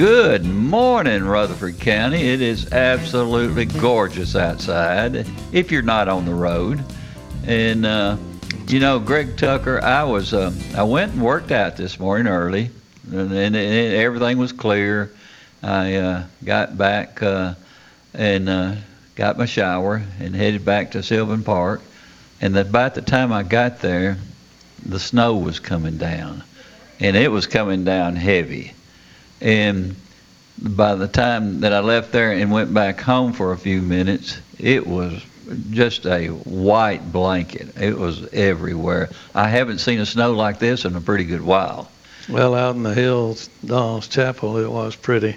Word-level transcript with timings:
Good 0.00 0.46
morning, 0.46 1.24
Rutherford 1.24 1.78
County. 1.78 2.22
It 2.22 2.40
is 2.40 2.72
absolutely 2.72 3.66
gorgeous 3.66 4.34
outside 4.34 5.26
if 5.52 5.70
you're 5.70 5.82
not 5.82 6.08
on 6.08 6.24
the 6.24 6.32
road. 6.32 6.82
And 7.46 7.84
uh, 7.84 8.16
you 8.66 8.80
know, 8.80 8.98
Greg 8.98 9.36
Tucker, 9.36 9.78
I 9.84 10.04
was 10.04 10.32
uh, 10.32 10.54
I 10.74 10.84
went 10.84 11.12
and 11.12 11.20
worked 11.20 11.50
out 11.50 11.76
this 11.76 12.00
morning 12.00 12.28
early, 12.28 12.70
and, 13.12 13.30
and, 13.30 13.54
and 13.54 13.94
everything 13.94 14.38
was 14.38 14.52
clear. 14.52 15.10
I 15.62 15.96
uh, 15.96 16.24
got 16.46 16.78
back 16.78 17.22
uh, 17.22 17.52
and 18.14 18.48
uh, 18.48 18.76
got 19.16 19.36
my 19.36 19.44
shower 19.44 20.02
and 20.18 20.34
headed 20.34 20.64
back 20.64 20.92
to 20.92 21.02
Sylvan 21.02 21.44
Park. 21.44 21.82
And 22.40 22.56
about 22.56 22.94
the 22.94 23.02
time 23.02 23.34
I 23.34 23.42
got 23.42 23.80
there, 23.80 24.16
the 24.82 24.98
snow 24.98 25.36
was 25.36 25.60
coming 25.60 25.98
down, 25.98 26.42
and 27.00 27.18
it 27.18 27.30
was 27.30 27.46
coming 27.46 27.84
down 27.84 28.16
heavy. 28.16 28.72
And 29.40 29.96
by 30.58 30.94
the 30.94 31.08
time 31.08 31.60
that 31.60 31.72
I 31.72 31.80
left 31.80 32.12
there 32.12 32.32
and 32.32 32.50
went 32.50 32.72
back 32.74 33.00
home 33.00 33.32
for 33.32 33.52
a 33.52 33.58
few 33.58 33.80
minutes, 33.80 34.38
it 34.58 34.86
was 34.86 35.24
just 35.70 36.06
a 36.06 36.28
white 36.28 37.12
blanket. 37.12 37.76
It 37.80 37.98
was 37.98 38.26
everywhere. 38.32 39.10
I 39.34 39.48
haven't 39.48 39.78
seen 39.78 40.00
a 40.00 40.06
snow 40.06 40.32
like 40.32 40.58
this 40.58 40.84
in 40.84 40.94
a 40.94 41.00
pretty 41.00 41.24
good 41.24 41.42
while. 41.42 41.90
Well, 42.28 42.54
out 42.54 42.76
in 42.76 42.82
the 42.82 42.94
hills, 42.94 43.48
Donald's 43.64 44.06
Chapel, 44.08 44.58
it 44.58 44.70
was 44.70 44.94
pretty. 44.94 45.36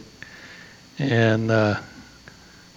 And 0.99 1.49
uh, 1.49 1.79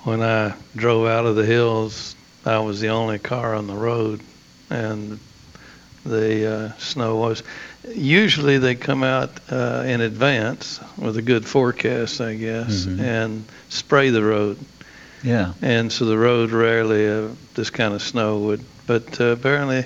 when 0.05 0.23
I 0.23 0.55
drove 0.75 1.07
out 1.07 1.27
of 1.27 1.37
the 1.37 1.45
hills, 1.45 2.15
I 2.45 2.59
was 2.61 2.81
the 2.81 2.89
only 2.89 3.19
car 3.19 3.55
on 3.55 3.67
the 3.67 3.75
road, 3.75 4.21
and 4.71 5.19
the 6.05 6.55
uh, 6.55 6.73
snow 6.79 7.17
was. 7.17 7.43
Usually 7.95 8.59
they 8.59 8.75
come 8.75 9.03
out 9.03 9.31
uh, 9.51 9.85
in 9.87 10.01
advance 10.01 10.81
with 10.99 11.17
a 11.17 11.23
good 11.23 11.47
forecast, 11.47 12.21
I 12.21 12.35
guess, 12.35 12.85
Mhm. 12.87 13.01
and 13.01 13.45
spray 13.69 14.11
the 14.11 14.23
road. 14.25 14.59
Yeah. 15.23 15.53
And 15.63 15.91
so 15.93 16.05
the 16.05 16.19
road 16.19 16.51
rarely 16.51 17.09
uh, 17.09 17.29
this 17.55 17.71
kind 17.71 17.95
of 17.95 18.03
snow 18.03 18.39
would. 18.39 18.65
But 18.87 19.21
uh, 19.21 19.27
apparently, 19.27 19.85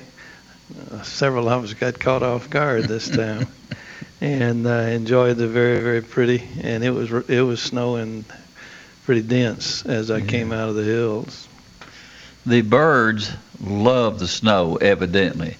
uh, 0.92 1.02
several 1.02 1.48
of 1.48 1.64
us 1.64 1.74
got 1.74 1.98
caught 1.98 2.22
off 2.22 2.48
guard 2.50 2.84
this 2.84 3.08
time, 3.22 3.46
and 4.20 4.66
uh, 4.66 4.70
enjoyed 4.70 5.36
the 5.36 5.48
very 5.48 5.80
very 5.80 6.02
pretty. 6.02 6.42
And 6.62 6.82
it 6.84 6.90
was 6.90 7.10
it 7.28 7.40
was 7.42 7.60
snowing 7.60 8.24
pretty 9.04 9.22
dense 9.22 9.84
as 9.86 10.10
I 10.10 10.20
came 10.20 10.52
out 10.52 10.68
of 10.68 10.74
the 10.74 10.84
hills. 10.84 11.48
The 12.46 12.62
birds 12.62 13.30
love 13.62 14.18
the 14.18 14.28
snow, 14.28 14.76
evidently, 14.76 15.56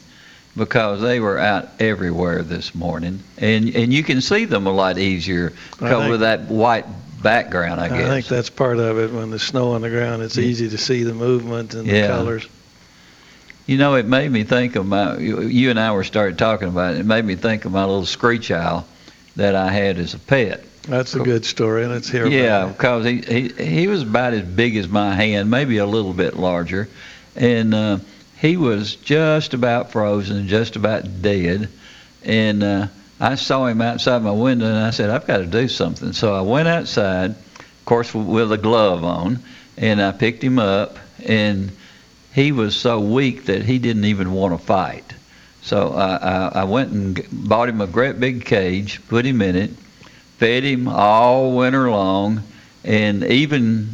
because 0.60 1.00
they 1.00 1.20
were 1.20 1.38
out 1.38 1.70
everywhere 1.80 2.42
this 2.42 2.74
morning, 2.74 3.20
and 3.38 3.74
and 3.74 3.92
you 3.92 4.04
can 4.04 4.20
see 4.20 4.44
them 4.44 4.66
a 4.66 4.72
lot 4.72 4.98
easier 4.98 5.54
because 5.72 6.00
think- 6.02 6.10
with 6.10 6.20
that 6.20 6.42
white 6.42 6.84
background, 7.22 7.80
I 7.80 7.88
guess. 7.88 8.06
I, 8.06 8.10
think 8.10 8.26
that's 8.26 8.50
part 8.50 8.78
of 8.78 8.98
it. 8.98 9.10
When 9.10 9.30
there's 9.30 9.42
snow 9.42 9.72
on 9.72 9.80
the 9.80 9.88
ground, 9.88 10.22
it's 10.22 10.36
easy 10.36 10.68
to 10.68 10.76
see 10.78 11.02
the 11.02 11.14
movement 11.14 11.72
and 11.74 11.86
Yeah. 11.86 12.02
the 12.02 12.08
colors. 12.08 12.46
You 13.66 13.78
know, 13.78 13.94
it 13.94 14.04
made 14.06 14.30
me 14.30 14.44
think 14.44 14.76
of 14.76 14.86
my. 14.86 15.16
You 15.16 15.70
and 15.70 15.80
I 15.80 15.92
were 15.92 16.04
started 16.04 16.36
talking 16.36 16.68
about 16.68 16.94
it. 16.94 17.00
It 17.00 17.06
made 17.06 17.24
me 17.24 17.36
think 17.36 17.64
of 17.64 17.72
my 17.72 17.84
little 17.84 18.04
screech 18.06 18.50
owl 18.50 18.86
that 19.36 19.54
I 19.54 19.72
had 19.72 19.96
as 19.96 20.12
a 20.12 20.18
pet. 20.18 20.62
That's 20.82 21.14
a 21.14 21.20
good 21.20 21.46
story. 21.46 21.86
Let's 21.86 22.08
hear 22.10 22.26
Yeah, 22.26 22.66
because 22.66 23.06
he, 23.06 23.20
he 23.22 23.48
he 23.48 23.86
was 23.86 24.02
about 24.02 24.34
as 24.34 24.42
big 24.42 24.76
as 24.76 24.88
my 24.88 25.14
hand, 25.14 25.50
maybe 25.50 25.78
a 25.78 25.86
little 25.86 26.12
bit 26.12 26.36
larger, 26.36 26.88
and 27.36 27.74
uh, 27.74 27.98
he 28.40 28.56
was 28.56 28.96
just 28.96 29.52
about 29.52 29.92
frozen, 29.92 30.48
just 30.48 30.74
about 30.76 31.20
dead, 31.20 31.68
and 32.24 32.62
uh, 32.62 32.86
I 33.20 33.34
saw 33.34 33.66
him 33.66 33.82
outside 33.82 34.22
my 34.22 34.30
window, 34.30 34.64
and 34.64 34.78
I 34.78 34.90
said, 34.90 35.10
I've 35.10 35.26
got 35.26 35.38
to 35.38 35.46
do 35.46 35.68
something. 35.68 36.14
So 36.14 36.34
I 36.34 36.40
went 36.40 36.66
outside, 36.66 37.32
of 37.32 37.84
course 37.84 38.14
with 38.14 38.50
a 38.50 38.56
glove 38.56 39.04
on, 39.04 39.40
and 39.76 40.00
I 40.00 40.12
picked 40.12 40.42
him 40.42 40.58
up, 40.58 40.98
and 41.26 41.70
he 42.32 42.50
was 42.52 42.74
so 42.74 43.00
weak 43.00 43.44
that 43.44 43.62
he 43.62 43.78
didn't 43.78 44.06
even 44.06 44.32
want 44.32 44.58
to 44.58 44.66
fight. 44.66 45.04
So 45.60 45.92
I, 45.92 46.16
I, 46.16 46.48
I 46.60 46.64
went 46.64 46.92
and 46.92 47.26
bought 47.30 47.68
him 47.68 47.82
a 47.82 47.86
great 47.86 48.18
big 48.18 48.46
cage, 48.46 49.06
put 49.08 49.26
him 49.26 49.42
in 49.42 49.54
it, 49.54 49.70
fed 50.38 50.64
him 50.64 50.88
all 50.88 51.58
winter 51.58 51.90
long, 51.90 52.42
and 52.84 53.22
even 53.24 53.90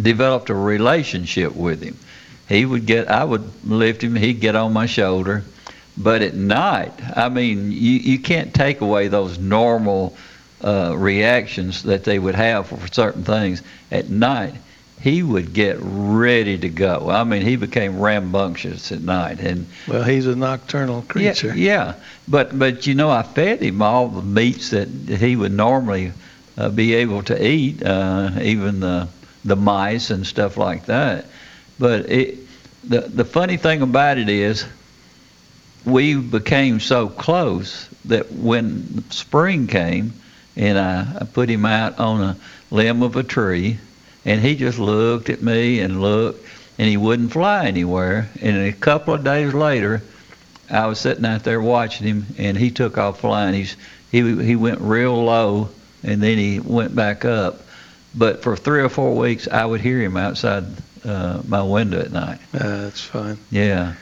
developed 0.00 0.50
a 0.50 0.54
relationship 0.54 1.56
with 1.56 1.82
him. 1.82 1.96
He 2.50 2.66
would 2.66 2.84
get, 2.84 3.08
I 3.08 3.22
would 3.22 3.44
lift 3.64 4.02
him, 4.02 4.16
he'd 4.16 4.40
get 4.40 4.56
on 4.56 4.72
my 4.72 4.86
shoulder. 4.86 5.44
But 5.96 6.20
at 6.22 6.34
night, 6.34 6.92
I 7.16 7.28
mean, 7.28 7.70
you, 7.70 7.92
you 8.12 8.18
can't 8.18 8.52
take 8.52 8.80
away 8.80 9.06
those 9.06 9.38
normal 9.38 10.16
uh, 10.62 10.94
reactions 10.96 11.84
that 11.84 12.02
they 12.02 12.18
would 12.18 12.34
have 12.34 12.66
for 12.66 12.86
certain 12.88 13.22
things. 13.22 13.62
At 13.92 14.10
night, 14.10 14.54
he 15.00 15.22
would 15.22 15.52
get 15.54 15.76
ready 15.80 16.58
to 16.58 16.68
go. 16.68 17.08
I 17.08 17.22
mean, 17.22 17.42
he 17.42 17.54
became 17.54 18.00
rambunctious 18.00 18.90
at 18.90 19.00
night, 19.00 19.38
and 19.38 19.66
Well, 19.86 20.02
he's 20.02 20.26
a 20.26 20.34
nocturnal 20.34 21.02
creature. 21.02 21.54
yeah, 21.54 21.54
yeah, 21.54 21.94
but 22.26 22.58
but 22.58 22.86
you 22.86 22.94
know, 22.94 23.10
I 23.10 23.22
fed 23.22 23.62
him 23.62 23.80
all 23.80 24.08
the 24.08 24.22
meats 24.22 24.70
that 24.70 24.88
he 24.88 25.36
would 25.36 25.52
normally 25.52 26.12
uh, 26.58 26.68
be 26.68 26.94
able 26.94 27.22
to 27.22 27.46
eat, 27.46 27.82
uh, 27.82 28.30
even 28.42 28.80
the 28.80 29.06
the 29.44 29.56
mice 29.56 30.10
and 30.10 30.26
stuff 30.26 30.56
like 30.56 30.86
that. 30.86 31.24
But 31.80 32.10
it, 32.10 32.36
the 32.84 33.00
the 33.00 33.24
funny 33.24 33.56
thing 33.56 33.80
about 33.80 34.18
it 34.18 34.28
is, 34.28 34.66
we 35.86 36.14
became 36.14 36.78
so 36.78 37.08
close 37.08 37.88
that 38.04 38.30
when 38.30 39.10
spring 39.10 39.66
came, 39.66 40.12
and 40.56 40.78
I, 40.78 41.06
I 41.22 41.24
put 41.24 41.48
him 41.48 41.64
out 41.64 41.98
on 41.98 42.20
a 42.20 42.36
limb 42.70 43.02
of 43.02 43.16
a 43.16 43.22
tree, 43.22 43.78
and 44.26 44.42
he 44.42 44.56
just 44.56 44.78
looked 44.78 45.30
at 45.30 45.42
me 45.42 45.80
and 45.80 46.02
looked, 46.02 46.46
and 46.78 46.86
he 46.86 46.98
wouldn't 46.98 47.32
fly 47.32 47.64
anywhere. 47.64 48.28
And 48.42 48.58
a 48.58 48.72
couple 48.72 49.14
of 49.14 49.24
days 49.24 49.54
later, 49.54 50.02
I 50.70 50.86
was 50.86 51.00
sitting 51.00 51.24
out 51.24 51.44
there 51.44 51.62
watching 51.62 52.06
him, 52.06 52.26
and 52.36 52.58
he 52.58 52.70
took 52.70 52.98
off 52.98 53.20
flying. 53.20 53.54
He's 53.54 53.74
he 54.12 54.20
he 54.44 54.54
went 54.54 54.82
real 54.82 55.24
low, 55.24 55.70
and 56.02 56.22
then 56.22 56.36
he 56.36 56.60
went 56.60 56.94
back 56.94 57.24
up. 57.24 57.62
But 58.14 58.42
for 58.42 58.54
three 58.54 58.82
or 58.82 58.90
four 58.90 59.16
weeks, 59.16 59.48
I 59.48 59.64
would 59.64 59.80
hear 59.80 60.02
him 60.02 60.18
outside 60.18 60.64
uh, 61.04 61.42
my 61.46 61.62
window 61.62 62.00
at 62.00 62.12
night. 62.12 62.40
Uh, 62.54 62.82
that's 62.82 63.00
fine. 63.02 63.38
Yeah. 63.50 63.94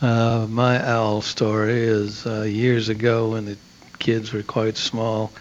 Uh, 0.00 0.46
my 0.48 0.84
owl 0.86 1.22
story 1.22 1.82
is 1.84 2.26
uh, 2.26 2.42
years 2.42 2.88
ago 2.88 3.30
when 3.30 3.46
the 3.46 3.56
kids 3.98 4.32
were 4.32 4.42
quite 4.42 4.76
small. 4.76 5.32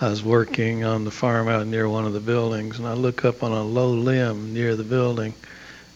I 0.00 0.08
was 0.08 0.22
working 0.22 0.84
on 0.84 1.04
the 1.04 1.10
farm 1.10 1.48
out 1.48 1.66
near 1.66 1.88
one 1.88 2.06
of 2.06 2.12
the 2.12 2.20
buildings, 2.20 2.78
and 2.78 2.86
I 2.86 2.94
look 2.94 3.24
up 3.24 3.42
on 3.42 3.52
a 3.52 3.62
low 3.62 3.90
limb 3.90 4.54
near 4.54 4.74
the 4.76 4.84
building, 4.84 5.34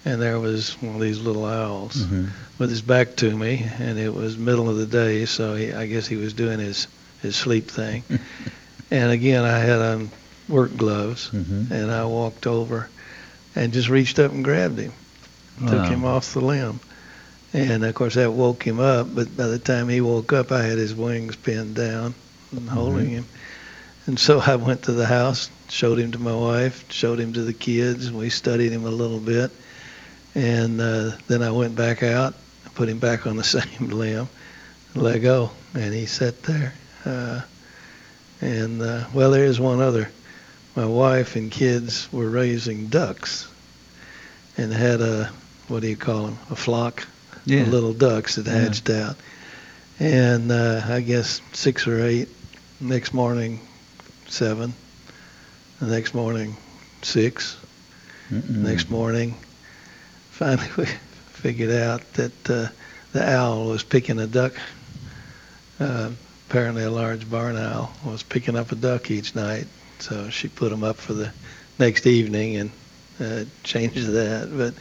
and 0.05 0.21
there 0.21 0.39
was 0.41 0.73
one 0.83 0.97
of 0.97 1.01
these 1.01 1.21
little 1.21 1.45
owls 1.47 1.97
Mm-hmm. 2.05 2.27
with 2.59 2.71
his 2.71 2.83
back 2.83 3.17
to 3.17 3.35
me, 3.35 3.67
and 3.79 3.99
it 3.99 4.13
was 4.13 4.37
middle 4.37 4.69
of 4.69 4.77
the 4.77 4.87
day, 4.87 5.25
so 5.25 5.55
he, 5.55 5.73
I 5.73 5.87
guess 5.87 6.07
he 6.07 6.17
was 6.17 6.35
doing 6.35 6.59
his 6.59 6.87
his 7.23 7.37
sleep 7.37 7.71
thing. 7.71 8.03
and 8.91 9.11
again, 9.13 9.45
I 9.45 9.59
had 9.59 9.81
on 9.81 10.11
work 10.49 10.77
gloves, 10.77 11.31
Mhm. 11.33 11.71
and 11.71 11.91
I 11.91 12.05
walked 12.05 12.47
over 12.47 12.91
and 13.55 13.73
just 13.73 13.89
reached 13.89 14.19
up 14.19 14.33
and 14.33 14.45
grabbed 14.45 14.79
him, 14.79 14.93
took 15.67 15.87
him 15.87 16.05
off 16.05 16.35
the 16.35 16.41
limb. 16.41 16.81
And 17.53 17.85
of 17.85 17.95
course 17.95 18.15
that 18.15 18.33
woke 18.33 18.65
him 18.65 18.81
up, 18.81 19.15
but 19.15 19.37
by 19.37 19.47
the 19.47 19.59
time 19.59 19.89
he 19.89 20.01
woke 20.01 20.33
up, 20.33 20.51
I 20.51 20.63
had 20.63 20.79
his 20.79 20.95
wings 20.95 21.37
pinned 21.37 21.77
down 21.77 22.15
and 22.51 22.69
holding 22.69 23.11
him. 23.11 23.27
And 24.07 24.19
so 24.19 24.41
I 24.41 24.57
went 24.57 24.83
to 24.85 24.93
the 24.93 25.07
house, 25.07 25.49
showed 25.69 25.99
him 25.99 26.13
to 26.13 26.19
my 26.19 26.35
wife, 26.35 26.85
showed 26.91 27.19
him 27.19 27.33
to 27.35 27.43
the 27.43 27.53
kids, 27.53 28.07
and 28.07 28.19
we 28.19 28.29
studied 28.29 28.73
him 28.73 28.85
a 28.85 28.91
little 28.91 29.21
bit. 29.21 29.51
And 30.35 30.81
uh, 30.81 31.13
then 31.29 31.43
I 31.43 31.53
went 31.53 31.77
back 31.77 32.03
out, 32.03 32.35
put 32.75 32.89
him 32.89 32.99
back 32.99 33.27
on 33.27 33.37
the 33.37 33.45
same 33.45 33.89
limb, 33.89 34.29
let 34.95 35.19
go, 35.21 35.51
and 35.75 35.95
he 35.95 36.07
sat 36.07 36.43
there. 36.43 36.75
Uh, 37.05 37.41
and 38.41 38.83
uh, 38.83 39.05
well, 39.15 39.31
there's 39.31 39.61
one 39.61 39.81
other. 39.81 40.11
My 40.77 40.87
wife 40.87 41.37
and 41.37 41.51
kids 41.51 42.09
were 42.13 42.29
raising 42.29 42.87
ducks, 42.89 43.47
and 44.57 44.73
had 44.73 45.01
a 45.01 45.31
what 45.69 45.81
do 45.83 45.89
you 45.89 45.97
call 45.97 46.27
them? 46.27 46.39
A 46.51 46.57
flock 46.57 47.07
Yeah. 47.47 47.61
of 47.61 47.69
little 47.69 47.93
ducks 47.95 48.35
that 48.37 48.47
Yeah. 48.47 48.53
hatched 48.61 48.91
out. 48.91 49.17
And 50.01 50.51
uh, 50.51 50.83
I 50.89 51.01
guess 51.01 51.41
six 51.53 51.87
or 51.87 52.05
eight. 52.05 52.29
Next 52.81 53.15
morning, 53.15 53.61
seven. 54.29 54.75
The 55.81 55.87
next 55.87 56.13
morning, 56.15 56.57
six. 57.03 57.57
Mm-mm. 58.31 58.49
Next 58.51 58.91
morning, 58.91 59.37
finally 60.31 60.69
we 60.77 60.87
figured 61.33 61.71
out 61.71 62.01
that 62.15 62.51
uh, 62.51 62.69
the 63.13 63.29
owl 63.33 63.67
was 63.67 63.85
picking 63.85 64.19
a 64.19 64.27
duck. 64.27 64.55
Uh, 65.79 66.11
apparently, 66.49 66.83
a 66.83 66.91
large 66.91 67.31
barn 67.31 67.57
owl 67.57 67.93
was 68.05 68.23
picking 68.23 68.57
up 68.57 68.73
a 68.73 68.77
duck 68.77 69.11
each 69.11 69.35
night. 69.35 69.67
So 70.05 70.29
she 70.29 70.49
put 70.49 70.69
them 70.69 70.85
up 70.85 70.97
for 70.97 71.15
the 71.15 71.33
next 71.79 72.07
evening 72.07 72.57
and 72.57 72.71
uh, 73.19 73.45
changed 73.63 74.07
that. 74.09 74.51
But 74.55 74.75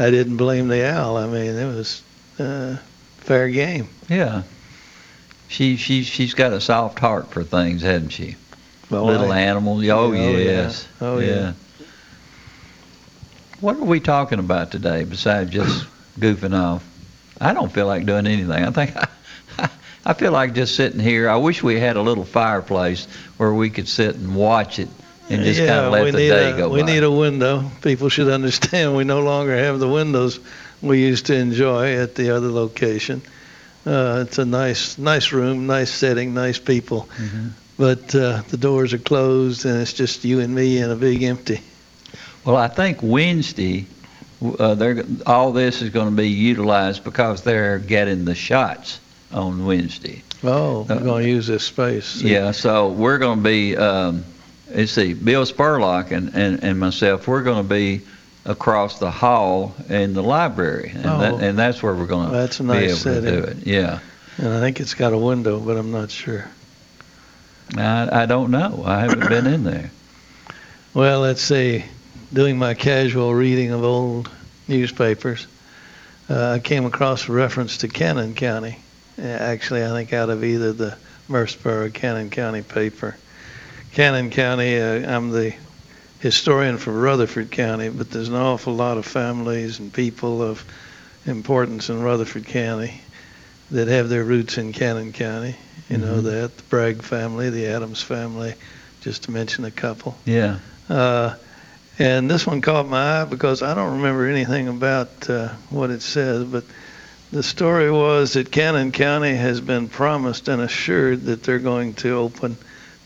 I 0.00 0.10
didn't 0.12 0.36
blame 0.36 0.68
the 0.68 0.88
owl. 0.88 1.16
I 1.16 1.26
mean, 1.26 1.56
it 1.56 1.66
was 1.66 2.02
uh, 2.38 2.76
fair 3.18 3.48
game. 3.48 3.88
Yeah. 4.08 4.42
She 5.48 5.76
she 5.76 6.04
she's 6.04 6.34
got 6.34 6.52
a 6.52 6.60
soft 6.60 7.00
heart 7.00 7.32
for 7.32 7.42
things, 7.42 7.82
hasn't 7.82 8.12
she? 8.12 8.36
My 8.90 9.00
Little 9.00 9.26
wife- 9.26 9.38
animals. 9.38 9.82
Oh, 9.88 10.12
Yeah, 10.12 10.22
oh, 10.22 10.36
yeah. 10.36 10.72
Oh, 11.00 11.18
yeah. 11.18 11.52
What 13.60 13.76
are 13.76 13.84
we 13.84 13.98
talking 13.98 14.38
about 14.38 14.70
today 14.70 15.02
besides 15.02 15.50
just 15.50 15.84
goofing 16.20 16.56
off? 16.56 16.86
I 17.40 17.52
don't 17.54 17.72
feel 17.72 17.86
like 17.88 18.06
doing 18.06 18.28
anything. 18.28 18.52
I 18.52 18.70
think 18.70 18.96
I, 18.96 19.08
I 20.04 20.14
feel 20.14 20.32
like 20.32 20.54
just 20.54 20.76
sitting 20.76 21.00
here. 21.00 21.28
I 21.28 21.36
wish 21.36 21.62
we 21.62 21.78
had 21.78 21.96
a 21.96 22.02
little 22.02 22.24
fireplace 22.24 23.06
where 23.36 23.52
we 23.52 23.70
could 23.70 23.88
sit 23.88 24.14
and 24.16 24.34
watch 24.34 24.78
it 24.78 24.88
and 25.28 25.44
just 25.44 25.60
yeah, 25.60 25.66
kind 25.68 25.86
of 25.86 25.92
let 25.92 26.04
the 26.12 26.18
day 26.18 26.52
a, 26.52 26.56
go 26.56 26.68
We 26.68 26.80
by. 26.80 26.86
need 26.86 27.02
a 27.02 27.10
window. 27.10 27.70
People 27.82 28.08
should 28.08 28.28
understand 28.28 28.96
we 28.96 29.04
no 29.04 29.20
longer 29.20 29.56
have 29.56 29.78
the 29.78 29.88
windows 29.88 30.40
we 30.82 31.00
used 31.00 31.26
to 31.26 31.34
enjoy 31.36 31.96
at 31.96 32.14
the 32.14 32.34
other 32.34 32.48
location. 32.48 33.20
Uh, 33.86 34.24
it's 34.26 34.38
a 34.38 34.44
nice, 34.44 34.98
nice 34.98 35.32
room, 35.32 35.66
nice 35.66 35.90
setting, 35.90 36.34
nice 36.34 36.58
people, 36.58 37.08
Mhm. 37.18 37.50
but 37.78 38.14
uh, 38.14 38.42
the 38.48 38.56
doors 38.56 38.92
are 38.92 38.98
closed 38.98 39.64
and 39.66 39.80
it's 39.80 39.92
just 39.92 40.24
you 40.24 40.40
and 40.40 40.54
me 40.54 40.78
and 40.78 40.90
a 40.92 40.96
big 40.96 41.22
empty. 41.22 41.60
Well, 42.44 42.56
I 42.56 42.68
think 42.68 42.98
Wednesday, 43.02 43.86
uh, 44.58 44.74
they're 44.74 45.04
all 45.26 45.52
this 45.52 45.82
is 45.82 45.90
going 45.90 46.10
to 46.10 46.16
be 46.16 46.28
utilized 46.28 47.04
because 47.04 47.42
they're 47.42 47.78
getting 47.78 48.24
the 48.24 48.34
shots 48.34 48.98
on 49.32 49.64
Wednesday. 49.66 50.22
Oh, 50.42 50.86
we're 50.88 50.96
Uh, 50.96 50.98
going 51.00 51.22
to 51.24 51.28
use 51.28 51.46
this 51.46 51.64
space. 51.64 52.22
Yeah, 52.22 52.50
so 52.52 52.88
we're 52.88 53.18
going 53.18 53.38
to 53.38 53.44
be, 53.44 53.76
um, 53.76 54.24
let's 54.74 54.92
see, 54.92 55.12
Bill 55.14 55.44
Spurlock 55.44 56.10
and, 56.12 56.34
and, 56.34 56.62
and 56.64 56.78
myself, 56.78 57.28
we're 57.28 57.42
going 57.42 57.62
to 57.62 57.68
be 57.68 58.00
across 58.46 58.98
the 58.98 59.10
hall 59.10 59.74
in 59.90 60.14
the 60.14 60.22
library, 60.22 60.92
and, 60.94 61.06
Oh. 61.06 61.18
that, 61.20 61.34
and 61.44 61.58
that's 61.58 61.82
where 61.82 61.94
we're 61.94 62.06
going 62.06 62.30
to 62.30 62.34
That's 62.36 62.58
a 62.60 62.62
be 62.62 62.68
nice 62.68 63.06
able 63.06 63.14
to 63.16 63.20
do 63.20 63.42
setting. 63.42 63.60
it. 63.60 63.66
Yeah, 63.66 63.98
And 64.38 64.48
I 64.48 64.60
think 64.60 64.80
it's 64.80 64.94
got 64.94 65.12
a 65.12 65.18
window, 65.18 65.60
but 65.60 65.76
I'm 65.76 65.92
not 65.92 66.10
sure. 66.10 66.46
I, 67.76 68.22
I 68.22 68.26
don't 68.26 68.50
know. 68.50 68.82
I 68.84 69.00
haven't 69.00 69.28
been 69.28 69.46
in 69.46 69.64
there. 69.64 69.90
Well, 70.92 71.20
let's 71.20 71.40
see. 71.40 71.84
Doing 72.32 72.58
my 72.58 72.74
casual 72.74 73.32
reading 73.32 73.70
of 73.70 73.84
old 73.84 74.28
newspapers, 74.66 75.46
uh, 76.28 76.54
I 76.54 76.58
came 76.58 76.84
across 76.84 77.28
a 77.28 77.32
reference 77.32 77.76
to 77.78 77.88
Cannon 77.88 78.34
County. 78.34 78.80
Actually, 79.20 79.84
I 79.84 79.88
think 79.88 80.12
out 80.12 80.30
of 80.30 80.42
either 80.44 80.72
the 80.72 80.96
Murfreesboro 81.28 81.86
or 81.86 81.90
Cannon 81.90 82.30
County 82.30 82.62
paper. 82.62 83.16
Cannon 83.92 84.30
County, 84.30 84.80
uh, 84.80 85.16
I'm 85.16 85.30
the 85.30 85.54
historian 86.20 86.78
for 86.78 86.92
Rutherford 86.92 87.50
County, 87.50 87.88
but 87.88 88.10
there's 88.10 88.28
an 88.28 88.34
awful 88.34 88.74
lot 88.74 88.98
of 88.98 89.04
families 89.04 89.78
and 89.78 89.92
people 89.92 90.42
of 90.42 90.64
importance 91.26 91.88
in 91.90 92.02
Rutherford 92.02 92.46
County 92.46 93.00
that 93.70 93.88
have 93.88 94.08
their 94.08 94.24
roots 94.24 94.58
in 94.58 94.72
Cannon 94.72 95.12
County. 95.12 95.56
You 95.88 95.98
know 95.98 96.20
Mhm. 96.20 96.24
that 96.24 96.56
the 96.56 96.62
Bragg 96.70 97.02
family, 97.02 97.50
the 97.50 97.66
Adams 97.66 98.00
family, 98.00 98.54
just 99.00 99.24
to 99.24 99.32
mention 99.32 99.64
a 99.64 99.70
couple. 99.70 100.16
Yeah. 100.24 100.58
Uh, 100.88 101.34
and 101.98 102.30
this 102.30 102.46
one 102.46 102.60
caught 102.60 102.88
my 102.88 103.22
eye 103.22 103.24
because 103.24 103.62
I 103.62 103.74
don't 103.74 103.96
remember 103.96 104.26
anything 104.26 104.68
about 104.68 105.28
uh, 105.28 105.48
what 105.68 105.90
it 105.90 106.02
says, 106.02 106.44
but 106.44 106.64
the 107.32 107.42
story 107.42 107.90
was 107.90 108.32
that 108.32 108.50
Cannon 108.50 108.90
County 108.90 109.34
has 109.34 109.60
been 109.60 109.88
promised 109.88 110.48
and 110.48 110.60
assured 110.60 111.22
that 111.26 111.42
they're 111.44 111.60
going 111.60 111.94
to 111.94 112.14
open, 112.14 112.56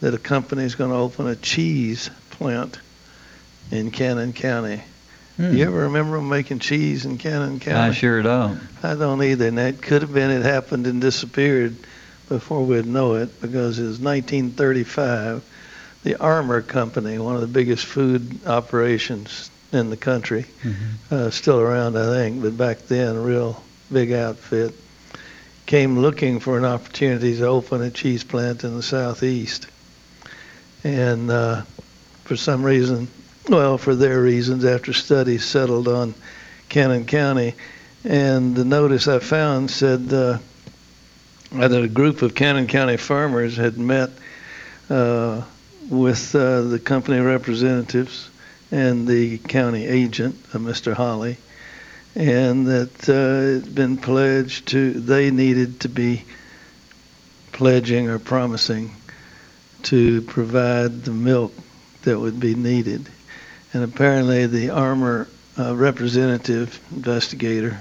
that 0.01 0.15
a 0.15 0.19
company 0.19 0.65
is 0.65 0.75
going 0.75 0.91
to 0.91 0.97
open 0.97 1.27
a 1.27 1.37
cheese 1.37 2.11
plant 2.31 2.79
in 3.71 3.91
Cannon 3.91 4.33
County. 4.33 4.83
Hmm. 5.37 5.55
You 5.55 5.67
ever 5.67 5.81
remember 5.83 6.17
them 6.17 6.29
making 6.29 6.61
cheese 6.61 7.05
in 7.05 7.19
Cannon 7.19 7.61
County? 7.61 7.91
I 7.91 7.93
sure 7.93 8.23
don't. 8.23 8.61
I 8.83 8.95
don't 8.95 9.23
either. 9.23 9.49
And 9.49 9.59
that 9.59 9.83
could 9.83 10.03
have 10.03 10.15
been 10.15 10.31
it 10.31 10.43
happened 10.43 10.87
and 10.87 11.01
disappeared 11.01 11.77
before 12.29 12.65
we'd 12.65 12.87
know 12.87 13.15
it 13.15 13.41
because 13.43 13.79
it 13.79 13.83
was 13.83 14.01
1935. 14.01 15.45
The 16.05 16.17
Armour 16.21 16.63
Company, 16.63 17.19
one 17.19 17.35
of 17.35 17.41
the 17.41 17.47
biggest 17.47 17.85
food 17.85 18.47
operations 18.47 19.51
in 19.73 19.91
the 19.91 19.97
country, 19.97 20.47
uh, 21.11 21.31
still 21.31 21.61
around, 21.61 21.99
I 21.99 22.07
think, 22.15 22.43
but 22.43 22.57
back 22.57 22.79
then, 22.87 23.23
real 23.23 23.63
big 23.93 24.13
outfit, 24.13 24.75
came 25.67 25.99
looking 25.99 26.41
for 26.41 26.59
an 26.59 26.65
opportunity 26.65 27.37
to 27.37 27.47
open 27.47 27.83
a 27.83 27.91
cheese 27.91 28.25
plant 28.25 28.65
in 28.65 28.77
the 28.77 28.83
southeast. 28.83 29.67
And 30.83 31.31
uh, 31.31 31.63
for 32.25 32.37
some 32.37 32.63
reason, 32.63 33.09
well, 33.49 33.79
for 33.79 33.95
their 33.95 34.21
reasons, 34.21 34.65
after 34.65 34.93
studies 34.93 35.45
settled 35.45 35.89
on 35.89 36.15
Cannon 36.69 37.07
County, 37.07 37.55
and 38.05 38.55
the 38.55 38.65
notice 38.65 39.09
I 39.09 39.19
found 39.19 39.71
said 39.71 40.13
uh, 40.13 40.39
that 41.53 41.83
a 41.83 41.89
group 41.89 42.23
of 42.23 42.35
Cannon 42.35 42.67
County 42.67 42.97
farmers 42.97 43.57
had 43.57 43.79
met 43.79 44.11
uh, 44.91 45.43
with 45.89 46.35
uh, 46.35 46.63
the 46.63 46.79
company 46.79 47.21
representatives 47.21 48.29
and 48.71 49.07
the 49.07 49.39
county 49.39 49.87
agent, 49.87 50.37
uh, 50.53 50.59
Mr. 50.59 50.95
Holly, 50.95 51.37
and 52.15 52.67
that 52.67 53.09
uh, 53.09 53.59
it 53.59 53.65
had 53.65 53.75
been 53.75 53.97
pledged 53.97 54.69
to, 54.69 54.93
they 54.93 55.31
needed 55.31 55.81
to 55.81 55.89
be 55.89 56.25
pledging 57.53 58.09
or 58.09 58.19
promising 58.19 58.95
to 59.83 60.23
provide 60.23 61.03
the 61.03 61.11
milk 61.11 61.53
that 62.03 62.19
would 62.19 62.39
be 62.39 62.55
needed. 62.55 63.09
And 63.73 63.83
apparently 63.83 64.47
the 64.47 64.71
Armour 64.71 65.29
uh, 65.59 65.75
representative 65.75 66.81
investigator 66.95 67.79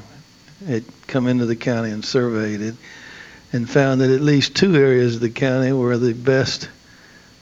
had 0.65 0.83
come 1.07 1.27
into 1.27 1.45
the 1.45 1.55
county 1.55 1.91
and 1.91 2.03
surveyed 2.03 2.61
it 2.61 2.75
and 3.51 3.69
found 3.69 4.01
that 4.01 4.09
at 4.09 4.21
least 4.21 4.55
two 4.55 4.75
areas 4.75 5.15
of 5.15 5.21
the 5.21 5.29
county 5.29 5.71
were 5.71 5.97
the 5.97 6.13
best 6.13 6.69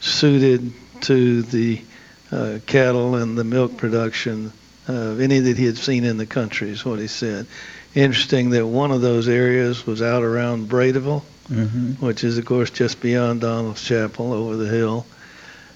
suited 0.00 0.72
to 1.02 1.42
the 1.42 1.80
uh, 2.30 2.58
cattle 2.66 3.16
and 3.16 3.38
the 3.38 3.44
milk 3.44 3.76
production 3.76 4.52
of 4.88 5.20
any 5.20 5.38
that 5.38 5.56
he 5.56 5.66
had 5.66 5.78
seen 5.78 6.04
in 6.04 6.16
the 6.16 6.26
country, 6.26 6.70
is 6.70 6.84
what 6.84 6.98
he 6.98 7.06
said. 7.06 7.46
Interesting 7.94 8.50
that 8.50 8.66
one 8.66 8.90
of 8.90 9.00
those 9.00 9.28
areas 9.28 9.86
was 9.86 10.02
out 10.02 10.22
around 10.22 10.68
Bradyville, 10.68 11.22
hmm 11.48 11.92
which 11.94 12.24
is, 12.24 12.38
of 12.38 12.44
course, 12.44 12.70
just 12.70 13.00
beyond 13.00 13.42
Donald's 13.42 13.82
Chapel 13.82 14.32
over 14.32 14.56
the 14.56 14.68
hill, 14.68 15.06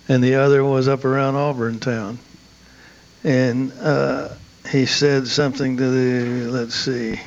and 0.09 0.23
the 0.23 0.37
other 0.37 0.65
was 0.65 0.89
up 0.89 1.05
around 1.05 1.35
Auburntown. 1.35 2.19
And 3.25 3.73
uh, 3.81 4.29
he 4.71 4.87
said 4.87 5.27
something 5.27 5.77
to 5.77 5.91
the, 5.91 6.51
let's 6.51 6.75
see, 6.75 7.21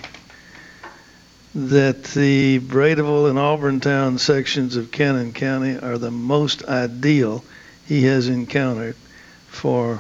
that 1.56 2.04
the 2.04 2.60
Bradyville 2.60 3.30
and 3.30 3.38
Auburntown 3.38 4.20
sections 4.20 4.76
of 4.76 4.92
Cannon 4.92 5.34
County 5.34 5.78
are 5.78 5.98
the 5.98 6.12
most 6.12 6.64
ideal 6.66 7.44
he 7.88 8.04
has 8.04 8.28
encountered 8.30 8.96
for 9.48 10.00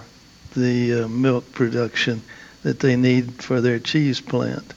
the 0.54 1.04
uh, 1.04 1.08
milk 1.08 1.52
production 1.54 2.22
that 2.64 2.80
they 2.80 2.96
need 2.96 3.44
for 3.44 3.62
their 3.62 3.80
cheese 3.80 4.22
plant. 4.22 4.74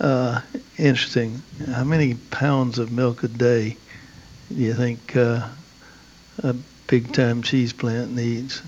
Uh, 0.00 0.40
interesting. 0.76 1.42
How 1.72 1.84
many 1.84 2.14
pounds 2.14 2.78
of 2.78 2.92
milk 2.92 3.22
a 3.22 3.28
day 3.28 3.76
do 4.48 4.54
you 4.54 4.74
think 4.74 5.16
uh, 5.16 5.48
a 6.42 6.54
big 6.86 7.12
time 7.12 7.42
cheese 7.42 7.72
plant 7.72 8.14
needs? 8.14 8.62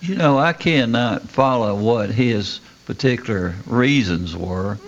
You 0.00 0.14
know, 0.14 0.38
I 0.38 0.52
cannot 0.52 1.28
follow 1.28 1.74
what 1.74 2.10
his 2.10 2.60
particular 2.86 3.54
reasons 3.66 4.36
were 4.36 4.78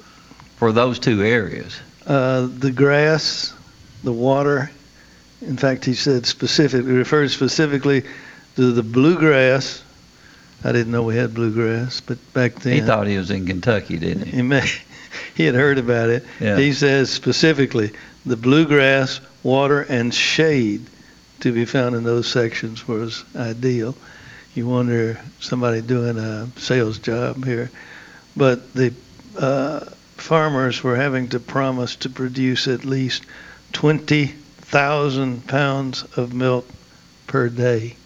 for 0.57 0.73
those 0.73 0.99
two 0.99 1.23
areas. 1.23 1.79
Uh, 2.07 2.49
the 2.59 2.73
grass, 2.73 3.55
the 4.03 4.13
water, 4.13 4.71
In 5.47 5.57
fact, 5.59 5.85
he 5.85 5.95
said 5.95 6.27
specifically, 6.27 6.93
referred 6.93 7.31
specifically 7.31 8.03
to 8.57 8.73
the 8.73 8.83
bluegrass. 8.83 9.84
I 10.65 10.73
didn't 10.73 10.93
know 10.93 11.03
we 11.03 11.17
had 11.17 11.35
bluegrass, 11.35 12.01
but 12.01 12.19
back 12.33 12.55
then 12.57 12.73
He 12.73 12.81
thought 12.81 13.07
he 13.07 13.19
was 13.19 13.31
in 13.31 13.47
Kentucky, 13.47 13.99
didn't 13.99 14.25
he? 14.25 14.37
he, 14.37 14.43
may, 14.43 14.67
he 15.35 15.45
had 15.45 15.55
heard 15.55 15.79
about 15.79 16.09
it. 16.09 16.25
Yeah. 16.41 16.57
He 16.57 16.73
says 16.73 17.11
specifically 17.11 17.93
the 18.25 18.37
bluegrass, 18.37 19.21
water, 19.43 19.83
and 19.83 20.13
shade 20.15 20.87
to 21.41 21.53
be 21.53 21.67
found 21.67 21.95
in 21.95 22.05
those 22.05 22.27
sections 22.27 22.89
was 22.89 23.25
ideal. 23.37 23.95
You 24.55 24.67
wonder 24.67 25.21
somebody 25.41 25.83
doing 25.83 26.17
a 26.17 26.49
sales 26.57 26.99
job 26.99 27.45
here, 27.45 27.71
but 28.37 28.73
the 28.73 28.95
uh, 29.39 29.81
farmers 30.17 30.83
were 30.83 30.97
having 30.97 31.29
to 31.29 31.41
promise 31.41 31.97
to 31.97 32.09
produce 32.09 32.69
at 32.69 32.85
least 32.85 33.25
twenty 33.73 34.27
thousand 34.59 35.47
pounds 35.47 36.05
of 36.17 36.33
milk 36.33 36.67
per 37.27 37.49
day. 37.49 37.97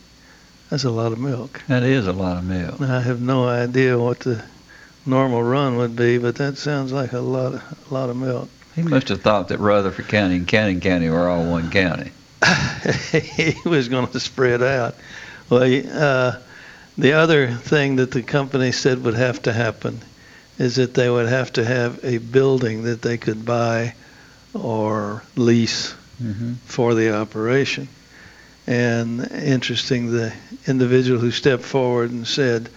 That's 0.71 0.85
a 0.85 0.91
lot 0.91 1.13
of 1.13 1.19
milk. 1.19 1.63
That 1.69 1.83
is 1.83 2.07
a 2.07 2.13
lot 2.13 2.37
of 2.37 2.45
milk. 2.45 2.81
I 2.81 3.01
have 3.01 3.21
no 3.21 3.49
idea 3.49 3.99
what 3.99 4.21
the 4.21 4.45
normal 5.07 5.43
run 5.43 5.77
would 5.79 5.97
be, 5.97 6.19
but 6.19 6.37
that 6.37 6.59
sounds 6.59 6.93
like 6.93 7.13
a 7.13 7.21
lot 7.21 7.55
of, 7.55 7.91
a 7.91 7.95
lot 7.95 8.11
of 8.11 8.17
milk. 8.17 8.49
He 8.75 8.83
must 8.83 9.09
have 9.09 9.23
thought 9.23 9.49
that 9.49 9.59
Rutherford 9.59 10.09
County 10.09 10.37
and 10.37 10.47
Cannon 10.47 10.81
County 10.81 11.09
were 11.09 11.29
all 11.29 11.51
one 11.51 11.71
county. 11.71 12.13
he 13.13 13.55
was 13.65 13.89
going 13.89 14.09
to 14.09 14.21
spread 14.21 14.63
out. 14.63 14.95
Well, 15.51 15.63
uh, 15.63 16.39
the 16.97 17.13
other 17.15 17.49
thing 17.51 17.97
that 17.97 18.11
the 18.11 18.23
company 18.23 18.71
said 18.73 19.03
would 19.05 19.15
have 19.15 19.43
to 19.43 19.53
happen 19.53 20.01
is 20.59 20.77
that 20.77 20.95
they 20.95 21.09
would 21.09 21.29
have 21.29 21.53
to 21.55 21.65
have 21.65 22.05
a 22.05 22.19
building 22.19 22.83
that 22.85 23.03
they 23.03 23.17
could 23.17 23.45
buy 23.45 23.95
or 24.55 25.23
lease 25.37 25.95
Mm-hmm. 26.21 26.55
for 26.65 26.95
the 26.97 27.15
operation. 27.17 27.87
And 28.69 29.33
interesting, 29.33 30.11
the 30.13 30.31
individual 30.67 31.19
who 31.19 31.31
stepped 31.31 31.63
forward 31.63 32.11
and 32.11 32.27
said, 32.27 32.69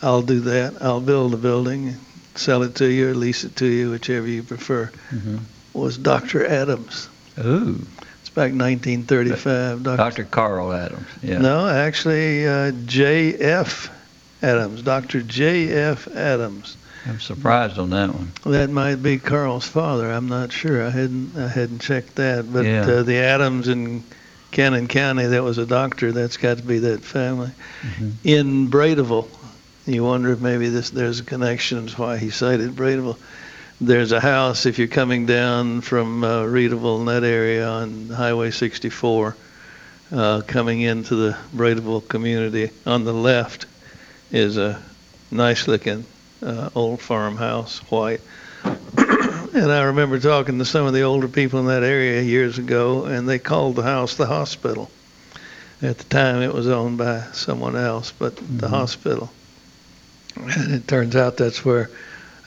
I'll 0.00 0.22
do 0.22 0.38
that. 0.40 0.80
I'll 0.80 1.00
build 1.00 1.34
a 1.34 1.36
building, 1.36 1.96
sell 2.36 2.62
it 2.62 2.76
to 2.76 2.86
you, 2.86 3.10
or 3.10 3.14
lease 3.14 3.42
it 3.42 3.56
to 3.56 3.66
you, 3.66 3.90
whichever 3.90 4.28
you 4.28 4.44
prefer, 4.44 4.92
Mm-hmm. 5.10 5.38
was 5.72 5.98
Dr. 5.98 6.46
Adams. 6.46 7.08
Ooh, 7.44 7.84
It's 8.20 8.30
back 8.30 8.52
1935. 8.52 9.82
Dr. 9.82 9.96
Dr. 9.96 10.24
Carl 10.24 10.72
Adams. 10.72 11.06
Yeah. 11.20 11.38
No, 11.38 11.68
actually, 11.68 12.46
uh, 12.46 12.70
J.F. 12.86 13.90
Adams, 14.40 14.82
Dr. 14.82 15.22
J.F. 15.22 16.06
Adams. 16.14 16.76
I'm 17.08 17.18
surprised 17.18 17.76
on 17.80 17.90
that 17.90 18.10
one. 18.14 18.30
That 18.44 18.70
might 18.70 19.02
be 19.02 19.18
Carl's 19.18 19.66
father. 19.66 20.08
I'm 20.12 20.28
not 20.28 20.52
sure. 20.52 20.86
I 20.86 20.90
hadn't 20.90 21.36
I 21.36 21.48
hadn't 21.48 21.80
checked 21.80 22.14
that. 22.16 22.52
But 22.52 22.64
Yeah. 22.64 22.82
uh, 22.88 23.02
the 23.02 23.16
Adams 23.16 23.66
in 23.66 24.04
Cannon 24.52 24.86
County, 24.86 25.26
that 25.26 25.42
was 25.42 25.58
a 25.58 25.66
doctor. 25.66 26.12
That's 26.12 26.36
got 26.36 26.58
to 26.58 26.62
be 26.62 26.78
that 26.80 27.00
family. 27.02 27.50
Mhm. 27.82 28.12
In 28.22 28.68
Bradyville, 28.70 29.26
you 29.86 30.04
wonder 30.04 30.32
if 30.32 30.40
maybe 30.40 30.68
this 30.68 30.90
there's 30.90 31.20
a 31.20 31.24
connection 31.24 31.86
as 31.86 31.98
why 31.98 32.18
he 32.18 32.30
cited 32.30 32.70
Bradyville. 32.76 33.16
There's 33.80 34.12
a 34.12 34.20
house 34.20 34.64
if 34.66 34.78
you're 34.78 34.86
coming 34.86 35.26
down 35.26 35.80
from 35.80 36.22
uh, 36.22 36.42
Readyville 36.44 37.00
in 37.00 37.06
that 37.06 37.24
area 37.24 37.66
on 37.66 38.10
Highway 38.10 38.52
64, 38.52 39.36
uh, 40.12 40.42
coming 40.46 40.82
into 40.82 41.16
the 41.16 41.36
Bradeville 41.56 42.06
community. 42.06 42.70
On 42.86 43.04
the 43.04 43.12
left 43.14 43.66
is 44.30 44.56
a 44.56 44.80
nice 45.32 45.66
looking 45.66 46.04
uh, 46.44 46.68
old 46.74 47.00
farmhouse, 47.00 47.78
white. 47.90 48.20
And 49.52 49.70
I 49.70 49.82
remember 49.84 50.18
talking 50.18 50.58
to 50.58 50.64
some 50.64 50.86
of 50.86 50.92
the 50.92 51.02
older 51.02 51.28
people 51.28 51.60
in 51.60 51.66
that 51.66 51.82
area 51.82 52.22
years 52.22 52.58
ago, 52.58 53.04
and 53.04 53.28
they 53.28 53.38
called 53.38 53.76
the 53.76 53.82
house 53.82 54.14
the 54.14 54.26
hospital. 54.26 54.90
At 55.82 55.98
the 55.98 56.04
time, 56.04 56.42
it 56.42 56.54
was 56.54 56.68
owned 56.68 56.98
by 56.98 57.24
someone 57.32 57.76
else, 57.76 58.12
but 58.16 58.36
the 58.36 58.68
Mhm. 58.68 58.70
hospital. 58.70 59.30
And 60.36 60.72
it 60.74 60.88
turns 60.88 61.14
out 61.16 61.36
that's 61.36 61.64
where, 61.64 61.90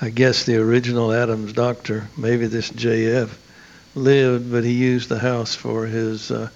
I 0.02 0.10
guess, 0.10 0.44
the 0.46 0.58
original 0.58 1.12
Adams 1.12 1.54
doctor, 1.54 2.08
maybe 2.18 2.48
this 2.48 2.70
J.F., 2.70 3.38
lived, 3.94 4.52
but 4.52 4.64
he 4.64 4.72
used 4.72 5.10
the 5.10 5.20
house 5.20 5.56
for 5.56 5.86
his 5.86 6.32
uh, 6.32 6.50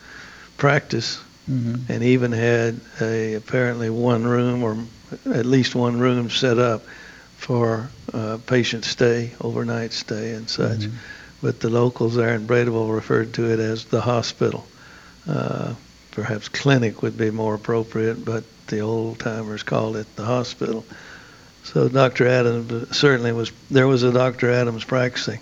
practice 0.57 1.19
Mm-hmm. 1.49 1.91
and 1.91 2.03
even 2.03 2.31
had 2.31 2.79
a 3.01 3.33
apparently 3.33 3.89
one 3.89 4.23
room 4.23 4.61
or 4.61 4.77
at 5.33 5.47
least 5.47 5.73
one 5.73 5.99
room 5.99 6.29
set 6.29 6.59
up 6.59 6.83
for 7.39 7.89
uh, 8.13 8.37
patient 8.45 8.83
stay, 8.85 9.31
overnight 9.41 9.93
stay, 9.93 10.33
and 10.33 10.49
such. 10.49 10.79
Mhm. 10.81 10.91
But 11.41 11.61
the 11.61 11.69
locals 11.69 12.15
there 12.15 12.33
in 12.35 12.45
Bradyville 12.45 12.93
referred 12.93 13.33
to 13.35 13.45
it 13.51 13.59
as 13.59 13.85
the 13.85 14.01
hospital. 14.01 14.67
Uh, 15.27 15.73
perhaps 16.11 16.49
clinic 16.49 17.01
would 17.01 17.17
be 17.17 17.31
more 17.31 17.55
appropriate, 17.55 18.25
but 18.25 18.43
the 18.67 18.79
old 18.81 19.19
timers 19.19 19.63
called 19.63 19.95
it 19.95 20.13
the 20.17 20.25
hospital. 20.25 20.85
So 21.63 21.87
Dr. 21.87 22.27
Adams 22.27 22.95
certainly 22.97 23.31
was. 23.31 23.51
There 23.71 23.87
was 23.87 24.03
a 24.03 24.11
Dr. 24.11 24.51
Adams 24.51 24.83
practicing 24.83 25.39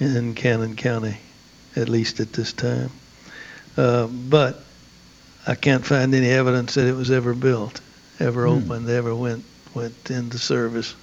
in 0.00 0.34
Cannon 0.34 0.74
County, 0.74 1.18
at 1.76 1.88
least 1.88 2.18
at 2.18 2.32
this 2.32 2.52
time. 2.52 2.90
Uh, 3.76 4.06
but 4.08 4.64
I 5.46 5.54
can't 5.54 5.84
find 5.86 6.12
any 6.14 6.28
evidence 6.30 6.74
that 6.74 6.86
it 6.88 6.96
was 6.96 7.10
ever 7.10 7.34
built, 7.34 7.80
ever 8.18 8.46
Hmm. 8.46 8.64
opened, 8.64 8.88
ever 8.90 9.14
went 9.14 9.44
went 9.74 10.10
into 10.10 10.38
service. 10.38 10.94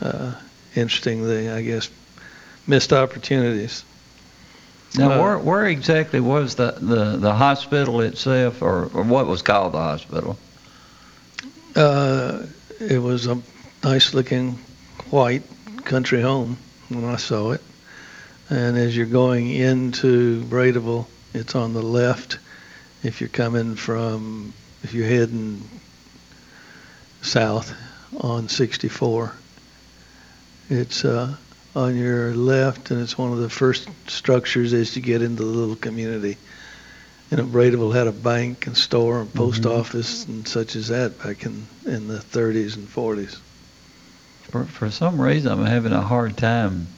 Uh, 0.00 0.32
interesting, 0.74 1.26
the 1.26 1.52
I 1.54 1.62
guess 1.62 1.90
missed 2.66 2.92
opportunities. 2.92 3.84
Now, 4.96 5.12
Uh, 5.12 5.22
where, 5.22 5.38
where 5.38 5.66
exactly 5.66 6.20
was 6.20 6.56
the, 6.56 6.72
the, 6.80 7.16
the 7.16 7.34
hospital 7.34 8.00
itself, 8.00 8.62
or, 8.62 8.90
or 8.92 9.02
what 9.04 9.26
was 9.26 9.42
called 9.42 9.72
the 9.72 9.78
hospital? 9.78 10.38
Uh, 11.76 12.46
it 12.80 12.98
was 12.98 13.26
a 13.26 13.40
nice-looking 13.84 14.58
white 15.10 15.42
country 15.84 16.20
home 16.20 16.56
when 16.88 17.04
I 17.04 17.16
saw 17.16 17.52
it, 17.52 17.62
and 18.48 18.76
as 18.76 18.96
you're 18.96 19.06
going 19.06 19.50
into 19.50 20.42
Bradyville, 20.44 21.06
it's 21.34 21.54
on 21.54 21.72
the 21.72 21.82
left. 21.82 22.38
If 23.04 23.20
you're 23.20 23.28
coming 23.28 23.76
from, 23.76 24.52
if 24.82 24.92
you're 24.92 25.06
heading 25.06 25.62
south 27.22 27.72
on 28.18 28.48
64, 28.48 29.32
it's 30.70 31.04
uh, 31.04 31.36
on 31.74 31.96
your 31.96 32.34
left, 32.34 32.90
and 32.90 33.00
it's 33.02 33.18
one 33.18 33.32
of 33.32 33.38
the 33.38 33.50
first 33.50 33.88
structures 34.06 34.72
as 34.72 34.94
you 34.96 35.02
get 35.02 35.20
into 35.20 35.42
the 35.42 35.48
little 35.50 35.76
community. 35.76 36.36
You 37.30 37.36
know, 37.36 37.90
had 37.90 38.06
a 38.08 38.12
bank 38.12 38.66
and 38.66 38.76
store 38.76 39.20
and 39.20 39.32
post 39.32 39.62
Mhm. 39.62 39.78
office 39.78 40.24
and 40.26 40.46
such 40.48 40.74
as 40.74 40.88
that 40.88 41.18
back 41.22 41.44
in, 41.44 41.66
in 41.86 42.08
the 42.08 42.18
30s 42.18 42.76
and 42.76 42.88
40s. 42.88 43.36
For, 44.50 44.64
for 44.64 44.90
some 44.90 45.20
reason, 45.20 45.52
I'm 45.52 45.64
having 45.64 45.92
a 45.92 46.00
hard 46.00 46.36
time 46.36 46.88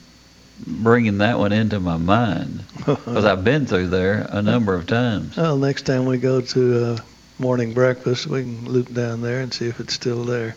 bringing 0.65 1.19
that 1.19 1.37
one 1.37 1.51
into 1.51 1.79
my 1.79 1.97
mind 1.97 2.63
because 2.75 3.25
I've 3.25 3.43
been 3.43 3.67
through 3.67 3.87
there 3.89 4.27
a 4.29 4.41
number 4.41 4.73
of 4.73 4.87
times. 4.87 5.37
well, 5.37 5.57
next 5.57 5.85
time 5.85 6.05
we 6.05 6.17
go 6.17 6.41
to 6.41 6.85
uh, 6.85 6.97
morning 7.37 7.73
breakfast, 7.73 8.25
we 8.25 8.41
can 8.41 8.65
loop 8.65 8.91
down 8.91 9.21
there 9.21 9.41
and 9.41 9.53
see 9.53 9.67
if 9.67 9.79
it's 9.79 9.93
still 9.93 10.23
there. 10.23 10.55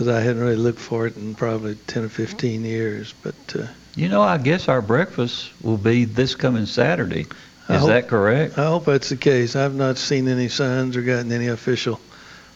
Because 0.00 0.16
I 0.16 0.22
hadn't 0.22 0.40
really 0.40 0.56
looked 0.56 0.78
for 0.78 1.06
it 1.06 1.14
in 1.18 1.34
probably 1.34 1.74
10 1.74 2.04
or 2.04 2.08
15 2.08 2.64
years. 2.64 3.12
But 3.22 3.34
uh, 3.54 3.66
You 3.96 4.08
know, 4.08 4.22
I 4.22 4.38
guess 4.38 4.66
our 4.66 4.80
breakfast 4.80 5.50
will 5.62 5.76
be 5.76 6.06
this 6.06 6.34
coming 6.34 6.64
Saturday. 6.64 7.26
Is 7.68 7.80
hope- 7.80 7.88
that 7.90 8.08
correct? 8.08 8.56
I 8.56 8.64
hope 8.64 8.86
that's 8.86 9.10
the 9.10 9.18
case. 9.18 9.56
I've 9.56 9.74
not 9.74 9.98
seen 9.98 10.26
any 10.26 10.48
signs 10.48 10.96
or 10.96 11.02
gotten 11.02 11.30
any 11.32 11.48
official 11.48 12.00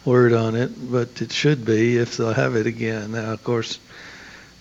word 0.06 0.32
on 0.32 0.56
it, 0.56 0.70
but 0.90 1.20
it 1.20 1.32
should 1.32 1.66
be 1.66 1.98
if 1.98 2.16
they'll 2.16 2.32
have 2.32 2.56
it 2.56 2.66
again. 2.66 3.12
Now, 3.12 3.34
of 3.34 3.44
course, 3.44 3.78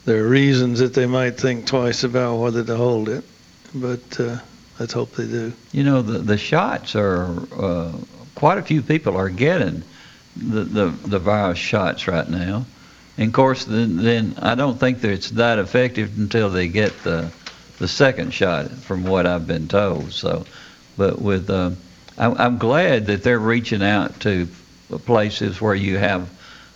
there 0.03 0.25
are 0.25 0.27
reasons 0.27 0.79
that 0.79 0.93
they 0.93 1.05
might 1.05 1.39
think 1.39 1.65
twice 1.65 2.03
about 2.03 2.35
whether 2.35 2.65
to 2.65 2.75
hold 2.75 3.07
it, 3.07 3.23
but 3.73 4.19
uh, 4.19 4.39
let's 4.77 4.91
hope 4.91 5.13
they 5.13 5.27
do. 5.27 5.53
You 5.71 5.85
know, 5.85 6.01
the, 6.01 6.17
the 6.17 6.37
shots 6.37 6.97
are, 6.97 7.29
uh, 7.57 7.93
quite 8.35 8.57
a 8.57 8.61
few 8.61 8.81
people 8.81 9.15
are 9.15 9.29
getting 9.29 9.83
the, 10.35 10.65
the, 10.65 10.85
the 11.07 11.19
virus 11.19 11.59
shots 11.59 12.09
right 12.09 12.27
now. 12.29 12.65
And 13.17 13.27
of 13.27 13.33
course, 13.33 13.65
then, 13.65 13.97
then 13.97 14.35
I 14.41 14.55
don't 14.55 14.79
think 14.79 15.01
that 15.01 15.11
it's 15.11 15.29
that 15.31 15.59
effective 15.59 16.17
until 16.17 16.49
they 16.49 16.67
get 16.67 17.03
the, 17.03 17.31
the 17.77 17.87
second 17.87 18.33
shot, 18.33 18.71
from 18.71 19.03
what 19.03 19.27
I've 19.27 19.45
been 19.45 19.67
told. 19.67 20.11
So, 20.11 20.45
but 20.97 21.21
with, 21.21 21.49
uh, 21.49 21.71
I'm, 22.17 22.37
I'm 22.37 22.57
glad 22.57 23.07
that 23.07 23.23
they're 23.23 23.39
reaching 23.39 23.83
out 23.83 24.19
to 24.21 24.47
places 25.05 25.61
where 25.61 25.75
you 25.75 25.97
have 25.97 26.29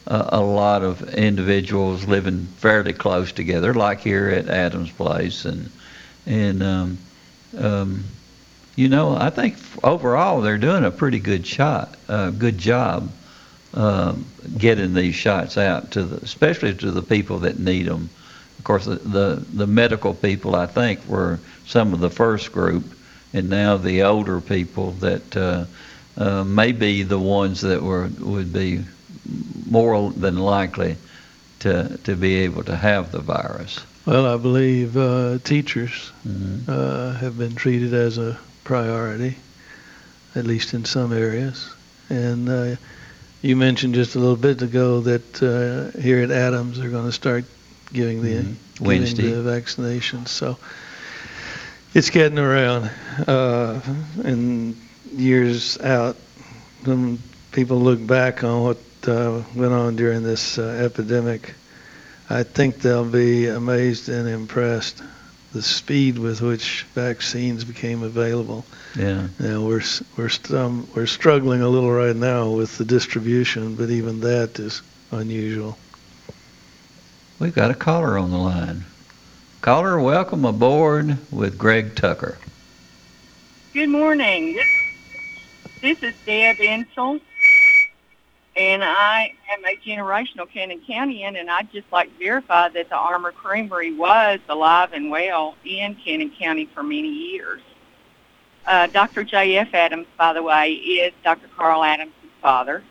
a, 0.06 0.30
a 0.34 0.42
lot 0.42 0.84
of 0.84 1.14
individuals 1.14 2.06
living 2.06 2.46
fairly 2.58 2.94
close 2.94 3.32
together, 3.32 3.74
like 3.74 4.02
here 4.02 4.30
at 4.30 4.48
Adams 4.48 4.92
Place, 4.92 5.46
and 5.46 5.70
and 6.26 6.62
um, 6.62 6.98
um, 7.58 8.04
you 8.76 8.90
know, 8.90 9.16
I 9.16 9.30
think 9.30 9.56
overall 9.84 10.42
they're 10.42 10.58
doing 10.58 10.84
a 10.84 10.92
pretty 10.92 11.20
good 11.20 11.48
shot, 11.48 11.96
uh, 12.08 12.32
good 12.32 12.58
job 12.58 13.10
um, 13.78 14.26
getting 14.58 14.94
these 14.94 15.16
shots 15.16 15.58
out 15.58 15.92
to 15.92 16.04
the, 16.04 16.18
especially 16.24 16.74
to 16.74 16.92
the 16.92 17.02
people 17.02 17.40
that 17.40 17.60
need 17.60 17.86
them. 17.86 18.10
Of 18.58 18.64
course, 18.64 18.86
the, 18.86 18.96
the 18.96 19.46
the 19.54 19.68
medical 19.68 20.14
people 20.14 20.56
I 20.56 20.66
think 20.66 21.00
were 21.08 21.40
some 21.66 21.94
of 21.94 22.00
the 22.00 22.10
first 22.10 22.52
group, 22.52 22.84
and 23.34 23.50
now 23.50 23.78
the 23.78 24.04
older 24.04 24.42
people 24.42 24.92
that 25.00 25.38
uh, 25.38 25.66
uh, 26.18 26.44
may 26.44 26.72
be 26.72 27.04
the 27.04 27.20
ones 27.20 27.62
that 27.62 27.82
were 27.84 28.10
would 28.20 28.52
be 28.52 28.82
more 29.70 30.12
than 30.12 30.38
likely 30.38 30.96
to 31.60 31.98
to 32.04 32.16
be 32.16 32.36
able 32.46 32.64
to 32.64 32.76
have 32.76 33.12
the 33.12 33.20
virus. 33.20 33.80
Well, 34.06 34.26
I 34.26 34.38
believe 34.38 34.98
uh, 34.98 35.38
teachers 35.44 36.12
Mhm. 36.26 36.68
uh, 36.68 37.14
have 37.20 37.38
been 37.38 37.56
treated 37.56 37.94
as 37.94 38.18
a 38.18 38.38
priority, 38.64 39.36
at 40.36 40.46
least 40.48 40.74
in 40.74 40.86
some 40.86 41.14
areas. 41.14 41.70
And 42.10 42.50
uh, 42.50 42.76
you 43.48 43.56
mentioned 43.56 43.96
just 43.96 44.16
a 44.16 44.20
little 44.20 44.36
bit 44.36 44.62
ago 44.62 45.00
that 45.00 45.42
uh, 45.42 45.98
here 46.02 46.22
at 46.22 46.32
Adams 46.32 46.80
they're 46.80 46.90
going 46.90 47.06
to 47.06 47.14
start 47.14 47.46
giving 47.94 48.22
the 48.22 48.34
Mhm. 48.34 48.56
giving 48.84 49.16
the 49.16 49.42
vaccinations. 49.50 50.28
So 50.28 50.58
it's 51.94 52.10
getting 52.10 52.40
around. 52.40 52.90
Uh, 53.26 53.80
in 54.26 54.76
years 55.16 55.80
out, 55.80 56.18
when 56.84 57.20
people 57.54 57.80
look 57.80 58.06
back 58.06 58.44
on 58.44 58.64
what 58.64 58.78
uh, 59.08 59.42
went 59.56 59.72
on 59.72 59.96
during 59.96 60.24
this 60.24 60.60
uh, 60.60 60.64
epidemic, 60.84 61.54
I 62.30 62.44
think 62.44 62.82
they'll 62.82 63.06
be 63.06 63.48
amazed 63.48 64.10
and 64.10 64.28
impressed 64.28 65.02
the 65.58 65.64
speed 65.64 66.20
with 66.20 66.40
which 66.40 66.84
vaccines 66.94 67.64
became 67.64 68.04
available. 68.04 68.64
Yeah. 68.96 69.28
Now 69.40 69.66
we're 69.66 69.82
we're 70.16 70.30
st- 70.30 70.96
we're 70.96 71.08
struggling 71.08 71.64
a 71.64 71.68
little 71.68 71.92
right 71.92 72.16
now 72.16 72.52
with 72.52 72.78
the 72.78 72.86
distribution, 72.86 73.74
but 73.74 73.90
even 73.90 74.20
that 74.20 74.60
is 74.60 74.84
unusual. 75.12 75.76
We've 77.40 77.56
got 77.56 77.72
a 77.72 77.74
caller 77.74 78.20
on 78.20 78.30
the 78.30 78.38
line. 78.38 78.86
Caller, 79.62 80.00
welcome 80.00 80.46
aboard 80.46 81.18
with 81.32 81.58
Greg 81.58 81.96
Tucker. 81.96 82.38
Good 83.74 83.90
morning. 83.90 84.54
This, 84.54 84.68
this 85.82 86.04
is 86.04 86.14
Deb 86.28 86.58
Insel, 86.58 87.20
and 88.58 88.84
I 88.84 89.34
am 89.52 89.64
a 89.66 89.76
generational 89.78 90.50
Cannon 90.52 90.82
County-in, 90.88 91.36
and 91.36 91.50
I'd 91.50 91.72
just 91.72 91.86
like 91.92 92.12
to 92.12 92.26
verify 92.26 92.70
that 92.70 92.90
the 92.90 92.96
Armour 92.96 93.32
Creamery 93.32 93.94
was 93.94 94.40
alive 94.50 94.94
and 94.94 95.12
well 95.12 95.56
in 95.64 95.96
Cannon 95.96 96.32
County 96.38 96.68
for 96.74 96.82
many 96.82 97.10
years. 97.10 97.62
Uh, 98.66 98.88
Dr. 98.88 99.24
J.F. 99.24 99.74
Adams, 99.74 100.08
by 100.18 100.34
the 100.34 100.42
way, 100.42 100.74
is 100.74 101.14
Dr. 101.24 101.48
Carl 101.56 101.84
Adams' 101.84 102.12
father, 102.42 102.84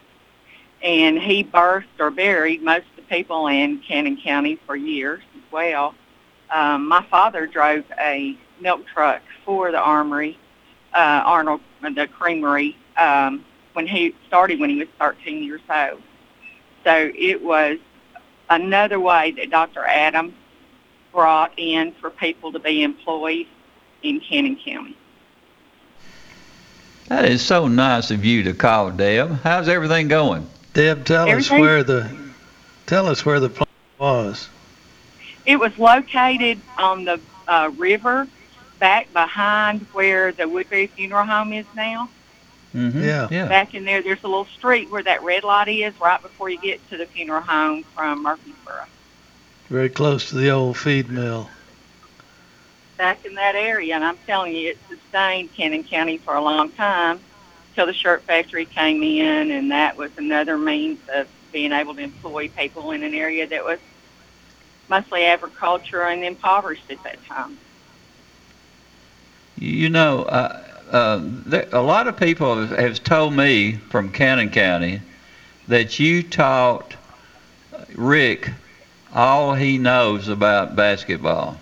and 0.82 1.18
he 1.18 1.42
birthed 1.42 1.84
or 1.98 2.10
buried 2.10 2.62
most 2.62 2.86
of 2.90 2.96
the 2.96 3.02
people 3.02 3.48
in 3.48 3.80
Cannon 3.80 4.16
County 4.16 4.60
for 4.66 4.76
years 4.76 5.22
as 5.34 5.52
well. 5.52 5.94
Um, 6.48 6.86
my 6.86 7.04
father 7.10 7.46
drove 7.46 7.84
a 7.98 8.38
milk 8.60 8.86
truck 8.86 9.20
for 9.44 9.72
the 9.72 9.80
Armory 9.80 10.38
uh, 10.94 11.22
Arnold, 11.24 11.60
the 11.82 12.06
creamery, 12.06 12.76
um, 12.96 13.44
when 13.76 13.86
he 13.86 14.14
started 14.26 14.58
when 14.58 14.70
he 14.70 14.76
was 14.76 14.88
13 14.98 15.44
years 15.44 15.60
old. 15.68 16.00
So 16.82 17.12
it 17.14 17.42
was 17.42 17.78
another 18.48 18.98
way 18.98 19.32
that 19.32 19.50
Dr. 19.50 19.84
Adams 19.84 20.32
brought 21.12 21.52
in 21.58 21.92
for 21.92 22.08
people 22.08 22.52
to 22.52 22.58
be 22.58 22.82
employed 22.82 23.46
in 24.02 24.20
Cannon 24.20 24.56
County. 24.56 24.96
That 27.08 27.26
is 27.26 27.44
so 27.44 27.68
nice 27.68 28.10
of 28.10 28.24
you 28.24 28.44
to 28.44 28.54
call, 28.54 28.92
Deb. 28.92 29.40
How's 29.42 29.68
everything 29.68 30.08
going? 30.08 30.48
Deb, 30.72 31.04
tell 31.04 31.28
us 31.28 31.50
where 31.50 31.84
the 31.84 32.10
tell 32.86 33.06
us 33.06 33.26
where 33.26 33.40
the 33.40 33.50
plant 33.50 33.68
was. 33.98 34.48
It 35.44 35.56
was 35.56 35.78
located 35.78 36.60
on 36.78 37.04
the 37.04 37.20
uh, 37.46 37.70
river 37.76 38.26
back 38.78 39.12
behind 39.12 39.82
where 39.92 40.32
the 40.32 40.48
Woodbury 40.48 40.86
Funeral 40.86 41.26
Home 41.26 41.52
is 41.52 41.66
now. 41.74 42.08
Mm-hmm. 42.76 43.02
Yeah. 43.02 43.28
Yeah. 43.30 43.48
Back 43.48 43.74
in 43.74 43.84
there, 43.84 44.02
there's 44.02 44.22
a 44.22 44.28
little 44.28 44.46
street 44.58 44.90
where 44.90 45.02
that 45.02 45.22
red 45.22 45.44
light 45.44 45.68
is 45.68 45.94
right 46.00 46.20
before 46.22 46.50
you 46.50 46.58
get 46.58 46.86
to 46.90 46.98
the 46.98 47.06
funeral 47.06 47.40
home 47.40 47.84
from 47.94 48.22
Murfreesboro. 48.22 48.84
Very 49.70 49.88
close 49.88 50.28
to 50.28 50.36
the 50.36 50.50
old 50.50 50.76
feed 50.76 51.10
mill. 51.10 51.50
back 52.98 53.24
in 53.24 53.34
that 53.34 53.54
area, 53.54 53.94
and 53.94 54.04
I'm 54.04 54.18
telling 54.26 54.54
you, 54.54 54.70
it 54.70 54.78
sustained 54.88 55.50
Cannon 55.56 55.84
County 55.84 56.18
for 56.18 56.34
a 56.34 56.42
long 56.42 56.70
time 56.72 57.20
till 57.74 57.86
the 57.86 57.94
shirt 57.94 58.24
factory 58.26 58.64
came 58.64 59.02
in, 59.02 59.50
and 59.50 59.70
that 59.70 59.96
was 59.96 60.10
another 60.16 60.58
means 60.58 60.98
of 61.14 61.26
being 61.52 61.72
able 61.72 61.94
to 61.94 62.02
employ 62.02 62.48
people 62.48 62.92
in 62.92 63.02
an 63.02 63.14
area 63.14 63.46
that 63.46 63.64
was 63.64 63.78
mostly 64.88 65.24
agriculture 65.24 66.02
and 66.02 66.24
impoverished 66.24 66.90
at 66.90 67.02
that 67.04 67.18
time. 67.26 67.58
You 69.58 69.88
know, 69.88 70.22
uh, 70.24 70.75
uh, 70.90 71.20
there, 71.22 71.68
a 71.72 71.82
lot 71.82 72.06
of 72.06 72.16
people 72.16 72.66
have, 72.66 72.78
have 72.78 73.04
told 73.04 73.34
me 73.34 73.72
from 73.90 74.10
Cannon 74.10 74.50
County 74.50 75.00
that 75.68 75.98
you 75.98 76.22
taught 76.22 76.94
Rick 77.94 78.50
all 79.12 79.54
he 79.54 79.78
knows 79.78 80.28
about 80.28 80.76
basketball. 80.76 81.58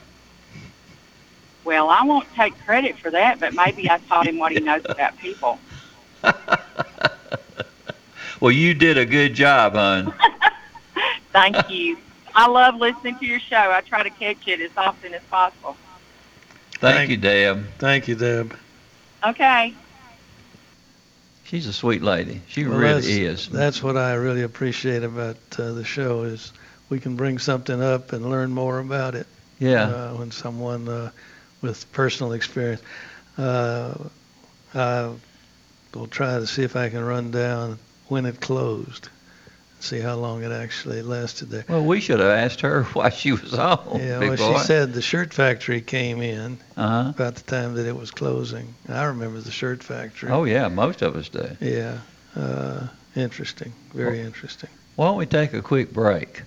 Well, 1.65 1.89
I 1.89 2.05
won't 2.05 2.27
take 2.35 2.59
credit 2.65 2.99
for 2.99 3.11
that, 3.11 3.41
but 3.41 3.55
maybe 3.55 3.91
I 3.91 3.99
taught 3.99 4.27
him 4.27 4.39
what 4.39 4.53
he 4.53 4.61
knows 4.61 4.85
about 4.85 5.17
people. 5.19 5.59
well, 8.41 8.51
you 8.51 8.75
did 8.75 8.99
a 8.99 9.07
good 9.07 9.35
job, 9.35 9.73
hon. 9.73 10.13
Thank 11.33 11.71
you. 11.71 11.97
I 12.35 12.49
love 12.49 12.77
listening 12.77 13.19
to 13.19 13.25
your 13.25 13.41
show. 13.41 13.57
I 13.57 13.81
try 13.81 14.03
to 14.03 14.11
catch 14.11 14.47
it 14.47 14.61
as 14.61 14.73
often 14.77 15.15
as 15.15 15.23
possible. 15.31 15.77
Thank, 16.73 16.97
Thank- 16.97 17.11
you, 17.11 17.17
Deb. 17.17 17.65
Thank 17.79 18.09
you, 18.09 18.17
Deb. 18.17 18.59
Okay. 19.27 19.75
She's 21.45 21.67
a 21.67 21.73
sweet 21.73 22.03
lady. 22.03 22.41
She 22.49 22.65
Well, 22.65 22.79
really 22.79 22.95
that's, 23.01 23.07
is. 23.07 23.49
That's 23.49 23.83
what 23.83 23.97
I 23.97 24.15
really 24.15 24.43
appreciate 24.43 25.03
about 25.03 25.37
uh, 25.59 25.73
the 25.73 25.85
show 25.85 26.23
is 26.23 26.53
we 26.89 26.99
can 27.01 27.17
bring 27.17 27.39
something 27.39 27.83
up 27.83 28.13
and 28.13 28.29
learn 28.31 28.51
more 28.51 28.79
about 28.79 29.15
it. 29.15 29.27
yeah. 29.59 29.85
uh, 29.85 30.15
when 30.15 30.31
someone 30.31 30.89
uh, 30.89 31.11
with 31.63 31.91
personal 31.93 32.33
experience. 32.33 32.83
Uh, 33.39 33.95
I 34.75 35.11
will 35.95 36.07
try 36.09 36.39
to 36.39 36.47
see 36.47 36.63
if 36.63 36.77
I 36.77 36.89
can 36.91 37.05
run 37.05 37.31
down 37.31 37.79
when 38.09 38.27
it 38.27 38.41
closed, 38.41 39.09
see 39.85 40.01
how 40.01 40.15
long 40.15 40.43
it 40.43 40.51
actually 40.53 41.03
lasted 41.03 41.51
there. 41.51 41.65
well, 41.69 41.85
we 41.85 42.01
should 42.01 42.21
have 42.21 42.29
asked 42.31 42.61
her 42.63 42.83
why 42.95 43.11
she 43.11 43.33
was 43.33 43.55
on. 43.55 44.01
yeah, 44.01 44.19
well, 44.19 44.37
boy. 44.37 44.59
she 44.59 44.65
said 44.65 44.93
the 44.95 45.03
shirt 45.03 45.33
factory 45.35 45.81
came 45.81 46.21
in 46.23 46.59
Uh-huh. 46.77 47.11
about 47.11 47.35
the 47.37 47.43
time 47.43 47.75
that 47.75 47.87
it 47.87 47.97
was 47.97 48.11
closing. 48.11 48.75
I 48.89 49.05
remember 49.05 49.41
the 49.41 49.51
shirt 49.51 49.83
factory. 49.83 50.31
Oh, 50.31 50.45
yeah, 50.45 50.69
most 50.69 51.03
of 51.03 51.17
us 51.17 51.29
do. 51.29 51.49
Yeah, 51.61 51.99
uh, 52.37 52.87
interesting, 53.17 53.73
very 53.95 54.21
interesting. 54.21 54.71
Why 54.97 55.07
don't 55.07 55.17
we 55.17 55.27
take 55.27 55.53
a 55.53 55.63
quick 55.63 55.93
break? 55.93 56.43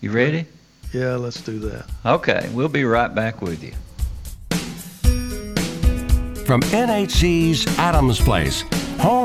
You 0.00 0.10
ready? 0.12 0.46
Yeah, 0.92 1.16
let's 1.16 1.40
do 1.40 1.58
that. 1.60 1.86
Okay, 2.04 2.50
we'll 2.52 2.68
be 2.68 2.84
right 2.84 3.14
back 3.14 3.40
with 3.40 3.62
you. 3.62 3.72
From 6.44 6.60
NHC's 6.62 7.66
Adams 7.78 8.20
Place, 8.20 8.64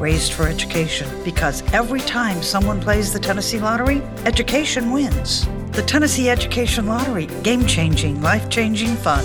raised 0.00 0.32
for 0.32 0.48
education. 0.48 1.08
Because 1.22 1.62
every 1.72 2.00
time 2.00 2.42
someone 2.42 2.80
plays 2.80 3.12
the 3.12 3.20
Tennessee 3.20 3.60
Lottery, 3.60 4.02
education 4.24 4.90
wins. 4.90 5.46
The 5.70 5.82
Tennessee 5.82 6.28
Education 6.28 6.86
Lottery 6.86 7.26
game 7.44 7.66
changing, 7.66 8.20
life 8.20 8.50
changing 8.50 8.96
fun. 8.96 9.24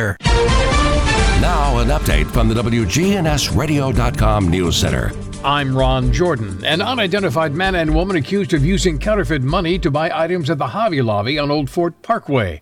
Now, 1.41 1.79
an 1.79 1.87
update 1.87 2.29
from 2.31 2.47
the 2.47 2.55
WGNSradio.com 2.55 4.49
News 4.49 4.75
Center. 4.77 5.11
I'm 5.43 5.75
Ron 5.75 6.13
Jordan. 6.13 6.63
An 6.63 6.81
unidentified 6.81 7.53
man 7.53 7.73
and 7.75 7.95
woman 7.95 8.15
accused 8.15 8.53
of 8.53 8.63
using 8.63 8.99
counterfeit 8.99 9.41
money 9.41 9.79
to 9.79 9.89
buy 9.89 10.11
items 10.13 10.49
at 10.49 10.59
the 10.59 10.67
Hobby 10.67 11.01
Lobby 11.01 11.39
on 11.39 11.49
Old 11.49 11.69
Fort 11.69 12.01
Parkway. 12.03 12.61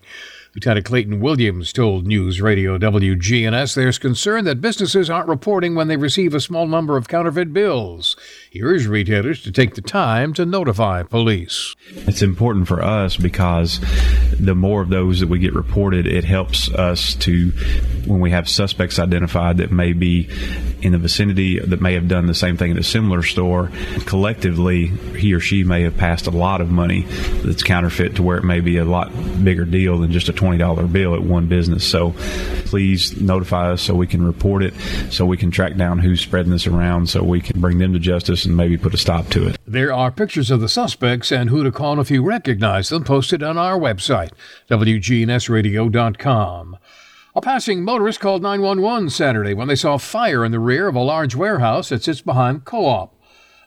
Lieutenant 0.54 0.84
Clayton 0.84 1.20
Williams 1.20 1.72
told 1.72 2.06
News 2.06 2.40
Radio 2.40 2.76
WGNS 2.76 3.76
there's 3.76 3.98
concern 3.98 4.44
that 4.46 4.60
businesses 4.60 5.08
aren't 5.08 5.28
reporting 5.28 5.76
when 5.76 5.86
they 5.86 5.96
receive 5.96 6.34
a 6.34 6.40
small 6.40 6.66
number 6.66 6.96
of 6.96 7.06
counterfeit 7.06 7.52
bills. 7.52 8.16
He 8.50 8.64
urged 8.64 8.86
retailers 8.86 9.44
to 9.44 9.52
take 9.52 9.76
the 9.76 9.80
time 9.80 10.34
to 10.34 10.44
notify 10.44 11.04
police. 11.04 11.76
It's 11.88 12.20
important 12.20 12.66
for 12.66 12.82
us 12.82 13.16
because 13.16 13.78
the 14.40 14.56
more 14.56 14.82
of 14.82 14.88
those 14.88 15.20
that 15.20 15.28
we 15.28 15.38
get 15.38 15.54
reported, 15.54 16.08
it 16.08 16.24
helps 16.24 16.68
us 16.68 17.14
to, 17.16 17.52
when 18.06 18.18
we 18.18 18.32
have 18.32 18.48
suspects 18.48 18.98
identified 18.98 19.58
that 19.58 19.70
may 19.70 19.92
be 19.92 20.28
in 20.82 20.90
the 20.90 20.98
vicinity 20.98 21.60
that 21.60 21.80
may 21.80 21.94
have 21.94 22.08
done 22.08 22.26
the 22.26 22.34
same 22.34 22.56
thing 22.56 22.72
at 22.72 22.76
a 22.78 22.82
similar 22.82 23.22
store, 23.22 23.70
collectively, 24.06 24.88
he 25.16 25.32
or 25.32 25.38
she 25.38 25.62
may 25.62 25.82
have 25.82 25.96
passed 25.96 26.26
a 26.26 26.30
lot 26.30 26.60
of 26.60 26.72
money 26.72 27.02
that's 27.44 27.62
counterfeit 27.62 28.16
to 28.16 28.22
where 28.24 28.38
it 28.38 28.44
may 28.44 28.58
be 28.58 28.78
a 28.78 28.84
lot 28.84 29.12
bigger 29.44 29.64
deal 29.64 29.98
than 29.98 30.10
just 30.10 30.28
a 30.28 30.32
$20 30.32 30.90
bill 30.90 31.14
at 31.14 31.22
one 31.22 31.46
business. 31.46 31.88
So 31.88 32.14
please 32.64 33.20
notify 33.20 33.70
us 33.72 33.82
so 33.82 33.94
we 33.94 34.08
can 34.08 34.24
report 34.24 34.64
it, 34.64 34.74
so 35.10 35.24
we 35.24 35.36
can 35.36 35.52
track 35.52 35.76
down 35.76 36.00
who's 36.00 36.20
spreading 36.20 36.50
this 36.50 36.66
around, 36.66 37.08
so 37.08 37.22
we 37.22 37.40
can 37.40 37.60
bring 37.60 37.78
them 37.78 37.92
to 37.92 38.00
justice 38.00 38.39
and 38.44 38.56
maybe 38.56 38.76
put 38.76 38.94
a 38.94 38.98
stop 38.98 39.28
to 39.30 39.48
it. 39.48 39.58
There 39.66 39.92
are 39.92 40.10
pictures 40.10 40.50
of 40.50 40.60
the 40.60 40.68
suspects 40.68 41.32
and 41.32 41.50
who 41.50 41.64
to 41.64 41.72
call 41.72 42.00
if 42.00 42.10
you 42.10 42.22
recognize 42.22 42.88
them 42.88 43.04
posted 43.04 43.42
on 43.42 43.58
our 43.58 43.78
website, 43.78 44.30
WGNSradio.com. 44.70 46.78
A 47.34 47.40
passing 47.40 47.84
motorist 47.84 48.18
called 48.18 48.42
911 48.42 49.10
Saturday 49.10 49.54
when 49.54 49.68
they 49.68 49.76
saw 49.76 49.98
fire 49.98 50.44
in 50.44 50.50
the 50.50 50.58
rear 50.58 50.88
of 50.88 50.96
a 50.96 51.00
large 51.00 51.36
warehouse 51.36 51.90
that 51.90 52.02
sits 52.02 52.20
behind 52.20 52.64
Co 52.64 52.86
op. 52.86 53.14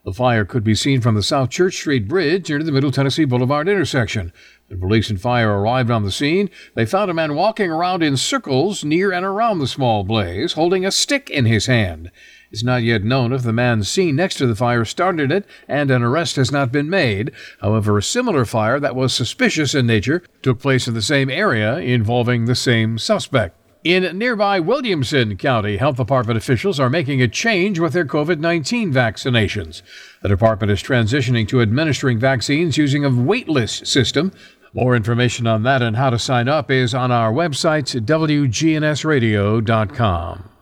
The 0.03 0.11
fire 0.11 0.43
could 0.43 0.65
be 0.65 0.75
seen 0.75 0.99
from 0.99 1.15
the 1.15 1.23
South 1.23 1.49
Church 1.49 1.75
Street 1.75 2.09
Bridge 2.09 2.49
near 2.49 2.61
the 2.61 2.73
Middle 2.73 2.91
Tennessee 2.91 3.23
Boulevard 3.23 3.69
intersection. 3.69 4.33
When 4.67 4.81
police 4.81 5.09
and 5.09 5.21
fire 5.21 5.57
arrived 5.57 5.89
on 5.89 6.03
the 6.03 6.11
scene, 6.11 6.49
they 6.75 6.85
found 6.85 7.09
a 7.09 7.13
man 7.13 7.35
walking 7.35 7.71
around 7.71 8.03
in 8.03 8.17
circles 8.17 8.83
near 8.83 9.13
and 9.13 9.25
around 9.25 9.59
the 9.59 9.67
small 9.67 10.03
blaze, 10.03 10.53
holding 10.53 10.85
a 10.85 10.91
stick 10.91 11.29
in 11.29 11.45
his 11.45 11.67
hand. 11.67 12.11
It's 12.53 12.63
not 12.63 12.83
yet 12.83 13.03
known 13.03 13.33
if 13.33 13.41
the 13.41 13.51
man 13.51 13.83
seen 13.83 14.15
next 14.15 14.35
to 14.35 14.45
the 14.45 14.55
fire 14.55 14.85
started 14.85 15.31
it, 15.31 15.43
and 15.67 15.89
an 15.89 16.03
arrest 16.03 16.35
has 16.35 16.51
not 16.51 16.71
been 16.71 16.87
made. 16.87 17.31
However, 17.61 17.97
a 17.97 18.03
similar 18.03 18.45
fire 18.45 18.79
that 18.79 18.95
was 18.95 19.11
suspicious 19.11 19.73
in 19.73 19.87
nature 19.87 20.21
took 20.43 20.59
place 20.59 20.87
in 20.87 20.93
the 20.93 21.01
same 21.01 21.31
area 21.31 21.77
involving 21.77 22.45
the 22.45 22.53
same 22.53 22.99
suspect. 22.99 23.55
In 23.83 24.19
nearby 24.19 24.59
Williamson 24.59 25.35
County, 25.35 25.77
health 25.77 25.97
department 25.97 26.37
officials 26.37 26.79
are 26.79 26.91
making 26.91 27.23
a 27.23 27.27
change 27.27 27.79
with 27.79 27.93
their 27.93 28.05
COVID 28.05 28.37
19 28.37 28.93
vaccinations. 28.93 29.81
The 30.21 30.29
department 30.29 30.71
is 30.71 30.83
transitioning 30.83 31.47
to 31.47 31.59
administering 31.59 32.19
vaccines 32.19 32.77
using 32.77 33.03
a 33.03 33.09
waitlist 33.09 33.87
system. 33.87 34.31
More 34.73 34.95
information 34.95 35.47
on 35.47 35.63
that 35.63 35.81
and 35.81 35.97
how 35.97 36.11
to 36.11 36.19
sign 36.19 36.47
up 36.47 36.69
is 36.69 36.93
on 36.93 37.11
our 37.11 37.33
website, 37.33 37.99
WGNSradio.com. 38.05 40.52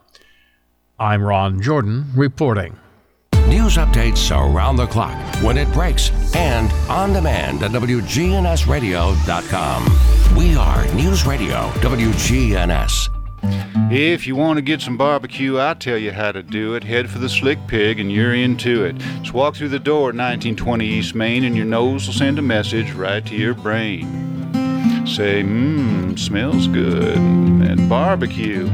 I'm 1.02 1.22
Ron 1.24 1.60
Jordan 1.60 2.06
reporting. 2.16 2.78
News 3.48 3.76
updates 3.76 4.30
around 4.30 4.76
the 4.76 4.86
clock, 4.86 5.18
when 5.42 5.58
it 5.58 5.68
breaks, 5.74 6.12
and 6.36 6.72
on 6.92 7.12
demand 7.12 7.64
at 7.64 7.72
WGNSradio.com. 7.72 10.38
We 10.38 10.56
are 10.56 10.86
News 10.94 11.26
Radio 11.26 11.72
WGNS. 11.80 13.10
If 13.92 14.28
you 14.28 14.36
want 14.36 14.58
to 14.58 14.62
get 14.62 14.80
some 14.80 14.96
barbecue, 14.96 15.58
I'll 15.58 15.74
tell 15.74 15.98
you 15.98 16.12
how 16.12 16.34
to 16.34 16.44
do 16.44 16.76
it. 16.76 16.84
Head 16.84 17.10
for 17.10 17.18
the 17.18 17.30
Slick 17.30 17.58
Pig 17.66 18.00
and 18.00 18.12
you're 18.12 18.36
into 18.36 18.86
it. 18.86 18.96
Just 19.24 19.34
walk 19.34 19.56
through 19.56 19.70
the 19.70 19.80
door 19.80 20.10
at 20.10 20.16
1920 20.16 20.86
East 20.86 21.16
Main 21.16 21.46
and 21.46 21.58
your 21.58 21.66
nose 21.66 22.06
will 22.06 22.14
send 22.14 22.38
a 22.38 22.44
message 22.44 22.92
right 22.92 23.26
to 23.26 23.36
your 23.36 23.56
brain. 23.56 24.06
Say, 25.08 25.42
mmm, 25.42 26.20
smells 26.20 26.68
good. 26.68 27.18
And 27.18 27.90
barbecue. 27.90 28.70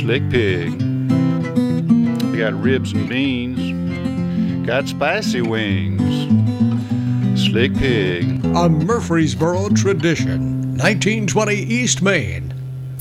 Slick 0.00 0.30
Pig. 0.30 0.72
We 2.32 2.38
got 2.38 2.54
ribs 2.54 2.92
and 2.92 3.06
beans. 3.06 4.66
Got 4.66 4.88
spicy 4.88 5.42
wings. 5.42 6.00
Slick 7.38 7.74
Pig. 7.74 8.42
A 8.56 8.70
Murfreesboro 8.70 9.68
tradition. 9.68 10.78
1920 10.78 11.54
East 11.54 12.00
Main. 12.00 12.50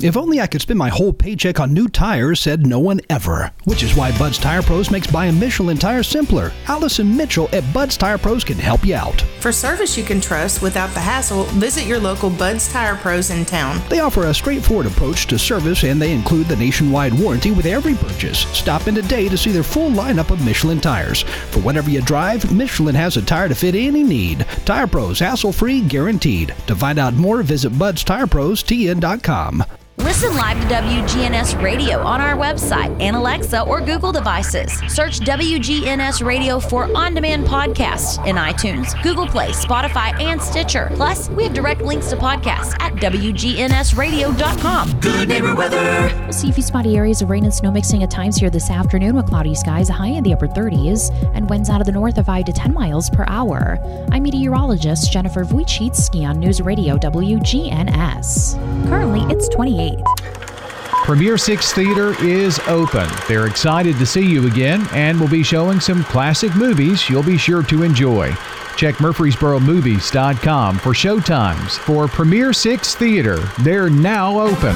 If 0.01 0.15
only 0.15 0.39
I 0.39 0.47
could 0.47 0.61
spend 0.61 0.79
my 0.79 0.87
whole 0.87 1.11
paycheck 1.11 1.59
on 1.59 1.73
new 1.73 1.89
tires, 1.89 2.39
said 2.39 2.65
no 2.65 2.79
one 2.79 3.01
ever. 3.09 3.51
Which 3.65 3.83
is 3.83 3.97
why 3.97 4.17
Bud's 4.17 4.37
Tire 4.37 4.61
Pros 4.61 4.89
makes 4.89 5.07
buying 5.07 5.37
Michelin 5.37 5.77
tires 5.77 6.07
simpler. 6.07 6.53
Allison 6.67 7.17
Mitchell 7.17 7.49
at 7.51 7.73
Bud's 7.73 7.97
Tire 7.97 8.17
Pros 8.17 8.45
can 8.45 8.57
help 8.57 8.85
you 8.85 8.95
out. 8.95 9.19
For 9.41 9.51
service 9.51 9.97
you 9.97 10.05
can 10.05 10.21
trust 10.21 10.61
without 10.61 10.93
the 10.93 11.01
hassle, 11.01 11.43
visit 11.59 11.85
your 11.85 11.99
local 11.99 12.29
Bud's 12.29 12.71
Tire 12.71 12.95
Pros 12.95 13.29
in 13.29 13.43
town. 13.43 13.81
They 13.89 13.99
offer 13.99 14.23
a 14.23 14.33
straightforward 14.33 14.85
approach 14.85 15.27
to 15.27 15.37
service 15.37 15.83
and 15.83 16.01
they 16.01 16.13
include 16.13 16.47
the 16.47 16.55
nationwide 16.55 17.13
warranty 17.13 17.51
with 17.51 17.65
every 17.65 17.95
purchase. 17.95 18.47
Stop 18.57 18.87
in 18.87 18.95
today 18.95 19.27
to 19.27 19.37
see 19.37 19.51
their 19.51 19.63
full 19.63 19.91
lineup 19.91 20.31
of 20.31 20.45
Michelin 20.45 20.79
tires. 20.79 21.23
For 21.51 21.59
whatever 21.59 21.89
you 21.89 22.01
drive, 22.01 22.53
Michelin 22.53 22.95
has 22.95 23.17
a 23.17 23.21
tire 23.21 23.49
to 23.49 23.55
fit 23.55 23.75
any 23.75 24.03
need. 24.03 24.45
Tire 24.63 24.87
Pros, 24.87 25.19
hassle 25.19 25.51
free, 25.51 25.81
guaranteed. 25.81 26.55
To 26.67 26.75
find 26.75 26.99
out 26.99 27.15
more, 27.15 27.43
visit 27.43 27.73
budstireprostn.com. 27.73 29.65
Listen 29.99 30.33
live 30.37 30.59
to 30.61 30.67
WGNS 30.73 31.61
Radio 31.61 31.99
on 31.99 32.21
our 32.21 32.35
website 32.35 32.95
and 33.01 33.15
Alexa 33.17 33.61
or 33.63 33.81
Google 33.81 34.13
devices. 34.13 34.71
Search 34.87 35.19
WGNS 35.19 36.25
Radio 36.25 36.59
for 36.59 36.89
on 36.97 37.13
demand 37.13 37.45
podcasts 37.45 38.25
in 38.25 38.37
iTunes, 38.37 39.01
Google 39.03 39.27
Play, 39.27 39.49
Spotify, 39.49 40.17
and 40.21 40.41
Stitcher. 40.41 40.89
Plus, 40.95 41.29
we 41.29 41.43
have 41.43 41.53
direct 41.53 41.81
links 41.81 42.09
to 42.09 42.15
podcasts 42.15 42.73
at 42.79 42.93
WGNSradio.com. 42.93 44.99
Good 45.01 45.27
neighbor 45.27 45.53
weather. 45.53 46.09
We'll 46.23 46.31
see 46.31 46.49
a 46.49 46.53
few 46.53 46.63
spotty 46.63 46.95
areas 46.95 47.21
of 47.21 47.29
rain 47.29 47.43
and 47.43 47.53
snow 47.53 47.69
mixing 47.69 48.01
at 48.01 48.09
times 48.09 48.37
here 48.37 48.49
this 48.49 48.69
afternoon 48.69 49.17
with 49.17 49.27
cloudy 49.27 49.53
skies, 49.53 49.89
a 49.89 49.93
high 49.93 50.07
in 50.07 50.23
the 50.23 50.31
upper 50.33 50.47
30s, 50.47 51.11
and 51.35 51.49
winds 51.49 51.69
out 51.69 51.81
of 51.81 51.85
the 51.85 51.91
north 51.91 52.17
of 52.17 52.25
5 52.25 52.45
to 52.45 52.53
10 52.53 52.73
miles 52.73 53.09
per 53.09 53.25
hour. 53.27 53.77
I'm 54.11 54.23
meteorologist 54.23 55.11
Jennifer 55.11 55.43
Vujicic 55.43 56.25
on 56.27 56.39
News 56.39 56.61
Radio 56.61 56.97
WGNS. 56.97 58.55
Currently, 58.87 59.35
it's 59.35 59.49
28. 59.49 59.88
Premier 61.03 61.37
Six 61.37 61.73
Theater 61.73 62.13
is 62.23 62.59
open. 62.67 63.07
They're 63.27 63.47
excited 63.47 63.97
to 63.97 64.05
see 64.05 64.25
you 64.25 64.47
again 64.47 64.87
and 64.91 65.19
will 65.19 65.27
be 65.27 65.43
showing 65.43 65.79
some 65.79 66.03
classic 66.03 66.55
movies 66.55 67.09
you'll 67.09 67.23
be 67.23 67.37
sure 67.37 67.63
to 67.63 67.83
enjoy. 67.83 68.31
Check 68.75 68.95
MurfreesboroMovies.com 68.95 70.77
for 70.77 70.93
showtimes 70.93 71.71
for 71.71 72.07
Premier 72.07 72.53
Six 72.53 72.95
Theater. 72.95 73.37
They're 73.61 73.89
now 73.89 74.39
open. 74.39 74.75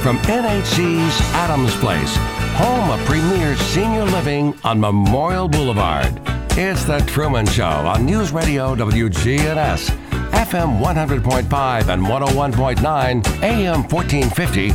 From 0.00 0.16
NHC's 0.20 1.20
Adams 1.34 1.74
Place, 1.76 2.16
home 2.56 2.90
of 2.90 3.04
Premier 3.04 3.54
Senior 3.56 4.04
Living 4.04 4.54
on 4.64 4.80
Memorial 4.80 5.46
Boulevard. 5.46 6.18
It's 6.52 6.84
The 6.84 7.00
Truman 7.00 7.46
Show 7.46 7.64
on 7.64 8.06
News 8.06 8.32
Radio 8.32 8.74
WGNS, 8.74 9.99
FM 10.32 10.80
100.5 10.80 11.88
and 11.88 12.02
101.9, 12.02 13.42
AM 13.42 13.82
1450, 13.88 14.70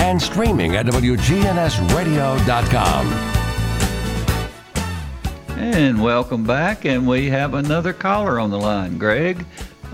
and 0.00 0.20
streaming 0.20 0.76
at 0.76 0.86
WGNSradio.com. 0.86 3.06
And 5.58 6.02
welcome 6.02 6.44
back, 6.44 6.84
and 6.84 7.06
we 7.06 7.28
have 7.28 7.54
another 7.54 7.92
caller 7.92 8.40
on 8.40 8.50
the 8.50 8.58
line. 8.58 8.98
Greg, 8.98 9.44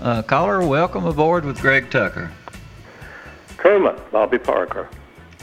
uh, 0.01 0.21
caller, 0.21 0.65
welcome 0.65 1.05
aboard 1.05 1.43
with 1.43 1.59
Greg 1.59 1.91
Tucker. 1.91 2.31
Truman, 3.57 3.95
Bobby 4.11 4.37
Parker. 4.37 4.87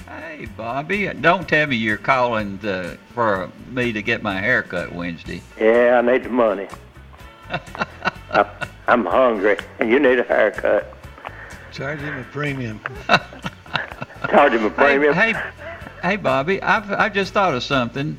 Hey, 0.09 0.47
Bobby, 0.57 1.13
don't 1.21 1.49
tell 1.49 1.67
me 1.67 1.77
you're 1.77 1.97
calling 1.97 2.59
to, 2.61 2.97
for 3.13 3.51
me 3.71 3.93
to 3.93 4.03
get 4.03 4.23
my 4.23 4.41
hair 4.41 4.63
cut 4.63 4.93
Wednesday. 4.93 5.43
Yeah, 5.61 6.01
I 6.03 6.13
need 6.13 6.25
the 6.25 6.31
money. 6.31 6.69
I, 8.31 8.47
I'm 8.87 9.05
hungry, 9.07 9.57
and 9.79 9.91
you 9.91 9.99
need 9.99 10.19
a 10.19 10.25
haircut. 10.25 10.93
Charge 11.73 12.01
him 12.01 12.19
a 12.19 12.25
premium. 12.25 12.81
Charge 14.31 14.53
him 14.53 14.65
a 14.65 14.71
premium. 14.71 15.15
Hey, 15.15 15.33
hey, 15.33 15.51
hey, 16.03 16.17
Bobby, 16.17 16.63
I've, 16.63 16.91
I 16.93 17.09
just 17.09 17.33
thought 17.33 17.55
of 17.55 17.63
something. 17.63 18.19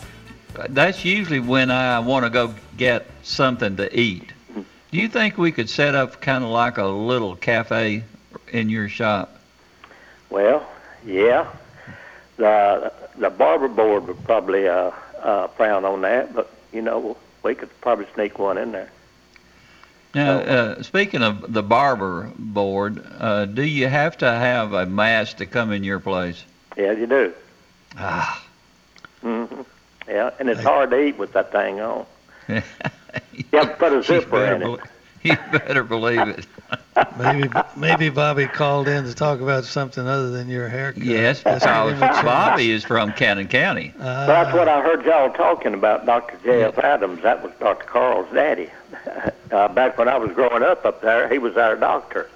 That's 0.70 1.06
usually 1.06 1.40
when 1.40 1.70
I 1.70 2.00
want 2.00 2.26
to 2.26 2.30
go 2.30 2.54
get 2.78 3.06
something 3.24 3.78
to 3.78 3.98
eat. 3.98 4.32
Do 4.92 5.02
you 5.02 5.08
think 5.08 5.38
we 5.38 5.52
could 5.52 5.70
set 5.70 5.94
up 5.94 6.22
kind 6.22 6.44
of 6.44 6.50
like 6.50 6.78
a 6.78 6.86
little 6.86 7.36
cafe 7.36 8.04
in 8.52 8.70
your 8.70 8.88
shop? 8.88 9.38
Well, 10.30 10.68
yeah. 11.06 11.52
The 12.38 12.92
the 13.18 13.30
barber 13.30 13.68
board 13.68 14.08
would 14.08 14.24
probably 14.24 14.68
uh, 14.68 14.92
uh, 15.22 15.48
frown 15.48 15.86
on 15.86 16.02
that, 16.02 16.34
but 16.34 16.50
you 16.72 16.82
know 16.82 17.18
we 17.44 17.56
could 17.56 17.70
probably 17.82 18.08
sneak 18.14 18.40
one 18.40 18.58
in 18.58 18.72
there. 18.72 18.90
Now, 20.16 20.40
uh, 20.40 20.82
speaking 20.82 21.22
of 21.22 21.52
the 21.52 21.62
barber 21.62 22.32
board, 22.40 23.06
uh, 23.20 23.46
do 23.46 23.64
you 23.64 23.88
have 23.88 24.18
to 24.20 24.26
have 24.26 24.72
a 24.72 24.86
mask 24.86 25.38
to 25.38 25.46
come 25.46 25.74
in 25.74 25.84
your 25.84 26.00
place? 26.00 26.42
Yeah, 26.78 26.94
you 26.94 27.06
do. 27.06 27.34
Ah. 27.98 28.42
Mm-hmm. 29.22 29.62
Yeah, 30.08 30.32
and 30.40 30.50
it's 30.50 30.62
hard 30.62 30.92
to 30.92 31.04
eat 31.04 31.18
with 31.18 31.34
that 31.34 31.52
thing 31.52 31.82
on. 31.82 32.06
you 32.48 32.62
have 33.52 33.72
to 33.72 33.76
put 33.78 33.92
a 33.92 34.04
zipper 34.04 34.46
in 34.46 34.62
it. 34.64 34.80
You 35.24 35.36
better 35.52 35.84
believe 35.84 36.28
it. 36.28 36.46
maybe 37.18 37.50
maybe 37.76 38.10
Bobby 38.10 38.46
called 38.46 38.88
in 38.88 39.06
to 39.06 39.14
talk 39.14 39.42
about 39.42 39.66
something 39.66 40.08
other 40.08 40.30
than 40.30 40.48
your 40.48 40.70
haircut. 40.70 41.04
Yes, 41.04 41.44
Let's 41.44 41.66
give 41.66 41.74
because 41.74 41.92
him 41.94 42.04
a 42.04 42.08
chance. 42.08 42.24
Bobby 42.24 42.72
is 42.72 42.84
from 42.86 43.12
Cannon 43.14 43.48
County. 43.48 43.94
That's 43.98 44.54
what 44.54 44.70
I 44.70 44.82
heard 44.82 45.04
y'all 45.04 45.34
talking 45.34 45.74
about, 45.74 46.06
Dr. 46.06 46.38
J.F. 46.44 46.78
Adams. 46.78 47.24
That 47.24 47.44
was 47.44 47.52
Dr. 47.60 47.86
Carl's 47.86 48.32
daddy. 48.32 48.70
Uh, 49.52 49.68
back 49.70 49.98
when 49.98 50.08
I 50.08 50.18
was 50.18 50.32
growing 50.32 50.64
up 50.64 50.86
up 50.86 51.02
there, 51.02 51.30
he 51.30 51.38
was 51.38 51.56
our 51.58 51.76
doctor. 51.76 52.30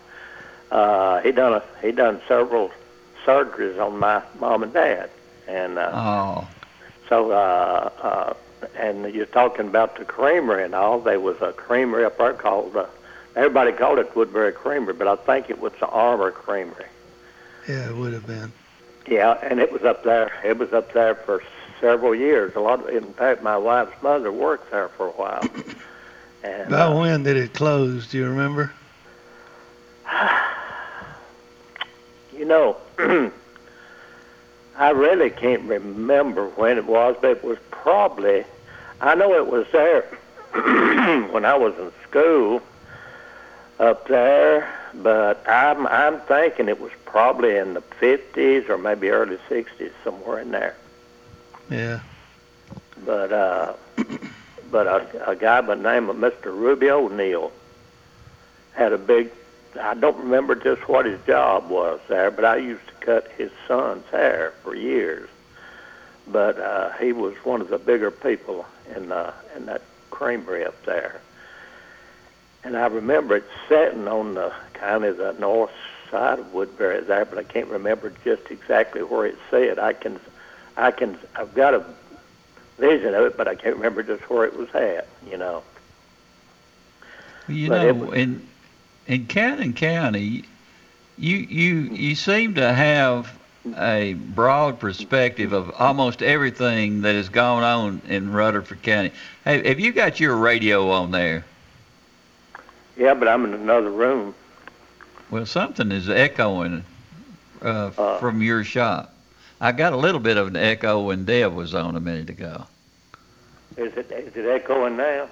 Uh, 0.71 1.19
he 1.21 1.31
done 1.31 1.53
a, 1.53 1.63
he 1.81 1.91
done 1.91 2.21
several 2.27 2.71
surgeries 3.25 3.79
on 3.83 3.97
my 3.97 4.21
mom 4.39 4.63
and 4.63 4.71
dad, 4.73 5.09
and 5.47 5.77
uh, 5.79 5.91
Oh, 5.93 6.47
so 7.07 7.31
uh, 7.31 7.89
uh, 8.01 8.33
and 8.75 9.13
you're 9.13 9.25
talking 9.25 9.67
about 9.67 9.97
the 9.97 10.05
creamery 10.05 10.63
and 10.63 10.75
all. 10.75 10.99
There 10.99 11.19
was 11.19 11.41
a 11.41 11.51
creamery 11.53 12.05
up 12.05 12.17
there 12.17 12.33
called. 12.33 12.75
Uh, 12.75 12.85
everybody 13.35 13.71
called 13.71 13.99
it 13.99 14.15
Woodbury 14.15 14.51
Creamery, 14.51 14.93
but 14.93 15.07
I 15.07 15.15
think 15.15 15.49
it 15.49 15.59
was 15.59 15.73
the 15.79 15.87
Armour 15.87 16.31
Creamery. 16.31 16.85
Yeah, 17.67 17.89
it 17.89 17.95
would 17.95 18.13
have 18.13 18.27
been. 18.27 18.51
Yeah, 19.07 19.37
and 19.41 19.59
it 19.59 19.71
was 19.71 19.83
up 19.83 20.03
there. 20.03 20.31
It 20.43 20.57
was 20.57 20.71
up 20.73 20.93
there 20.93 21.15
for 21.15 21.41
several 21.81 22.13
years. 22.13 22.55
A 22.55 22.59
lot. 22.59 22.81
Of, 22.81 22.89
in 22.89 23.13
fact, 23.13 23.41
my 23.41 23.57
wife's 23.57 24.01
mother 24.03 24.31
worked 24.31 24.69
there 24.71 24.89
for 24.89 25.07
a 25.07 25.11
while. 25.11 25.43
And 26.43 26.67
About 26.67 26.95
uh, 26.95 26.99
when 26.99 27.23
did 27.23 27.37
it 27.37 27.53
close? 27.53 28.07
Do 28.07 28.17
you 28.17 28.27
remember? 28.29 28.71
you 32.37 32.45
know, 32.45 32.77
I 34.77 34.89
really 34.91 35.29
can't 35.29 35.63
remember 35.63 36.47
when 36.49 36.77
it 36.77 36.85
was, 36.85 37.15
but 37.21 37.31
it 37.31 37.43
was 37.43 37.57
probably. 37.71 38.45
I 39.01 39.15
know 39.15 39.33
it 39.33 39.47
was 39.47 39.65
there 39.71 40.03
when 41.31 41.45
I 41.45 41.55
was 41.55 41.73
in 41.77 41.91
school 42.09 42.61
up 43.79 44.07
there, 44.07 44.73
but 44.93 45.43
I'm 45.47 45.87
I'm 45.87 46.19
thinking 46.21 46.67
it 46.69 46.79
was 46.79 46.91
probably 47.05 47.57
in 47.57 47.73
the 47.73 47.81
50s 47.81 48.69
or 48.69 48.77
maybe 48.77 49.09
early 49.09 49.37
60s, 49.49 49.91
somewhere 50.03 50.39
in 50.39 50.51
there. 50.51 50.75
Yeah. 51.69 51.99
but 53.05 53.31
uh, 53.31 53.73
but 54.71 54.87
a, 54.87 55.29
a 55.31 55.35
guy 55.35 55.61
by 55.61 55.75
the 55.75 55.83
name 55.83 56.09
of 56.09 56.17
Mr. 56.17 56.45
Ruby 56.45 56.89
O'Neill 56.89 57.51
had 58.73 58.93
a 58.93 58.97
big. 58.97 59.31
I 59.79 59.93
don't 59.93 60.17
remember 60.17 60.55
just 60.55 60.87
what 60.87 61.05
his 61.05 61.19
job 61.25 61.69
was 61.69 61.99
there, 62.07 62.31
but 62.31 62.43
I 62.43 62.57
used 62.57 62.85
to 62.87 63.05
cut 63.05 63.27
his 63.37 63.51
son's 63.67 64.05
hair 64.07 64.53
for 64.63 64.75
years. 64.75 65.29
But 66.27 66.59
uh, 66.59 66.91
he 66.93 67.11
was 67.11 67.35
one 67.43 67.61
of 67.61 67.69
the 67.69 67.77
bigger 67.77 68.11
people 68.11 68.65
in 68.95 69.11
uh, 69.11 69.33
in 69.55 69.65
that 69.67 69.81
creamery 70.09 70.65
up 70.65 70.85
there. 70.85 71.21
And 72.63 72.75
I 72.75 72.87
remember 72.87 73.37
it 73.37 73.45
sitting 73.67 74.07
on 74.07 74.33
the 74.33 74.51
kind 74.73 75.05
of 75.05 75.17
the 75.17 75.33
north 75.33 75.71
side 76.11 76.39
of 76.39 76.53
Woodbury 76.53 77.01
there, 77.01 77.25
but 77.25 77.37
I 77.37 77.43
can't 77.43 77.69
remember 77.69 78.11
just 78.23 78.49
exactly 78.49 79.01
where 79.01 79.27
it 79.27 79.37
said. 79.49 79.79
I 79.79 79.93
can, 79.93 80.19
I 80.75 80.91
can, 80.91 81.17
I've 81.35 81.53
got 81.53 81.73
a 81.73 81.85
vision 82.79 83.13
of 83.13 83.25
it, 83.25 83.37
but 83.37 83.47
I 83.47 83.55
can't 83.55 83.75
remember 83.75 84.01
just 84.03 84.29
where 84.29 84.45
it 84.45 84.55
was 84.55 84.69
at. 84.73 85.07
You 85.29 85.37
know. 85.37 85.63
you 87.47 87.69
But 87.69 87.81
know, 87.81 88.11
in 88.11 88.47
in 89.07 89.25
Cannon 89.27 89.73
County, 89.73 90.43
you 91.17 91.37
you 91.37 91.75
you 91.91 92.15
seem 92.15 92.55
to 92.55 92.73
have 92.73 93.37
a 93.77 94.13
broad 94.13 94.79
perspective 94.79 95.53
of 95.53 95.71
almost 95.77 96.23
everything 96.23 97.01
that 97.01 97.15
has 97.15 97.29
gone 97.29 97.63
on 97.63 98.01
in 98.07 98.31
Rutherford 98.31 98.81
County. 98.81 99.11
Hey, 99.43 99.67
have 99.67 99.79
you 99.79 99.91
got 99.91 100.19
your 100.19 100.35
radio 100.35 100.89
on 100.89 101.11
there? 101.11 101.43
Yeah, 102.97 103.13
but 103.13 103.27
I'm 103.27 103.45
in 103.45 103.53
another 103.53 103.91
room. 103.91 104.33
Well, 105.29 105.45
something 105.45 105.91
is 105.91 106.09
echoing 106.09 106.83
uh, 107.61 107.91
from 107.91 108.41
your 108.41 108.63
shop. 108.63 109.13
I 109.59 109.71
got 109.71 109.93
a 109.93 109.97
little 109.97 110.19
bit 110.19 110.37
of 110.37 110.47
an 110.47 110.55
echo 110.55 111.01
when 111.01 111.25
Deb 111.25 111.53
was 111.53 111.73
on 111.73 111.95
a 111.95 111.99
minute 111.99 112.29
ago. 112.29 112.67
Is 113.77 113.95
it 113.97 114.11
is 114.11 114.35
it 114.35 114.45
echoing 114.45 114.97
now? 114.97 115.29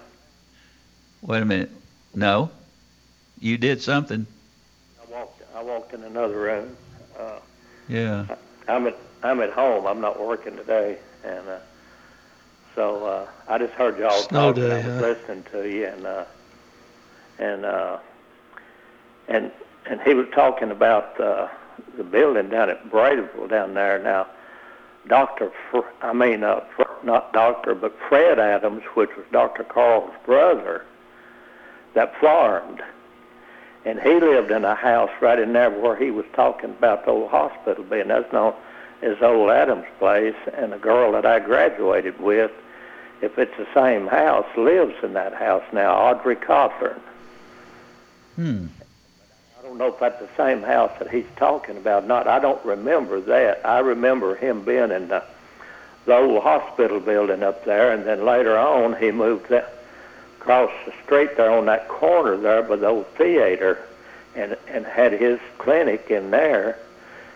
Wait 1.22 1.42
a 1.42 1.46
minute. 1.46 1.72
No, 2.13 2.50
you 3.40 3.58
did 3.58 3.82
something. 3.82 4.26
I 5.02 5.12
walked 5.12 5.42
I 5.56 5.62
walked 5.62 5.94
in 5.94 6.04
another 6.04 6.38
room. 6.40 6.76
Uh, 7.18 7.40
Yeah. 7.88 8.26
I'm 8.68 8.88
at 8.88 8.96
I'm 9.24 9.40
at 9.42 9.52
home. 9.52 9.86
I'm 9.86 10.02
not 10.02 10.20
working 10.20 10.56
today, 10.56 10.98
and 11.24 11.48
uh, 11.48 11.60
so 12.76 13.06
uh, 13.06 13.28
I 13.48 13.58
just 13.58 13.74
heard 13.74 13.98
y'all 13.98 14.28
Snow 14.30 14.52
talking. 14.52 14.54
day, 14.54 14.82
I 14.82 14.82
was 14.82 14.96
huh? 14.96 15.00
listening 15.00 15.44
to 15.52 15.68
you, 15.70 15.86
and 15.88 16.06
uh, 16.06 16.26
and 17.40 17.66
uh, 17.66 17.98
and 19.28 19.52
and 19.86 20.02
he 20.02 20.13
was 20.13 20.28
talking 20.34 20.72
about 20.72 21.20
uh, 21.20 21.48
the 21.96 22.04
building 22.04 22.50
down 22.50 22.70
at 22.70 22.90
Bradyville 22.90 23.50
down 23.50 23.74
there. 23.74 24.00
Now, 24.00 24.28
Doctor, 25.08 25.52
Fr- 25.72 25.80
I 26.02 26.13
mean, 26.13 26.44
uh, 26.44 26.62
Fr- 26.76 26.84
not 27.04 27.34
Doctor, 27.34 27.76
but 27.76 27.96
Fred 28.10 28.40
Adams, 28.40 28.84
which 28.94 29.16
was 29.16 29.26
Doctor 29.32 29.63
Carl's 29.63 30.13
brother, 30.26 30.86
that 31.94 32.20
farmed, 32.20 32.82
and 33.86 34.00
he 34.00 34.20
lived 34.20 34.52
in 34.52 34.66
a 34.66 34.76
house 34.76 35.12
right 35.22 35.40
in 35.40 35.54
there 35.54 35.70
where 35.70 35.96
he 35.96 36.12
was 36.12 36.26
talking 36.34 36.72
about 36.72 37.06
the 37.06 37.12
old 37.12 37.30
hospital 37.32 37.84
being. 37.84 38.10
That's 38.10 38.32
known 38.34 38.54
as 39.02 39.22
Old 39.22 39.50
Adams 39.50 39.86
Place, 40.00 40.36
and 40.54 40.74
the 40.74 40.78
girl 40.78 41.12
that 41.13 41.26
I 41.26 41.40
graduated 41.40 42.20
with, 42.20 42.52
if 43.22 43.38
it's 43.38 43.56
the 43.58 43.68
same 43.74 44.08
house, 44.08 44.46
lives 44.58 44.96
in 45.04 45.13
that 45.13 45.34
house 45.34 45.63
now, 45.72 45.96
Audrey 45.96 46.36
Cawthorn. 46.36 47.00
Hmm. 48.36 48.66
Know 49.78 49.88
if 49.88 50.00
that's 50.00 50.20
the 50.20 50.30
same 50.36 50.63
house 50.63 50.92
that 50.98 51.12
he's 51.12 51.28
talking 51.36 51.78
about. 51.78 52.04
or 52.04 52.08
Not, 52.08 52.28
I 52.28 52.40
don't 52.40 52.63
remember 52.66 53.22
that. 53.22 53.63
I 53.63 53.80
remember 53.80 54.36
him 54.36 54.63
being 54.63 54.92
in 54.92 55.08
the, 55.08 55.24
the 56.06 56.18
old 56.18 56.42
hospital 56.42 57.00
building 57.00 57.44
up 57.44 57.63
there, 57.63 57.92
and 57.92 58.04
then 58.04 58.26
later 58.26 58.58
on 58.58 58.96
he 58.96 59.12
moved 59.12 59.50
that, 59.50 59.74
across 60.40 60.72
the 60.86 60.94
street 61.04 61.38
there 61.38 61.52
on 61.52 61.66
that 61.66 61.88
corner 61.90 62.38
there 62.38 62.63
by 62.63 62.78
the 62.78 62.88
old 62.88 63.08
theater, 63.18 63.80
and 64.36 64.58
and 64.68 64.86
had 64.86 65.13
his 65.13 65.40
clinic 65.60 66.10
in 66.10 66.32
there, 66.32 66.80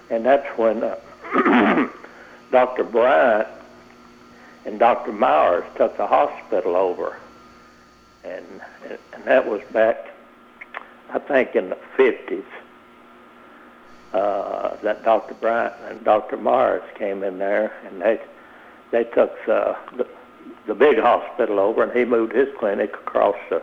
and 0.10 0.26
that's 0.26 0.48
when 0.58 0.84
uh, 0.84 1.90
Dr. 2.52 2.84
Bryant 2.84 3.48
and 4.66 4.80
Dr. 4.80 5.12
Myers 5.12 5.66
took 5.76 5.96
the 5.98 6.08
hospital 6.08 6.76
over, 6.76 7.18
and 8.24 8.46
and 9.14 9.24
that 9.26 9.48
was 9.48 9.62
back 9.72 10.12
I 11.14 11.20
think 11.20 11.56
in 11.56 11.70
the 11.70 11.78
50s, 11.98 12.44
uh, 14.14 14.76
that 14.84 15.04
Dr. 15.04 15.34
Bryant 15.36 15.74
and 15.90 16.04
Dr. 16.04 16.38
Mars 16.38 16.84
came 16.96 17.24
in 17.24 17.38
there, 17.38 17.74
and 17.86 18.02
they 18.02 18.20
they 18.92 19.06
took 19.06 19.34
the, 19.46 19.76
the 20.68 20.76
big 20.76 21.00
hospital 21.00 21.60
over, 21.60 21.84
and 21.84 21.92
he 21.94 22.06
moved 22.06 22.34
his 22.34 22.50
clinic 22.60 22.94
across 22.94 23.38
the 23.50 23.62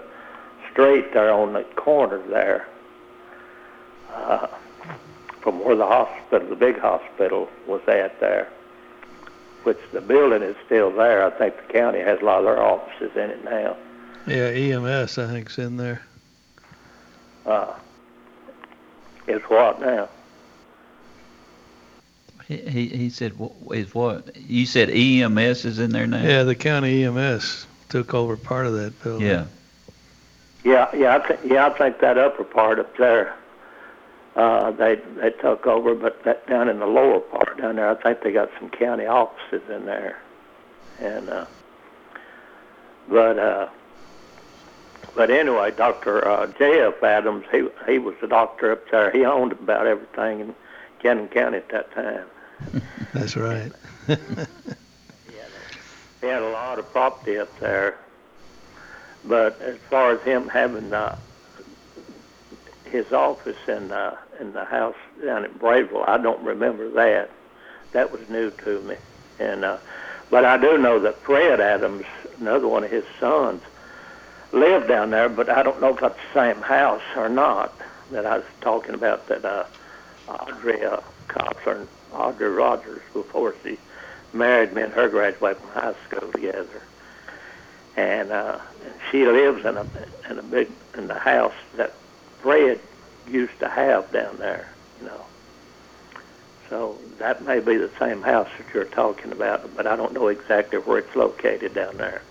street 0.72 1.12
there 1.12 1.32
on 1.32 1.52
the 1.52 1.64
corner 1.76 2.18
there, 2.28 2.66
uh, 4.12 4.46
from 5.40 5.62
where 5.64 5.76
the 5.76 5.86
hospital, 5.86 6.48
the 6.48 6.56
big 6.56 6.78
hospital, 6.78 7.48
was 7.66 7.82
at 7.88 8.18
there. 8.20 8.48
Which 9.64 9.78
the 9.92 10.00
building 10.00 10.42
is 10.42 10.56
still 10.64 10.90
there. 10.90 11.26
I 11.26 11.30
think 11.30 11.56
the 11.56 11.72
county 11.72 11.98
has 11.98 12.20
a 12.20 12.24
lot 12.24 12.38
of 12.38 12.44
their 12.44 12.62
offices 12.62 13.10
in 13.16 13.30
it 13.30 13.44
now. 13.44 13.76
Yeah, 14.26 14.46
EMS 14.46 15.18
I 15.18 15.26
think's 15.26 15.58
in 15.58 15.76
there. 15.76 16.02
Uh, 17.48 17.72
is 19.26 19.40
what 19.44 19.80
now? 19.80 20.06
He, 22.46 22.56
he 22.58 22.86
he 22.88 23.10
said 23.10 23.32
wh- 23.40 23.74
is 23.74 23.94
what 23.94 24.36
you 24.36 24.66
said 24.66 24.90
EMS 24.90 25.64
is 25.64 25.78
in 25.78 25.90
there 25.90 26.06
now. 26.06 26.22
Yeah, 26.22 26.42
the 26.42 26.54
county 26.54 27.04
EMS 27.04 27.66
took 27.88 28.12
over 28.12 28.36
part 28.36 28.66
of 28.66 28.74
that 28.74 29.02
building. 29.02 29.26
Yeah. 29.26 29.46
Yeah, 30.64 30.94
yeah, 30.94 31.16
I 31.16 31.26
th- 31.26 31.40
yeah, 31.44 31.66
I 31.66 31.70
think 31.70 32.00
that 32.00 32.18
upper 32.18 32.44
part 32.44 32.78
up 32.78 32.94
there, 32.98 33.34
uh, 34.36 34.70
they 34.72 34.96
they 35.16 35.30
took 35.30 35.66
over, 35.66 35.94
but 35.94 36.22
that 36.24 36.46
down 36.46 36.68
in 36.68 36.80
the 36.80 36.86
lower 36.86 37.20
part 37.20 37.56
down 37.56 37.76
there, 37.76 37.88
I 37.88 37.94
think 37.94 38.20
they 38.22 38.32
got 38.32 38.50
some 38.58 38.68
county 38.68 39.06
offices 39.06 39.62
in 39.70 39.86
there, 39.86 40.18
and 40.98 41.30
uh, 41.30 41.46
but 43.08 43.38
uh, 43.38 43.68
but 45.14 45.30
anyway, 45.30 45.70
Doctor 45.70 46.26
uh, 46.26 46.46
J.F. 46.58 47.02
Adams, 47.02 47.44
he 47.50 47.68
he 47.86 47.98
was 47.98 48.14
the 48.20 48.28
doctor 48.28 48.72
up 48.72 48.90
there. 48.90 49.10
He 49.10 49.24
owned 49.24 49.52
about 49.52 49.86
everything 49.86 50.40
in 50.40 50.54
Cannon 51.00 51.28
County 51.28 51.58
at 51.58 51.68
that 51.70 51.92
time. 51.92 52.26
That's 53.14 53.36
right. 53.36 53.72
He 56.20 56.26
had 56.26 56.42
a 56.42 56.50
lot 56.50 56.78
of 56.78 56.90
property 56.90 57.38
up 57.38 57.58
there. 57.60 57.96
But 59.24 59.60
as 59.60 59.78
far 59.90 60.12
as 60.12 60.20
him 60.22 60.48
having 60.48 60.92
uh, 60.92 61.16
his 62.84 63.12
office 63.12 63.56
in 63.66 63.92
uh, 63.92 64.16
in 64.40 64.52
the 64.52 64.64
house 64.64 64.96
down 65.24 65.44
at 65.44 65.58
Bradyville, 65.58 66.08
I 66.08 66.18
don't 66.18 66.42
remember 66.42 66.88
that. 66.90 67.30
That 67.92 68.12
was 68.12 68.20
new 68.28 68.50
to 68.50 68.80
me. 68.82 68.96
And 69.38 69.64
uh, 69.64 69.78
but 70.30 70.44
I 70.44 70.56
do 70.56 70.78
know 70.78 70.98
that 71.00 71.20
Fred 71.22 71.60
Adams, 71.60 72.04
another 72.40 72.68
one 72.68 72.84
of 72.84 72.90
his 72.90 73.04
sons, 73.20 73.62
lived 74.52 74.88
down 74.88 75.10
there. 75.10 75.28
But 75.28 75.48
I 75.48 75.62
don't 75.62 75.80
know 75.80 75.94
if 75.94 76.00
that's 76.00 76.18
the 76.32 76.40
same 76.54 76.62
house 76.62 77.02
or 77.16 77.28
not 77.28 77.78
that 78.10 78.26
I 78.26 78.38
was 78.38 78.46
talking 78.60 78.94
about. 78.94 79.26
That 79.28 79.44
uh, 79.44 79.64
Audrey 80.28 80.84
uh, 80.84 81.00
Cawthorn, 81.28 81.86
Audrey 82.12 82.50
Rogers, 82.50 83.02
before 83.12 83.54
she 83.62 83.78
married 84.32 84.72
me 84.72 84.82
and 84.82 84.92
her 84.92 85.08
graduated 85.08 85.58
from 85.58 85.70
high 85.70 85.94
school 86.06 86.30
together. 86.32 86.82
And 87.96 88.30
uh, 88.30 88.60
she 89.10 89.26
lives 89.26 89.64
in 89.64 89.76
a 89.76 89.86
in 90.30 90.38
a 90.38 90.42
big 90.42 90.70
in 90.96 91.08
the 91.08 91.18
house 91.18 91.54
that 91.76 91.94
Fred 92.40 92.80
used 93.26 93.58
to 93.58 93.68
have 93.68 94.10
down 94.12 94.38
there, 94.38 94.68
you 95.00 95.06
know. 95.06 95.24
So 96.68 96.98
that 97.18 97.42
may 97.44 97.60
be 97.60 97.76
the 97.76 97.90
same 97.98 98.22
house 98.22 98.48
that 98.58 98.74
you're 98.74 98.84
talking 98.84 99.32
about, 99.32 99.74
but 99.76 99.86
I 99.86 99.96
don't 99.96 100.12
know 100.12 100.28
exactly 100.28 100.78
where 100.78 100.98
it's 100.98 101.16
located 101.16 101.74
down 101.74 101.96
there. 101.96 102.22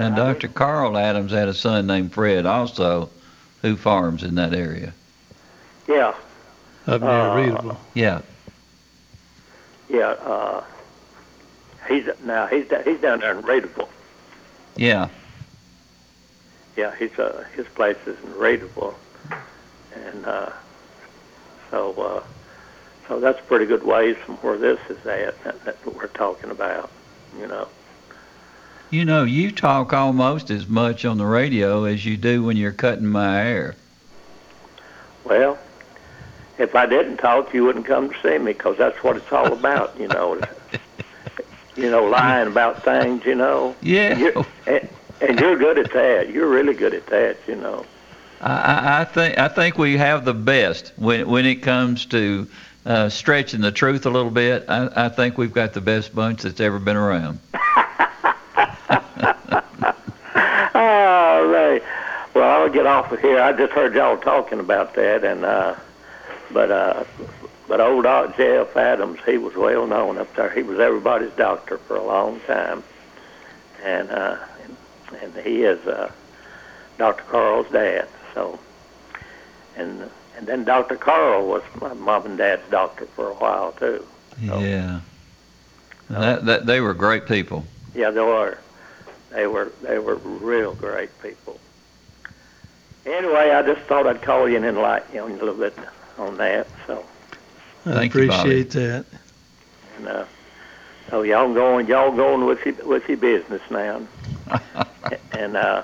And 0.00 0.16
Dr. 0.16 0.48
Carl 0.48 0.96
Adams 0.96 1.30
had 1.30 1.48
a 1.48 1.54
son 1.54 1.86
named 1.86 2.12
Fred 2.14 2.46
also, 2.46 3.10
who 3.60 3.76
farms 3.76 4.22
in 4.22 4.36
that 4.36 4.54
area. 4.54 4.94
Yeah, 5.86 6.14
Up 6.86 7.02
near 7.02 7.10
Uh, 7.10 7.36
Readyville. 7.36 7.76
Yeah. 7.92 8.22
yeah. 9.90 10.06
Uh, 10.08 10.64
he's 11.86 12.08
now 12.24 12.46
he's 12.46 12.66
da- 12.68 12.82
he's 12.82 13.00
down 13.00 13.20
there 13.20 13.36
in 13.36 13.42
Readyville. 13.42 13.88
Yeah. 14.76 15.08
Yeah, 16.76 16.94
he's 16.96 17.18
uh, 17.18 17.44
his 17.54 17.66
place 17.66 17.98
is 18.06 18.16
in 18.24 18.30
Readyville, 18.32 18.94
and 19.94 20.24
uh, 20.24 20.50
so 21.70 21.92
uh, 22.00 22.22
so 23.08 23.20
that's 23.20 23.40
pretty 23.46 23.66
good 23.66 23.82
ways 23.84 24.16
from 24.24 24.36
where 24.36 24.56
this 24.56 24.78
is 24.88 25.04
at 25.06 25.42
that, 25.44 25.62
that 25.64 25.94
we're 25.94 26.06
talking 26.06 26.50
about, 26.50 26.90
you 27.38 27.46
know. 27.46 27.68
You 28.90 29.04
know, 29.04 29.22
you 29.22 29.52
talk 29.52 29.92
almost 29.92 30.50
as 30.50 30.66
much 30.66 31.04
on 31.04 31.16
the 31.16 31.24
radio 31.24 31.84
as 31.84 32.04
you 32.04 32.16
do 32.16 32.42
when 32.42 32.56
you're 32.56 32.72
cutting 32.72 33.06
my 33.06 33.34
hair. 33.36 33.76
Well, 35.24 35.58
if 36.58 36.74
I 36.74 36.86
didn't 36.86 37.18
talk, 37.18 37.54
you 37.54 37.64
wouldn't 37.64 37.86
come 37.86 38.10
to 38.10 38.20
see 38.20 38.36
me 38.38 38.52
because 38.52 38.76
that's 38.78 39.02
what 39.04 39.16
it's 39.16 39.30
all 39.32 39.52
about, 39.52 39.98
you 39.98 40.08
know. 40.08 40.40
you 41.76 41.88
know, 41.88 42.04
lying 42.04 42.48
about 42.48 42.82
things, 42.82 43.24
you 43.24 43.36
know. 43.36 43.76
Yeah. 43.80 44.10
And 44.10 44.20
you're, 44.20 44.46
and, 44.66 44.88
and 45.20 45.40
you're 45.40 45.56
good 45.56 45.78
at 45.78 45.92
that. 45.92 46.30
You're 46.30 46.48
really 46.48 46.74
good 46.74 46.92
at 46.92 47.06
that, 47.06 47.36
you 47.46 47.54
know. 47.54 47.86
I, 48.40 48.52
I, 48.52 49.00
I 49.02 49.04
think 49.04 49.38
I 49.38 49.48
think 49.48 49.78
we 49.78 49.98
have 49.98 50.24
the 50.24 50.34
best 50.34 50.92
when 50.96 51.28
when 51.28 51.46
it 51.46 51.62
comes 51.62 52.06
to 52.06 52.48
uh, 52.84 53.08
stretching 53.08 53.60
the 53.60 53.70
truth 53.70 54.04
a 54.06 54.10
little 54.10 54.30
bit. 54.30 54.64
I, 54.68 55.06
I 55.06 55.08
think 55.10 55.38
we've 55.38 55.52
got 55.52 55.74
the 55.74 55.80
best 55.80 56.12
bunch 56.12 56.42
that's 56.42 56.58
ever 56.58 56.78
been 56.78 56.96
around. 56.96 57.38
All 60.74 61.46
right. 61.46 61.82
Well, 62.34 62.62
I'll 62.62 62.70
get 62.70 62.86
off 62.86 63.12
of 63.12 63.20
here. 63.20 63.40
I 63.40 63.52
just 63.52 63.72
heard 63.72 63.94
y'all 63.94 64.16
talking 64.16 64.60
about 64.60 64.94
that, 64.94 65.24
and 65.24 65.44
uh, 65.44 65.74
but 66.52 66.70
uh, 66.70 67.04
but 67.68 67.80
old 67.80 68.04
Doc 68.04 68.36
Jeff 68.36 68.76
Adams, 68.76 69.20
he 69.26 69.36
was 69.36 69.54
well 69.54 69.86
known 69.86 70.18
up 70.18 70.34
there. 70.36 70.50
He 70.50 70.62
was 70.62 70.78
everybody's 70.78 71.32
doctor 71.32 71.78
for 71.78 71.96
a 71.96 72.04
long 72.04 72.40
time, 72.46 72.82
and 73.82 74.10
uh, 74.10 74.36
and 75.20 75.34
he 75.44 75.64
is 75.64 75.84
uh, 75.86 76.10
Dr. 76.98 77.24
Carl's 77.24 77.70
dad. 77.70 78.08
So, 78.34 78.58
and 79.76 80.08
and 80.36 80.46
then 80.46 80.64
Dr. 80.64 80.96
Carl 80.96 81.46
was 81.46 81.62
my 81.80 81.92
mom 81.94 82.26
and 82.26 82.38
dad's 82.38 82.68
doctor 82.70 83.06
for 83.06 83.30
a 83.30 83.34
while 83.34 83.72
too. 83.72 84.06
Yeah. 84.40 85.00
That, 86.08 86.44
that 86.46 86.66
they 86.66 86.80
were 86.80 86.94
great 86.94 87.26
people. 87.26 87.64
Yeah, 87.94 88.10
they 88.10 88.20
were. 88.20 88.58
They 89.30 89.46
were 89.46 89.72
they 89.82 89.98
were 89.98 90.16
real 90.16 90.74
great 90.74 91.10
people. 91.22 91.58
Anyway, 93.06 93.50
I 93.50 93.62
just 93.62 93.82
thought 93.88 94.06
I'd 94.06 94.22
call 94.22 94.48
you 94.48 94.56
and 94.56 94.64
enlighten 94.64 95.14
you 95.14 95.24
a 95.24 95.26
little 95.26 95.54
bit 95.54 95.76
on 96.18 96.36
that. 96.38 96.68
So, 96.86 97.04
I 97.86 97.92
Thank 97.92 98.14
you, 98.14 98.24
appreciate 98.24 98.70
that. 98.72 99.06
and, 99.96 100.08
uh, 100.08 100.24
so 101.08 101.22
y'all 101.22 101.52
going 101.54 101.86
y'all 101.86 102.14
going 102.14 102.44
with 102.44 102.58
your 102.66 102.74
with 102.86 103.08
your 103.08 103.16
business 103.18 103.62
now. 103.70 104.02
and 105.32 105.56
uh, 105.56 105.82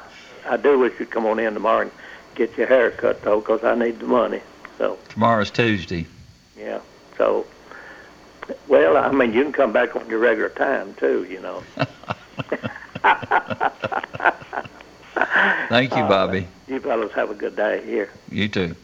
I 0.48 0.56
do 0.56 0.78
wish 0.78 0.92
you'd 0.98 1.10
come 1.10 1.26
on 1.26 1.38
in 1.38 1.54
tomorrow 1.54 1.82
and 1.82 1.90
get 2.34 2.56
your 2.58 2.66
hair 2.66 2.90
cut 2.90 3.22
though, 3.22 3.40
'cause 3.40 3.60
I 3.64 3.74
need 3.74 4.00
the 4.00 4.06
money. 4.06 4.42
So 4.78 4.98
Tomorrow's 5.08 5.50
Tuesday. 5.50 6.06
yeah. 6.58 6.80
So, 7.16 7.46
well, 8.68 8.96
I 8.98 9.10
mean, 9.10 9.32
you 9.32 9.42
can 9.42 9.52
come 9.52 9.72
back 9.72 9.96
on 9.96 10.08
your 10.10 10.18
regular 10.18 10.50
time 10.50 10.94
too. 10.94 11.26
You 11.30 11.40
know. 11.40 11.62
Thank 15.68 15.94
you, 15.96 16.02
Uh, 16.02 16.08
Bobby. 16.08 16.46
You 16.68 16.80
fellows 16.80 17.12
have 17.12 17.30
a 17.30 17.34
good 17.34 17.56
day 17.56 17.82
here. 17.84 18.10
You 18.30 18.48
too. 18.48 18.74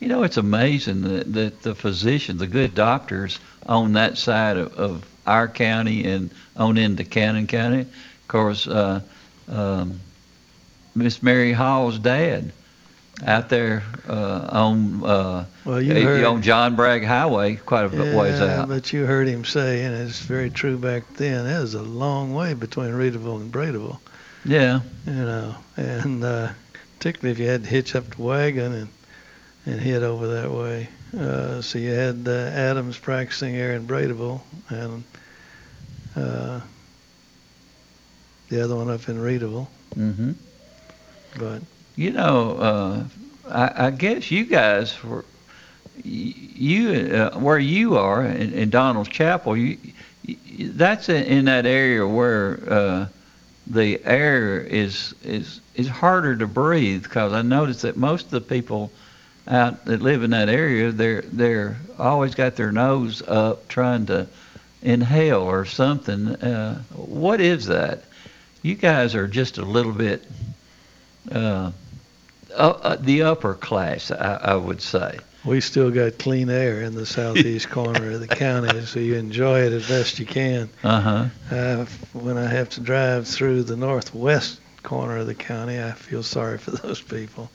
You 0.00 0.08
know, 0.08 0.22
it's 0.22 0.36
amazing 0.36 1.02
that, 1.02 1.32
that 1.32 1.62
the 1.62 1.74
physicians, 1.74 2.40
the 2.40 2.46
good 2.46 2.74
doctors 2.74 3.38
on 3.66 3.94
that 3.94 4.18
side 4.18 4.58
of, 4.58 4.74
of 4.74 5.06
our 5.26 5.48
county 5.48 6.04
and 6.04 6.30
on 6.56 6.76
into 6.76 7.04
Cannon 7.04 7.46
County. 7.46 7.80
Of 7.80 8.28
course, 8.28 8.66
uh, 8.66 9.00
um, 9.48 10.00
Miss 10.94 11.22
Mary 11.22 11.52
Hall's 11.52 11.98
dad 11.98 12.52
out 13.24 13.48
there 13.48 13.82
uh, 14.08 14.48
on 14.52 15.02
uh, 15.04 15.44
Well, 15.64 15.80
you 15.80 15.94
heard- 15.94 16.24
on 16.24 16.42
John 16.42 16.76
Bragg 16.76 17.04
Highway, 17.04 17.56
quite 17.56 17.84
a 17.86 17.88
bit 17.88 18.14
ways 18.14 18.40
out. 18.40 18.68
but 18.68 18.92
you 18.92 19.04
heard 19.06 19.26
him 19.28 19.44
say, 19.44 19.84
and 19.84 19.94
it's 19.94 20.20
very 20.20 20.50
true 20.50 20.76
back 20.76 21.04
then. 21.14 21.46
It 21.46 21.58
was 21.60 21.74
a 21.74 21.82
long 21.82 22.34
way 22.34 22.54
between 22.54 22.90
Readyville 22.90 23.40
and 23.40 23.50
Bradyville. 23.52 23.98
Yeah. 24.44 24.80
You 25.06 25.12
know, 25.12 25.56
and 25.76 26.22
uh, 26.24 26.52
particularly 26.98 27.32
if 27.32 27.38
you 27.38 27.48
had 27.48 27.64
to 27.64 27.68
hitch 27.70 27.94
up 27.94 28.14
the 28.16 28.22
wagon 28.22 28.72
and 28.72 28.88
and 29.68 29.80
head 29.80 30.04
over 30.04 30.28
that 30.28 30.50
way. 30.52 30.88
Uh, 31.18 31.60
so 31.60 31.78
you 31.78 31.90
had 31.90 32.22
uh, 32.28 32.30
Adams 32.30 32.98
practicing 32.98 33.52
here 33.54 33.72
in 33.72 33.84
Bradyville, 33.86 34.40
and 34.68 35.02
uh, 36.14 36.60
the 38.48 38.62
other 38.62 38.76
one 38.76 38.88
up 38.90 39.08
in 39.08 39.16
Readyville. 39.18 39.66
hmm 39.94 40.32
But 41.38 41.62
You 41.96 42.10
know, 42.10 42.50
uh, 42.58 43.04
I, 43.48 43.86
I 43.86 43.90
guess 43.90 44.30
you 44.30 44.44
guys 44.44 45.02
were 45.02 45.24
you 46.04 46.90
uh, 46.90 47.38
where 47.38 47.58
you 47.58 47.96
are 47.96 48.22
in, 48.24 48.52
in 48.52 48.70
Donald's 48.70 49.08
Chapel. 49.08 49.56
You, 49.56 49.78
y 50.28 50.36
that's 50.58 51.08
in, 51.08 51.24
in 51.24 51.44
that 51.46 51.64
area 51.64 52.06
where 52.06 52.58
uh, 52.68 53.08
the 53.66 54.04
air 54.04 54.60
is 54.60 55.14
is 55.24 55.60
is 55.74 55.88
harder 55.88 56.36
to 56.36 56.46
breathe 56.46 57.02
because 57.02 57.32
I 57.32 57.40
noticed 57.40 57.82
that 57.82 57.96
most 57.96 58.26
of 58.26 58.30
the 58.32 58.40
people 58.42 58.92
out 59.48 59.86
that 59.86 60.02
live 60.02 60.22
in 60.22 60.30
that 60.30 60.50
area 60.50 60.92
they're 60.92 61.22
they're 61.22 61.78
always 61.98 62.34
got 62.34 62.56
their 62.56 62.72
nose 62.72 63.22
up 63.26 63.68
trying 63.68 64.04
to 64.06 64.26
inhale 64.82 65.42
or 65.42 65.64
something. 65.64 66.28
Uh, 66.28 66.82
what 66.92 67.40
is 67.40 67.66
that? 67.66 68.04
You 68.62 68.74
guys 68.74 69.14
are 69.14 69.26
just 69.26 69.56
a 69.56 69.64
little 69.64 69.92
bit 69.92 70.22
uh, 71.32 71.72
uh, 72.56 72.78
uh, 72.82 72.96
the 73.00 73.22
upper 73.22 73.54
class, 73.54 74.10
I, 74.10 74.34
I 74.42 74.54
would 74.56 74.80
say. 74.82 75.18
we 75.44 75.60
still 75.60 75.90
got 75.90 76.18
clean 76.18 76.50
air 76.50 76.82
in 76.82 76.94
the 76.94 77.06
southeast 77.06 77.70
corner 77.70 78.10
of 78.12 78.20
the 78.20 78.26
county, 78.46 78.80
so 78.86 78.98
you 79.00 79.14
enjoy 79.14 79.60
it 79.60 79.72
as 79.72 79.86
best 79.88 80.18
you 80.18 80.26
can. 80.26 80.68
Uh-huh. 80.82 81.26
Uh, 81.50 81.84
when 82.12 82.36
I 82.36 82.46
have 82.48 82.68
to 82.70 82.80
drive 82.80 83.28
through 83.28 83.62
the 83.64 83.76
northwest 83.76 84.60
corner 84.82 85.18
of 85.18 85.26
the 85.26 85.34
county, 85.34 85.80
I 85.80 85.92
feel 85.92 86.22
sorry 86.22 86.58
for 86.58 86.70
those 86.82 87.00
people. 87.00 87.50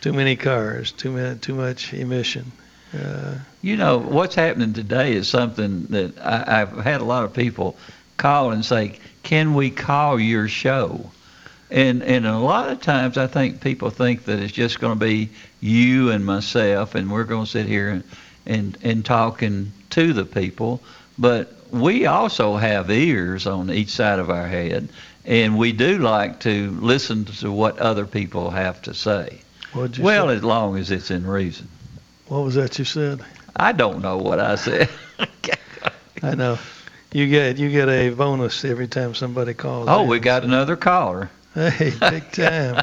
Too 0.00 0.12
many 0.12 0.36
cars, 0.36 0.92
too 0.92 1.12
many, 1.12 1.38
too 1.38 1.54
much 1.54 1.92
emission. 1.94 2.52
Uh, 2.92 3.34
You 3.62 3.76
know, 3.76 3.98
what's 3.98 4.34
happening 4.36 4.72
today 4.72 5.14
is 5.14 5.28
something 5.28 5.86
that 5.86 6.18
I, 6.20 6.62
I've 6.62 6.78
had 6.84 7.00
a 7.00 7.04
lot 7.04 7.24
of 7.24 7.32
people 7.32 7.76
call 8.16 8.52
and 8.52 8.64
say, 8.64 8.98
"Can 9.24 9.54
we 9.54 9.70
call 9.70 10.20
your 10.20 10.46
show?" 10.46 11.10
And 11.70 12.02
and 12.02 12.26
a 12.26 12.38
lot 12.38 12.70
of 12.70 12.80
times 12.80 13.18
I 13.18 13.26
think 13.26 13.60
people 13.60 13.90
think 13.90 14.24
that 14.24 14.38
it's 14.38 14.52
just 14.52 14.80
going 14.80 14.98
to 14.98 15.04
be 15.04 15.30
you 15.60 16.10
and 16.10 16.24
myself, 16.24 16.94
and 16.94 17.10
we're 17.10 17.24
going 17.24 17.44
to 17.46 17.50
sit 17.50 17.66
here 17.66 17.88
and 17.90 18.04
and 18.46 18.78
and 18.82 19.04
talking 19.04 19.72
to 19.90 20.12
the 20.12 20.24
people. 20.24 20.80
But 21.18 21.52
we 21.70 22.06
also 22.06 22.56
have 22.56 22.90
ears 22.90 23.46
on 23.46 23.70
each 23.70 23.90
side 23.90 24.18
of 24.18 24.30
our 24.30 24.46
head, 24.46 24.88
and 25.24 25.58
we 25.58 25.72
do 25.72 25.98
like 25.98 26.40
to 26.40 26.70
listen 26.80 27.24
to 27.24 27.50
what 27.50 27.78
other 27.78 28.06
people 28.06 28.50
have 28.50 28.82
to 28.82 28.94
say. 28.94 29.40
Well, 29.74 29.92
say? 29.92 30.36
as 30.36 30.44
long 30.44 30.76
as 30.76 30.90
it's 30.90 31.10
in 31.10 31.26
reason. 31.26 31.68
what 32.28 32.44
was 32.44 32.54
that 32.54 32.78
you 32.78 32.84
said? 32.84 33.24
I 33.56 33.72
don't 33.72 34.02
know 34.02 34.18
what 34.18 34.38
I 34.38 34.56
said. 34.56 34.88
I 36.22 36.34
know. 36.34 36.58
You 37.12 37.28
get 37.28 37.58
you 37.58 37.70
get 37.70 37.88
a 37.88 38.10
bonus 38.10 38.64
every 38.64 38.88
time 38.88 39.14
somebody 39.14 39.54
calls. 39.54 39.88
Oh, 39.88 40.02
in. 40.02 40.08
we 40.08 40.18
got 40.18 40.42
another 40.42 40.74
caller. 40.74 41.30
Hey, 41.54 41.92
big 42.10 42.32
time. 42.32 42.82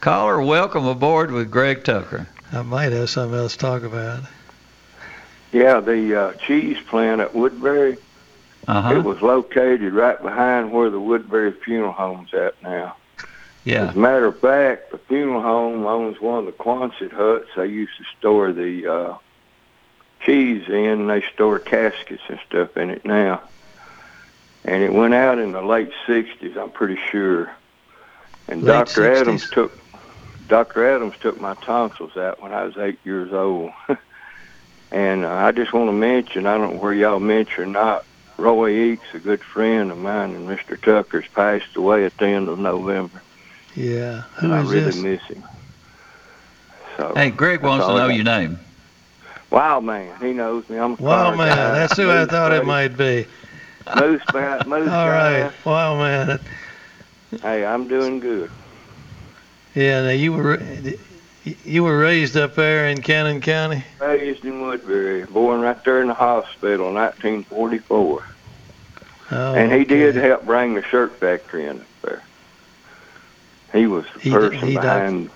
Caller, 0.00 0.40
welcome 0.40 0.86
aboard 0.86 1.30
with 1.30 1.50
Greg 1.50 1.84
Tucker. 1.84 2.26
I 2.50 2.62
might 2.62 2.92
have 2.92 3.10
something 3.10 3.38
else 3.38 3.52
to 3.52 3.58
talk 3.58 3.82
about. 3.82 4.20
Yeah, 5.52 5.80
the 5.80 6.20
uh, 6.20 6.32
cheese 6.34 6.78
plant 6.88 7.20
at 7.20 7.34
Woodbury. 7.34 7.98
Uh-huh. 8.66 8.94
It 8.94 9.04
was 9.04 9.20
located 9.20 9.92
right 9.92 10.20
behind 10.20 10.72
where 10.72 10.88
the 10.88 10.98
Woodbury 10.98 11.52
Funeral 11.52 11.92
Home's 11.92 12.32
at 12.32 12.60
now. 12.62 12.96
Yeah. 13.64 13.88
As 13.88 13.96
a 13.96 13.98
matter 13.98 14.26
of 14.26 14.40
fact, 14.40 14.92
the 14.92 14.98
funeral 14.98 15.42
home 15.42 15.84
owns 15.84 16.18
one 16.20 16.38
of 16.38 16.46
the 16.46 16.52
Quonset 16.52 17.12
huts 17.12 17.48
they 17.56 17.66
used 17.66 17.96
to 17.98 18.04
store 18.18 18.52
the 18.52 18.86
uh, 18.86 19.18
cheese 20.20 20.66
in. 20.68 21.08
They 21.08 21.22
store 21.34 21.58
caskets 21.58 22.22
and 22.28 22.40
stuff 22.46 22.76
in 22.76 22.88
it 22.88 23.04
now. 23.04 23.42
And 24.64 24.82
it 24.82 24.92
went 24.92 25.14
out 25.14 25.38
in 25.38 25.52
the 25.52 25.62
late 25.62 25.92
60s, 26.06 26.56
I'm 26.56 26.70
pretty 26.70 26.98
sure. 27.10 27.50
And 28.48 28.62
Late 28.62 28.86
Dr. 28.86 29.02
60s? 29.02 29.20
Adams 29.20 29.50
took 29.50 29.78
Dr. 30.48 30.94
Adams 30.94 31.14
took 31.20 31.40
my 31.40 31.54
tonsils 31.54 32.16
out 32.16 32.40
when 32.40 32.52
I 32.52 32.62
was 32.64 32.76
eight 32.78 32.98
years 33.04 33.32
old. 33.32 33.72
and 34.92 35.24
uh, 35.24 35.30
I 35.32 35.50
just 35.50 35.72
want 35.72 35.88
to 35.88 35.92
mention, 35.92 36.46
I 36.46 36.56
don't 36.56 36.74
know 36.74 36.80
where 36.80 36.94
y'all 36.94 37.18
mention 37.18 37.64
or 37.64 37.66
not, 37.66 38.04
Roy 38.38 38.70
Eakes, 38.70 39.12
a 39.14 39.18
good 39.18 39.42
friend 39.42 39.90
of 39.90 39.98
mine, 39.98 40.34
and 40.34 40.48
Mr. 40.48 40.80
Tucker's 40.80 41.24
passed 41.34 41.74
away 41.74 42.04
at 42.04 42.16
the 42.18 42.26
end 42.26 42.48
of 42.48 42.58
November. 42.60 43.22
Yeah. 43.74 44.22
Who 44.36 44.46
and 44.46 44.54
I 44.54 44.62
is 44.62 44.68
really 44.70 44.84
this? 44.86 44.96
miss 44.96 45.22
him. 45.22 45.44
So 46.96 47.12
Hey, 47.14 47.30
Greg 47.30 47.62
wants 47.62 47.86
to 47.86 47.94
know 47.96 48.08
your 48.08 48.24
name. 48.24 48.58
Wild 49.50 49.84
man, 49.84 50.16
he 50.20 50.32
knows 50.32 50.68
me. 50.68 50.76
I'm 50.76 50.92
a 50.92 50.96
Wow, 50.96 51.30
car 51.30 51.36
man, 51.36 51.56
guy. 51.56 51.72
that's 51.72 51.96
who 51.96 52.08
I 52.10 52.20
Moose 52.20 52.30
thought 52.30 52.52
it 52.52 52.64
might 52.64 52.96
be. 52.96 53.26
Moose, 53.96 54.22
ba- 54.32 54.62
moose 54.66 54.88
All 54.92 55.06
guy. 55.08 55.42
right. 55.42 55.52
Wow, 55.64 55.96
man. 55.98 56.40
Hey, 57.42 57.64
I'm 57.64 57.88
doing 57.88 58.20
good. 58.20 58.50
Yeah. 59.74 60.02
Now 60.02 60.10
you 60.10 60.32
were 60.32 60.60
you 61.64 61.84
were 61.84 61.98
raised 61.98 62.36
up 62.36 62.54
there 62.54 62.88
in 62.88 63.02
Cannon 63.02 63.40
County. 63.40 63.84
Raised 64.00 64.44
in 64.44 64.60
Woodbury, 64.62 65.24
born 65.26 65.60
right 65.60 65.82
there 65.84 66.00
in 66.02 66.08
the 66.08 66.14
hospital 66.14 66.92
1944. 66.92 68.24
Oh, 69.32 69.54
and 69.54 69.72
he 69.72 69.84
did 69.84 70.14
help 70.14 70.44
bring 70.46 70.74
the 70.74 70.82
shirt 70.82 71.16
factory 71.18 71.66
in 71.66 71.80
up 71.80 71.86
there. 72.02 72.22
He 73.72 73.86
was 73.86 74.04
the 74.14 74.20
He- 74.20 74.30
person 74.30 74.68
he 74.68 74.74
behind. 74.74 75.30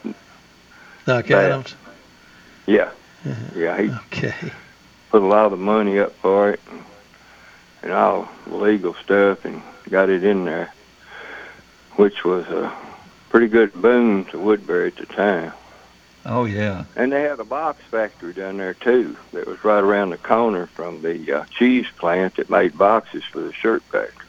Doc 1.06 1.26
that. 1.26 1.44
Adams. 1.50 1.74
Yeah, 2.66 2.90
uh-huh. 3.26 3.34
yeah. 3.56 3.80
He 3.82 3.90
Okay. 3.90 4.34
put 5.10 5.22
a 5.22 5.26
lot 5.26 5.46
of 5.46 5.50
the 5.52 5.56
money 5.56 5.98
up 5.98 6.14
for 6.16 6.50
it 6.50 6.60
and, 6.70 6.82
and 7.82 7.92
all 7.92 8.28
the 8.46 8.54
legal 8.56 8.94
stuff 8.94 9.44
and 9.44 9.60
got 9.90 10.08
it 10.08 10.22
in 10.22 10.44
there, 10.44 10.72
which 11.96 12.24
was 12.24 12.46
a 12.46 12.72
pretty 13.28 13.48
good 13.48 13.72
boon 13.74 14.24
to 14.26 14.38
Woodbury 14.38 14.88
at 14.88 14.96
the 14.96 15.06
time. 15.06 15.52
Oh 16.26 16.44
yeah. 16.44 16.84
And 16.96 17.12
they 17.12 17.22
had 17.22 17.40
a 17.40 17.44
box 17.44 17.82
factory 17.90 18.34
down 18.34 18.58
there 18.58 18.74
too 18.74 19.16
that 19.32 19.46
was 19.46 19.64
right 19.64 19.82
around 19.82 20.10
the 20.10 20.18
corner 20.18 20.66
from 20.66 21.00
the 21.02 21.32
uh, 21.32 21.44
cheese 21.46 21.86
plant 21.96 22.36
that 22.36 22.50
made 22.50 22.76
boxes 22.76 23.24
for 23.24 23.40
the 23.40 23.52
shirt 23.52 23.82
factory. 23.84 24.26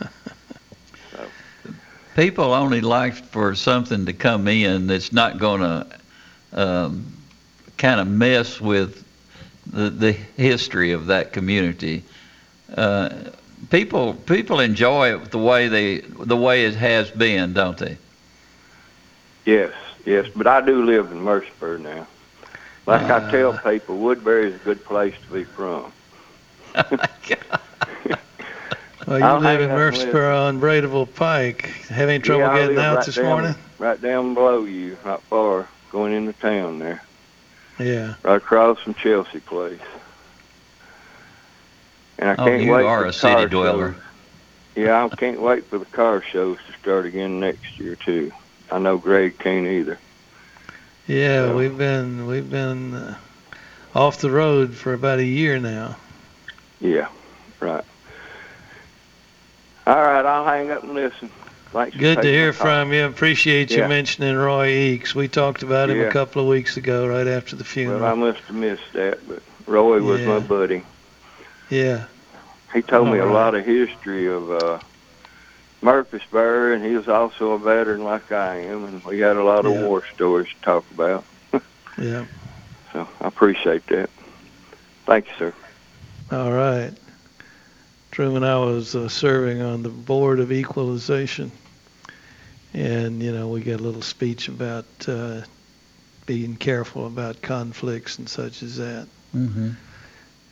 People 2.14 2.52
only 2.52 2.80
like 2.80 3.14
for 3.14 3.56
something 3.56 4.06
to 4.06 4.12
come 4.12 4.46
in 4.46 4.86
that's 4.86 5.12
not 5.12 5.38
going 5.38 5.60
to 5.60 5.86
um, 6.52 7.12
kind 7.76 8.00
of 8.00 8.06
mess 8.06 8.60
with 8.60 9.04
the 9.66 9.90
the 9.90 10.12
history 10.12 10.92
of 10.92 11.06
that 11.06 11.32
community. 11.32 12.04
Uh, 12.76 13.10
people 13.74 14.14
people 14.14 14.60
enjoy 14.60 15.14
it 15.16 15.30
the 15.32 15.38
way 15.38 15.68
they 15.68 15.98
the 16.00 16.36
way 16.36 16.64
it 16.64 16.74
has 16.76 17.10
been, 17.10 17.52
don't 17.52 17.76
they? 17.76 17.96
Yes, 19.44 19.72
yes, 20.06 20.28
but 20.34 20.46
I 20.46 20.60
do 20.60 20.84
live 20.84 21.10
in 21.10 21.20
Murfreesboro 21.20 21.78
now. 21.78 22.06
Like 22.86 23.02
I 23.10 23.30
tell 23.30 23.52
ah. 23.52 23.70
people, 23.70 23.98
Woodbury 23.98 24.48
is 24.48 24.54
a 24.54 24.64
good 24.64 24.84
place 24.84 25.14
to 25.26 25.32
be 25.32 25.44
from. 25.44 25.92
Well, 29.06 29.18
you 29.18 29.24
I'll 29.26 29.38
live 29.38 29.60
in. 29.60 29.68
Murfreesboro 29.68 30.46
on 30.46 30.58
Bradyville 30.58 31.14
Pike. 31.14 31.66
Have 31.90 32.08
any 32.08 32.18
trouble 32.20 32.46
Yeah, 32.46 32.58
getting 32.58 32.78
out 32.78 32.96
right 32.96 33.04
this 33.04 33.16
down- 33.16 33.24
morning? 33.26 33.54
Right 33.78 34.00
down 34.00 34.32
below 34.32 34.64
you, 34.64 34.96
not 35.04 35.22
far, 35.24 35.68
going 35.92 36.14
into 36.14 36.32
town 36.32 36.78
there, 36.78 37.02
Yeah. 37.78 38.14
right 38.22 38.36
across 38.36 38.78
from 38.78 38.94
Chelsea 38.94 39.40
Place. 39.40 39.78
And 42.18 42.30
I 42.30 42.34
Oh, 42.34 42.46
can't 42.46 42.62
you 42.62 42.72
wait 42.72 42.84
are 42.84 43.00
for 43.00 43.04
a 43.04 43.08
the 43.08 43.12
city 43.12 43.34
car 43.34 43.46
dweller. 43.48 43.92
shows. 43.92 44.00
Yeah, 44.76 45.04
I 45.10 45.14
can't 45.16 45.40
wait 45.40 45.64
for 45.66 45.78
the 45.78 45.84
car 45.86 46.22
shows 46.22 46.58
to 46.66 46.78
start 46.80 47.06
again 47.06 47.40
next 47.40 47.78
year 47.78 47.96
too. 47.96 48.32
I 48.70 48.78
know 48.78 48.98
Greg 48.98 49.38
can't 49.38 49.66
either. 49.66 49.98
Yeah, 51.06 51.52
we've 51.52 51.76
been 51.76 52.26
we've 52.26 52.48
been 52.48 52.94
uh, 52.94 53.14
off 53.94 54.18
the 54.20 54.30
road 54.30 54.74
for 54.74 54.92
about 54.94 55.18
a 55.18 55.24
year 55.24 55.58
now. 55.58 55.96
Yeah, 56.80 57.08
right. 57.60 57.84
All 59.86 59.96
right, 60.02 60.24
I'll 60.24 60.46
hang 60.46 60.70
up 60.70 60.82
and 60.82 60.94
listen. 60.94 61.30
Thanks 61.72 61.96
Good 61.96 62.22
to 62.22 62.28
hear 62.28 62.52
from 62.52 62.92
you. 62.92 63.04
Appreciate 63.04 63.70
you 63.72 63.78
Yeah. 63.78 63.88
mentioning 63.88 64.36
Roy 64.36 64.68
Eakes. 64.70 65.14
We 65.14 65.26
talked 65.28 65.62
about 65.62 65.90
him 65.90 65.98
Yeah. 66.00 66.06
a 66.06 66.12
couple 66.12 66.40
of 66.42 66.48
weeks 66.48 66.76
ago, 66.76 67.06
right 67.06 67.26
after 67.26 67.56
the 67.56 67.64
funeral. 67.64 68.00
Well, 68.00 68.12
I 68.12 68.14
must 68.14 68.38
have 68.44 68.56
missed 68.56 68.92
that, 68.92 69.18
but 69.28 69.42
Roy 69.66 70.00
was 70.00 70.20
my 70.22 70.38
buddy. 70.38 70.84
Yeah. 71.70 72.06
He 72.72 72.82
told 72.82 73.08
me 73.08 73.18
a 73.18 73.22
All 73.22 73.28
right. 73.28 73.34
lot 73.34 73.54
of 73.54 73.64
history 73.64 74.26
of 74.26 74.50
uh, 74.50 74.78
Murfreesboro, 75.82 76.74
and 76.74 76.84
he 76.84 76.96
was 76.96 77.08
also 77.08 77.52
a 77.52 77.58
veteran 77.58 78.02
like 78.04 78.32
I 78.32 78.56
am, 78.56 78.84
and 78.84 79.04
we 79.04 79.20
had 79.20 79.36
a 79.36 79.44
lot 79.44 79.64
of 79.66 79.72
Yeah. 79.72 79.82
war 79.82 80.02
stories 80.14 80.48
to 80.48 80.64
talk 80.64 80.84
about. 80.90 81.24
Yeah. 81.98 82.24
So 82.92 83.08
I 83.20 83.28
appreciate 83.28 83.86
that. 83.88 84.10
Thank 85.06 85.26
you, 85.26 85.32
sir. 85.38 85.54
All 86.32 86.50
right. 86.52 86.92
Truman, 88.10 88.42
I 88.42 88.58
was 88.58 88.94
uh, 88.96 89.08
serving 89.08 89.60
on 89.62 89.82
the 89.82 89.88
Board 89.90 90.40
of 90.40 90.50
Equalization. 90.50 91.52
And, 92.72 93.22
you 93.22 93.30
know, 93.32 93.48
we 93.48 93.60
got 93.60 93.78
a 93.80 93.82
little 93.82 94.02
speech 94.02 94.48
about 94.48 94.84
uh, 95.06 95.42
being 96.26 96.56
careful 96.56 97.06
about 97.06 97.40
conflicts 97.42 98.18
and 98.18 98.28
such 98.28 98.62
as 98.62 98.76
that. 98.78 99.06
Mm-hmm. 99.34 99.70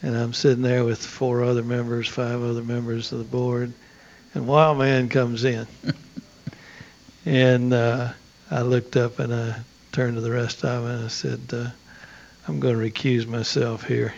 And 0.03 0.16
I'm 0.16 0.32
sitting 0.32 0.62
there 0.62 0.84
with 0.84 1.05
four 1.05 1.44
other 1.44 1.62
members, 1.62 2.09
five 2.09 2.42
other 2.42 2.62
members 2.62 3.12
of 3.12 3.18
the 3.18 3.24
board, 3.24 3.72
and 4.34 4.46
Wild 4.48 4.78
Man 4.78 5.09
comes 5.09 5.44
in. 5.44 5.66
and 7.24 7.72
uh, 7.72 8.12
I 8.50 8.62
looked 8.62 8.96
up 8.96 9.20
and 9.20 9.32
I 9.32 9.61
turned 9.92 10.16
to 10.16 10.20
the 10.20 10.30
rest 10.30 10.64
of 10.64 10.82
them 10.82 10.90
and 10.90 11.05
I 11.05 11.09
said, 11.09 11.40
uh, 11.53 11.70
I'm 12.48 12.59
going 12.59 12.74
to 12.74 12.90
recuse 12.90 13.26
myself 13.26 13.86
here. 13.86 14.12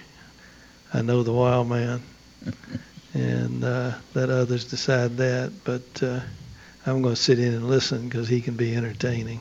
I 0.95 1.03
know 1.03 1.23
the 1.23 1.33
Wild 1.33 1.69
Man, 1.69 2.01
and 3.15 3.63
uh, 3.63 3.93
let 4.15 4.31
others 4.31 4.65
decide 4.65 5.19
that, 5.19 5.53
but 5.65 6.03
uh, 6.03 6.21
I'm 6.87 7.03
going 7.03 7.15
to 7.15 7.21
sit 7.21 7.39
in 7.39 7.53
and 7.53 7.69
listen 7.69 8.09
because 8.09 8.29
he 8.29 8.41
can 8.41 8.55
be 8.55 8.75
entertaining. 8.75 9.41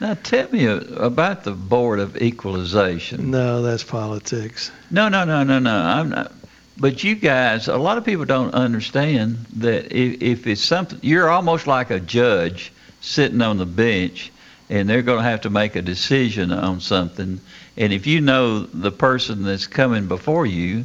Now 0.00 0.14
tell 0.14 0.50
me 0.50 0.66
about 0.66 1.44
the 1.44 1.52
Board 1.52 2.00
of 2.00 2.20
Equalization. 2.20 3.30
No, 3.30 3.62
that's 3.62 3.82
politics. 3.82 4.70
No, 4.90 5.08
no, 5.08 5.24
no, 5.24 5.42
no, 5.42 5.58
no. 5.58 5.74
I'm 5.74 6.10
not. 6.10 6.32
But 6.78 7.02
you 7.02 7.14
guys, 7.14 7.68
a 7.68 7.78
lot 7.78 7.96
of 7.96 8.04
people 8.04 8.26
don't 8.26 8.52
understand 8.52 9.46
that 9.56 9.92
if, 9.92 10.20
if 10.20 10.46
it's 10.46 10.62
something, 10.62 10.98
you're 11.02 11.30
almost 11.30 11.66
like 11.66 11.90
a 11.90 11.98
judge 11.98 12.70
sitting 13.00 13.40
on 13.40 13.56
the 13.56 13.64
bench, 13.64 14.30
and 14.68 14.86
they're 14.86 15.00
going 15.00 15.18
to 15.18 15.24
have 15.24 15.42
to 15.42 15.50
make 15.50 15.76
a 15.76 15.82
decision 15.82 16.52
on 16.52 16.80
something. 16.80 17.40
And 17.78 17.92
if 17.92 18.06
you 18.06 18.20
know 18.20 18.60
the 18.60 18.92
person 18.92 19.44
that's 19.44 19.66
coming 19.66 20.08
before 20.08 20.44
you, 20.44 20.84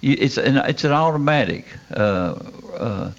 you 0.00 0.16
it's 0.18 0.38
an 0.38 0.56
it's 0.56 0.82
an 0.82 0.92
automatic 0.92 1.66
uh, 1.94 2.34
uh, 2.74 3.12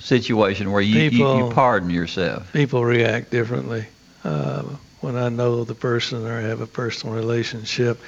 situation 0.00 0.72
where 0.72 0.82
you, 0.82 0.98
you, 1.02 1.36
you 1.36 1.50
pardon 1.52 1.90
yourself. 1.90 2.52
people 2.52 2.84
react 2.84 3.30
differently. 3.30 3.86
Uh, 4.24 4.62
when 5.00 5.16
I 5.16 5.28
know 5.28 5.64
the 5.64 5.74
person 5.74 6.26
or 6.26 6.40
have 6.40 6.60
a 6.60 6.66
personal 6.66 7.14
relationship, 7.14 8.00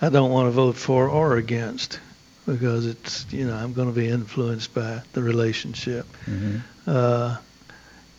I 0.00 0.08
don't 0.10 0.30
want 0.30 0.46
to 0.46 0.52
vote 0.52 0.76
for 0.76 1.08
or 1.08 1.36
against 1.36 1.98
because 2.46 2.86
it's 2.86 3.26
you 3.32 3.46
know 3.46 3.54
I'm 3.54 3.72
going 3.72 3.92
to 3.92 3.98
be 3.98 4.08
influenced 4.08 4.72
by 4.72 5.02
the 5.12 5.22
relationship. 5.22 6.06
Mm-hmm. 6.26 6.58
Uh, 6.86 7.38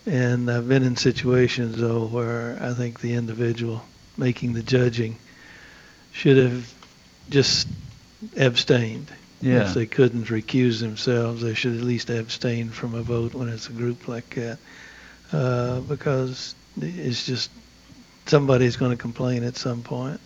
and 0.06 0.50
I've 0.52 0.68
been 0.68 0.84
in 0.84 0.96
situations 0.96 1.78
though 1.78 2.06
where 2.06 2.58
I 2.62 2.74
think 2.74 3.00
the 3.00 3.14
individual 3.14 3.84
making 4.18 4.54
the 4.54 4.64
judging 4.64 5.18
should 6.12 6.38
have 6.38 6.74
just 7.30 7.68
abstained. 8.36 9.12
Yeah. 9.40 9.68
If 9.68 9.76
they 9.76 9.86
couldn't 9.86 10.26
recuse 10.26 10.80
themselves, 10.80 11.44
they 11.44 11.54
should 11.54 11.76
at 11.76 11.84
least 11.84 12.10
abstain 12.10 12.70
from 12.70 12.96
a 12.96 13.04
vote 13.04 13.36
when 13.36 13.50
it's 13.50 13.70
a 13.70 13.72
group 13.72 14.08
like 14.08 14.32
that, 14.32 14.58
uh, 15.32 15.82
because 15.82 16.56
it's 16.82 17.26
just 17.26 17.50
somebody's 18.26 18.76
going 18.76 18.92
to 18.92 18.98
complain 18.98 19.44
at 19.44 19.56
some 19.58 19.82
point. 19.82 20.20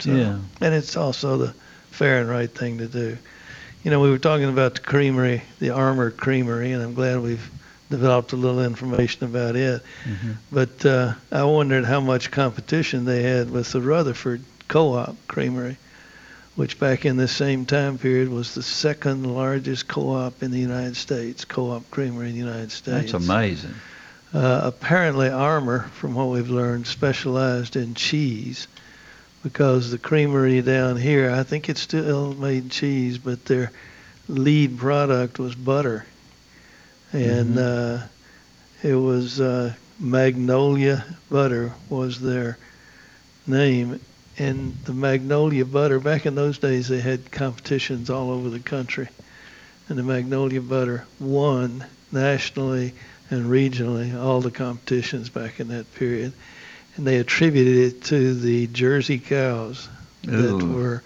So, 0.00 0.10
Yeah. 0.10 0.38
And 0.60 0.74
it's 0.74 0.96
also 0.96 1.36
the 1.36 1.54
fair 1.90 2.20
and 2.20 2.30
right 2.30 2.50
thing 2.50 2.78
to 2.78 2.86
do. 2.86 3.18
You 3.82 3.90
know, 3.90 4.00
we 4.00 4.10
were 4.10 4.18
talking 4.18 4.48
about 4.48 4.74
the 4.74 4.80
creamery, 4.80 5.42
the 5.58 5.70
Armour 5.70 6.10
Creamery, 6.10 6.72
and 6.72 6.82
I'm 6.82 6.94
glad 6.94 7.20
we've 7.20 7.50
developed 7.88 8.32
a 8.32 8.36
little 8.36 8.62
information 8.62 9.24
about 9.24 9.56
it. 9.56 9.82
Mm-hmm. 10.04 10.32
But 10.52 10.86
uh, 10.86 11.14
I 11.32 11.44
wondered 11.44 11.84
how 11.84 12.00
much 12.00 12.30
competition 12.30 13.04
they 13.04 13.22
had 13.22 13.50
with 13.50 13.72
the 13.72 13.80
Rutherford 13.80 14.44
Co-op 14.68 15.16
Creamery, 15.26 15.76
which 16.56 16.78
back 16.78 17.04
in 17.04 17.16
this 17.16 17.32
same 17.32 17.66
time 17.66 17.98
period 17.98 18.28
was 18.28 18.54
the 18.54 18.62
second 18.62 19.26
largest 19.26 19.88
co-op 19.88 20.42
in 20.42 20.50
the 20.50 20.58
United 20.58 20.96
States, 20.96 21.44
co-op 21.44 21.90
creamery 21.90 22.28
in 22.28 22.32
the 22.34 22.38
United 22.38 22.70
States. 22.70 23.12
That's 23.12 23.24
amazing. 23.24 23.74
Uh, 24.32 24.60
apparently, 24.64 25.28
Armour, 25.28 25.90
from 25.94 26.14
what 26.14 26.28
we've 26.28 26.50
learned, 26.50 26.86
specialized 26.86 27.74
in 27.74 27.94
cheese 27.94 28.68
because 29.42 29.90
the 29.90 29.98
creamery 29.98 30.60
down 30.62 30.96
here, 30.96 31.30
I 31.30 31.42
think 31.42 31.68
it 31.68 31.78
still 31.78 32.34
made 32.34 32.70
cheese, 32.70 33.18
but 33.18 33.44
their 33.46 33.72
lead 34.28 34.78
product 34.78 35.38
was 35.38 35.54
butter. 35.54 36.04
And 37.12 37.58
uh, 37.58 37.98
it 38.82 38.94
was 38.94 39.40
uh, 39.40 39.74
Magnolia 39.98 41.04
Butter 41.28 41.72
was 41.88 42.20
their 42.20 42.56
name. 43.46 44.00
And 44.38 44.76
the 44.84 44.92
Magnolia 44.92 45.64
Butter, 45.64 45.98
back 45.98 46.24
in 46.24 46.34
those 46.34 46.58
days, 46.58 46.88
they 46.88 47.00
had 47.00 47.32
competitions 47.32 48.10
all 48.10 48.30
over 48.30 48.48
the 48.48 48.60
country. 48.60 49.08
And 49.88 49.98
the 49.98 50.02
Magnolia 50.02 50.60
Butter 50.60 51.04
won 51.18 51.84
nationally 52.12 52.92
and 53.30 53.46
regionally 53.46 54.14
all 54.20 54.40
the 54.40 54.50
competitions 54.50 55.28
back 55.30 55.60
in 55.60 55.68
that 55.68 55.92
period. 55.94 56.32
And 56.96 57.06
they 57.06 57.18
attributed 57.18 57.76
it 57.94 58.04
to 58.04 58.34
the 58.34 58.66
Jersey 58.66 59.18
cows 59.18 59.88
that 60.24 60.34
Ooh. 60.62 60.72
were 60.74 61.02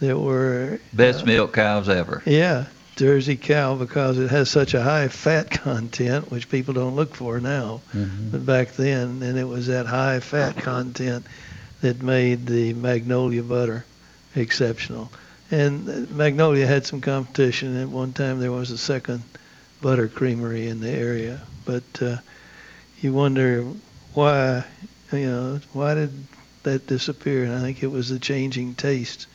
that 0.00 0.18
were 0.18 0.78
Best 0.92 1.26
milk 1.26 1.52
cows 1.52 1.88
ever. 1.88 2.22
yeah, 2.24 2.66
Jersey 2.96 3.36
cow 3.36 3.74
because 3.74 4.18
it 4.18 4.30
has 4.30 4.48
such 4.50 4.74
a 4.74 4.82
high 4.82 5.08
fat 5.08 5.50
content, 5.62 6.30
which 6.30 6.48
people 6.48 6.72
don't 6.74 6.96
look 6.96 7.14
for 7.14 7.40
now. 7.40 7.80
Mhm. 7.94 8.30
But 8.32 8.46
back 8.46 8.72
then, 8.72 9.22
and 9.22 9.36
it 9.38 9.46
was 9.46 9.66
that 9.66 9.86
high 9.86 10.20
fat 10.20 10.56
content 10.56 11.26
that 11.80 12.02
made 12.02 12.46
the 12.46 12.72
Magnolia 12.74 13.42
butter 13.42 13.84
exceptional. 14.34 15.10
And 15.50 15.88
uh, 15.88 16.14
Magnolia 16.14 16.66
had 16.66 16.86
some 16.86 17.00
competition. 17.00 17.76
At 17.76 17.88
one 17.88 18.12
time, 18.12 18.38
there 18.40 18.52
was 18.52 18.70
a 18.70 18.78
second 18.78 19.22
butter 19.80 20.08
creamery 20.08 20.68
in 20.68 20.80
the 20.80 20.90
area. 20.90 21.40
But 21.64 21.82
uh, 22.00 22.16
you 23.00 23.12
wonder 23.12 23.64
why, 24.14 24.64
you 25.12 25.26
know, 25.26 25.60
why 25.72 25.94
did 25.94 26.10
that 26.64 26.86
disappear? 26.86 27.44
And 27.44 27.54
I 27.54 27.60
think 27.60 27.82
it 27.82 27.90
was 27.90 28.08
the 28.08 28.18
changing 28.18 28.74
taste. 28.74 29.26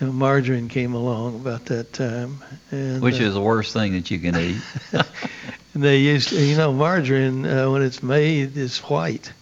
You 0.00 0.06
know, 0.06 0.12
margarine 0.12 0.68
came 0.68 0.94
along 0.94 1.36
about 1.36 1.66
that 1.66 1.92
time, 1.92 2.38
and 2.70 3.02
Which 3.02 3.20
uh, 3.20 3.24
is 3.24 3.34
the 3.34 3.40
worst 3.40 3.72
thing 3.72 3.92
that 3.92 4.10
you 4.10 4.18
can 4.18 4.36
eat. 4.36 4.62
and 4.92 5.04
they 5.82 5.98
used, 5.98 6.32
you 6.32 6.56
know, 6.56 6.72
margarine 6.72 7.46
uh, 7.46 7.70
when 7.70 7.82
it's 7.82 8.02
made 8.02 8.56
is 8.56 8.78
white, 8.78 9.32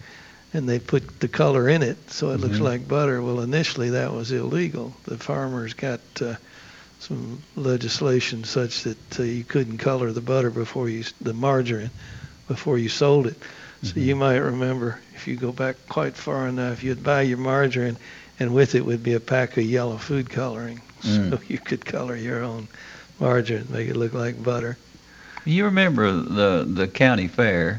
and 0.53 0.69
they 0.69 0.79
put 0.79 1.21
the 1.21 1.29
color 1.29 1.69
in 1.69 1.83
it 1.83 2.11
so 2.11 2.31
it 2.31 2.41
looks 2.41 2.59
Mhm. 2.59 2.63
like 2.65 2.89
butter. 2.89 3.23
Well, 3.23 3.41
initially 3.41 3.91
that 3.91 4.13
was 4.13 4.33
illegal. 4.33 4.95
The 5.05 5.17
farmers 5.19 5.75
got 5.75 6.01
uh, 6.21 6.35
some 7.01 7.43
legislation 7.57 8.45
such 8.45 8.83
that 8.85 9.21
uh, 9.21 9.23
you 9.23 9.45
couldn't 9.45 9.79
color 9.79 10.11
the 10.13 10.21
butter 10.21 10.51
before 10.51 10.89
you 10.89 11.05
the 11.21 11.33
margarine 11.33 11.91
before 12.49 12.79
you 12.79 12.89
sold 12.89 13.27
it. 13.27 13.37
So 13.83 14.01
you 14.01 14.17
might 14.17 14.39
remember 14.39 14.99
if 15.15 15.29
you 15.29 15.37
go 15.37 15.53
back 15.53 15.77
quite 15.89 16.15
far 16.17 16.49
enough, 16.49 16.83
you'd 16.83 17.05
buy 17.05 17.23
your 17.23 17.39
margarine, 17.39 17.97
and 18.41 18.53
with 18.55 18.75
it 18.75 18.85
would 18.85 19.03
be 19.05 19.15
a 19.15 19.21
pack 19.21 19.57
of 19.57 19.65
yellow 19.65 19.97
food 19.99 20.29
coloring, 20.31 20.81
so 21.01 21.09
Mm. 21.09 21.49
you 21.51 21.59
could 21.59 21.85
color 21.85 22.17
your 22.17 22.43
own 22.43 22.67
margarine, 23.21 23.67
make 23.71 23.89
it 23.89 23.97
look 23.97 24.15
like 24.15 24.43
butter. 24.43 24.77
You 25.45 25.65
remember 25.67 26.11
the 26.13 26.65
the 26.69 26.89
county 26.89 27.29
fair? 27.29 27.79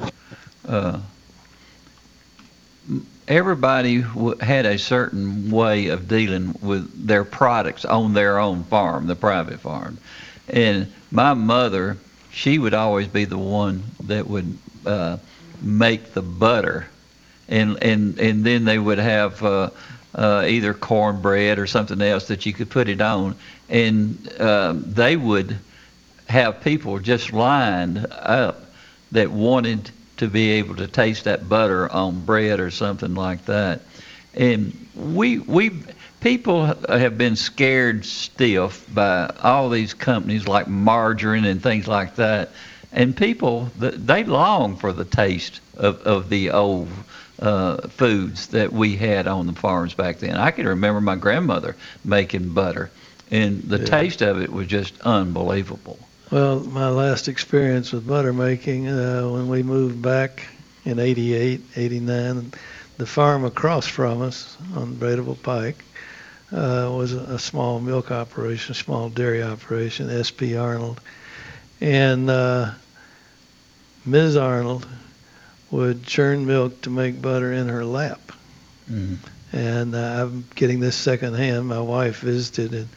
Uh, 0.68 1.00
everybody 3.30 4.02
w- 4.02 4.38
had 4.40 4.66
a 4.66 4.78
certain 4.78 5.52
way 5.52 5.88
of 5.88 6.08
dealing 6.08 6.56
with 6.62 7.08
their 7.08 7.24
products 7.24 7.86
on 7.86 8.14
their 8.14 8.40
own 8.40 8.64
farm, 8.64 9.08
the 9.08 9.16
private 9.16 9.60
farm. 9.60 9.98
And 10.50 10.92
my 11.12 11.36
mother, 11.36 11.96
she 12.32 12.58
would 12.58 12.74
always 12.74 13.08
be 13.08 13.26
the 13.26 13.38
one 13.38 13.84
that 14.08 14.28
would 14.28 14.58
uh, 14.86 15.18
make 15.62 16.14
the 16.14 16.24
butter, 16.24 16.88
and 17.48 17.82
and 17.84 18.20
and 18.20 18.44
then 18.44 18.66
they 18.66 18.80
would 18.80 19.00
have. 19.00 19.42
Uh, 19.44 19.70
uh, 20.16 20.44
either 20.48 20.74
cornbread 20.74 21.60
or 21.60 21.68
something 21.68 22.02
else 22.02 22.30
that 22.30 22.44
you 22.44 22.52
could 22.52 22.68
put 22.68 22.90
it 22.90 23.00
on, 23.00 23.36
and 23.70 24.28
uh, 24.40 24.74
they 24.76 25.16
would 25.16 25.56
have 26.28 26.62
people 26.62 26.98
just 26.98 27.32
lined 27.32 28.08
up 28.12 28.60
that 29.12 29.30
wanted 29.30 29.92
to 30.20 30.28
be 30.28 30.52
able 30.52 30.76
to 30.76 30.88
taste 30.88 31.26
that 31.26 31.50
butter 31.50 31.92
on 31.92 32.22
bread 32.26 32.60
or 32.60 32.72
something 32.72 33.16
like 33.16 33.46
that. 33.46 33.82
And 34.36 34.74
we 34.96 35.40
we 35.40 35.72
people 36.22 36.66
have 36.90 37.18
been 37.18 37.36
scared 37.36 38.06
stiff 38.06 38.86
by 38.94 39.34
all 39.42 39.70
these 39.70 39.94
companies 39.94 40.48
like 40.48 40.68
margarine 40.68 41.46
and 41.46 41.62
things 41.62 41.88
like 41.88 42.16
that. 42.16 42.50
And 42.92 43.16
people 43.16 43.70
they 43.78 44.24
long 44.24 44.76
for 44.76 44.94
the 44.94 45.06
taste 45.06 45.62
of, 45.78 46.02
of 46.06 46.30
the 46.30 46.52
old 46.52 46.90
uh, 47.40 47.88
foods 47.88 48.48
that 48.48 48.74
we 48.74 48.98
had 48.98 49.28
on 49.28 49.48
the 49.48 49.54
farms 49.54 49.94
back 49.94 50.20
then. 50.20 50.36
I 50.36 50.52
can 50.52 50.68
remember 50.68 51.00
my 51.02 51.16
grandmother 51.16 51.76
making 52.04 52.54
butter, 52.54 52.90
and 53.32 53.64
the 53.64 53.78
Yeah. 53.80 53.86
taste 53.86 54.22
of 54.22 54.42
it 54.42 54.52
was 54.52 54.68
just 54.68 55.00
unbelievable. 55.02 56.00
Well, 56.32 56.60
my 56.60 56.90
last 56.90 57.28
experience 57.28 57.92
with 57.92 58.06
butter 58.06 58.34
making, 58.34 58.88
uh, 58.88 59.28
when 59.28 59.48
we 59.48 59.64
moved 59.64 60.00
back 60.00 60.46
in 60.86 61.00
88, 61.00 61.60
89, 61.76 62.54
the 62.98 63.06
farm 63.08 63.46
across 63.46 63.88
from 63.88 64.22
us 64.22 64.56
on 64.76 64.94
Bradyville 64.94 65.42
Pike 65.42 65.84
uh, 66.52 66.94
was 66.96 67.14
a, 67.14 67.22
a 67.22 67.40
small 67.40 67.80
milk 67.80 68.12
operation, 68.12 68.76
small 68.76 69.10
dairy 69.10 69.42
operation, 69.42 70.12
S.P. 70.12 70.56
Arnold. 70.56 71.02
And 71.82 72.30
uh, 72.30 72.74
Ms. 74.06 74.38
Arnold 74.38 74.88
would 75.72 76.04
churn 76.04 76.46
milk 76.46 76.82
to 76.82 76.92
make 76.92 77.20
butter 77.24 77.52
in 77.52 77.70
her 77.70 77.84
lap. 77.84 78.22
Mm-hmm. 78.88 79.16
And 79.52 79.96
uh, 79.96 79.98
I'm 79.98 80.46
getting 80.54 80.80
this 80.80 80.96
secondhand. 80.96 81.68
My 81.68 81.82
wife 81.82 82.20
visited, 82.20 82.74
and 82.74 82.90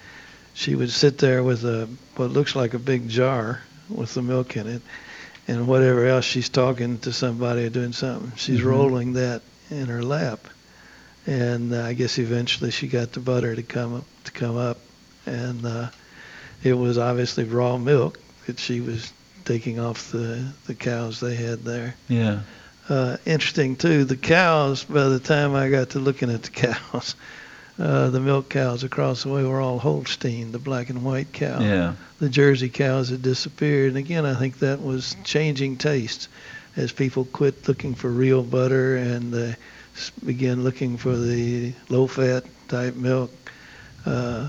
she 0.55 0.75
would 0.75 0.91
sit 0.91 1.19
there 1.19 1.43
with 1.43 1.65
a 1.65 1.89
what 2.17 2.31
looks 2.31 2.55
like 2.55 2.75
a 2.75 2.79
big 2.79 3.09
jar 3.09 3.61
with 3.89 4.15
the 4.15 4.23
milk 4.23 4.57
in 4.57 4.67
it, 4.67 4.83
and 5.49 5.67
whatever 5.67 6.07
else 6.07 6.25
she's 6.25 6.49
talking 6.49 6.99
to 6.99 7.13
somebody 7.13 7.65
or 7.65 7.71
doing 7.71 7.93
something, 7.93 8.33
she's 8.37 8.61
Mhm. 8.61 8.65
rolling 8.65 9.13
that 9.15 9.43
in 9.71 9.87
her 9.87 10.03
lap. 10.03 10.47
And 11.27 11.73
uh, 11.73 11.83
I 11.85 11.93
guess 11.95 12.19
eventually 12.19 12.71
she 12.71 12.89
got 12.89 13.13
the 13.13 13.21
butter 13.21 13.55
to 13.55 13.63
come 13.63 13.95
up, 13.95 14.05
to 14.25 14.33
come 14.33 14.57
up, 14.57 14.79
and 15.27 15.65
uh, 15.65 15.89
it 16.65 16.75
was 16.75 16.99
obviously 16.99 17.45
raw 17.45 17.77
milk 17.79 18.19
that 18.47 18.59
she 18.59 18.81
was 18.81 19.13
taking 19.45 19.79
off 19.81 20.11
the 20.13 20.45
the 20.67 20.75
cows 20.75 21.21
they 21.21 21.35
had 21.37 21.65
there. 21.65 21.95
Yeah. 22.09 22.41
Uh, 22.89 23.17
interesting 23.25 23.77
too, 23.77 24.05
the 24.05 24.17
cows. 24.17 24.85
By 24.85 25.05
the 25.09 25.21
time 25.21 25.55
I 25.55 25.71
got 25.71 25.91
to 25.91 26.01
looking 26.01 26.31
at 26.31 26.43
the 26.43 26.51
cows, 26.67 27.15
uh, 27.79 28.11
the 28.11 28.21
milk 28.21 28.49
cows 28.49 28.85
across 28.85 29.23
the 29.23 29.29
way 29.31 29.45
were 29.45 29.61
all 29.61 29.79
Holstein, 29.79 30.53
the 30.53 30.59
black 30.59 30.91
and 30.91 31.03
white 31.05 31.33
cow. 31.33 31.61
Yeah. 31.61 31.95
The 32.21 32.29
Jersey 32.29 32.69
cows 32.69 33.09
had 33.09 33.23
disappeared, 33.23 33.89
and 33.89 33.97
again, 33.97 34.25
I 34.27 34.35
think 34.35 34.59
that 34.61 34.83
was 34.83 35.17
changing 35.25 35.79
tastes 35.79 36.29
as 36.77 36.93
people 36.93 37.25
quit 37.27 37.67
looking 37.69 37.95
for 37.95 38.09
real 38.11 38.43
butter 38.43 38.97
and 38.97 39.35
s- 39.35 40.11
began 40.25 40.65
looking 40.65 40.97
for 40.97 41.17
the 41.17 41.73
low-fat 41.89 42.45
type 42.69 42.95
milk. 42.95 43.31
Uh, 44.07 44.49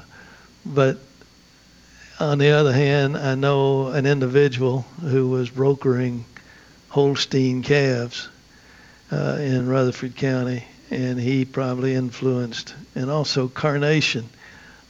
but 0.66 0.98
on 2.20 2.38
the 2.38 2.50
other 2.52 2.72
hand, 2.74 3.18
I 3.18 3.36
know 3.36 3.88
an 3.88 4.06
individual 4.06 4.82
who 5.02 5.30
was 5.30 5.50
brokering 5.50 6.26
Holstein 6.90 7.64
calves 7.64 8.30
uh, 9.12 9.38
in 9.40 9.68
Rutherford 9.68 10.16
County, 10.16 10.64
and 10.94 11.20
he 11.20 11.44
probably 11.44 11.96
influenced, 11.96 12.76
and 12.94 13.10
also 13.10 13.48
Carnation, 13.48 14.30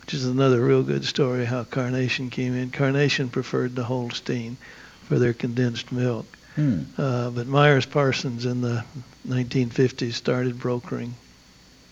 which 0.01 0.13
is 0.13 0.25
another 0.25 0.59
real 0.63 0.83
good 0.83 1.05
story 1.05 1.45
how 1.45 1.63
Carnation 1.63 2.29
came 2.29 2.53
in. 2.53 2.71
Carnation 2.71 3.29
preferred 3.29 3.73
the 3.73 3.85
Holstein 3.85 4.57
for 5.05 5.17
their 5.17 5.33
condensed 5.33 5.93
milk. 5.93 6.25
Hmm. 6.55 6.81
Uh, 6.97 7.29
but 7.29 7.47
Myers 7.47 7.85
Parsons 7.85 8.45
in 8.45 8.59
the 8.59 8.83
1950s 9.27 10.13
started 10.13 10.59
brokering 10.59 11.15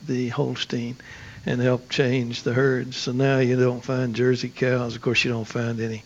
the 0.05 0.28
Holstein 0.28 0.97
and 1.45 1.62
helped 1.62 1.89
change 1.89 2.43
the 2.43 2.53
herds. 2.53 2.97
So 2.97 3.14
now 3.14 3.39
you 3.39 3.57
don't 3.57 3.84
find 3.84 4.14
Jersey 4.14 4.49
cows. 4.49 4.95
Of 4.95 5.01
course, 5.01 5.24
you 5.24 5.32
don't 5.32 5.45
find 5.45 5.80
any 5.80 6.03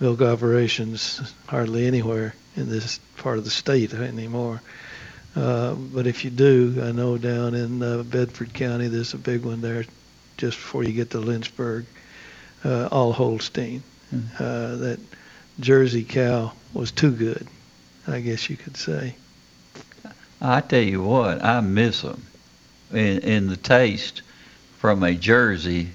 milk 0.00 0.20
operations 0.20 1.20
hardly 1.46 1.86
anywhere 1.86 2.34
in 2.56 2.68
this 2.68 2.98
part 3.18 3.38
of 3.38 3.44
the 3.44 3.50
state 3.50 3.94
anymore. 3.94 4.60
Uh, 5.36 5.74
but 5.74 6.06
if 6.06 6.24
you 6.24 6.30
do, 6.30 6.82
I 6.82 6.92
know 6.92 7.16
down 7.16 7.54
in 7.54 7.82
uh, 7.82 8.02
Bedford 8.02 8.52
County, 8.52 8.88
there's 8.88 9.14
a 9.14 9.18
big 9.18 9.44
one 9.44 9.60
there 9.60 9.84
just 10.36 10.56
before 10.56 10.82
you 10.82 10.92
get 10.92 11.10
to 11.10 11.18
Lynchburg, 11.20 11.86
uh, 12.64 12.88
all 12.90 13.12
Holstein. 13.12 13.82
Uh, 14.12 14.74
that 14.76 14.98
Jersey 15.60 16.02
cow 16.02 16.52
was 16.74 16.90
too 16.90 17.12
good, 17.12 17.46
I 18.08 18.20
guess 18.20 18.50
you 18.50 18.56
could 18.56 18.76
say. 18.76 19.14
I 20.40 20.60
tell 20.62 20.82
you 20.82 21.02
what, 21.02 21.44
I 21.44 21.60
miss 21.60 22.02
them. 22.02 22.26
In, 22.90 23.18
in 23.20 23.46
the 23.46 23.56
taste 23.56 24.22
from 24.78 25.04
a 25.04 25.14
Jersey 25.14 25.90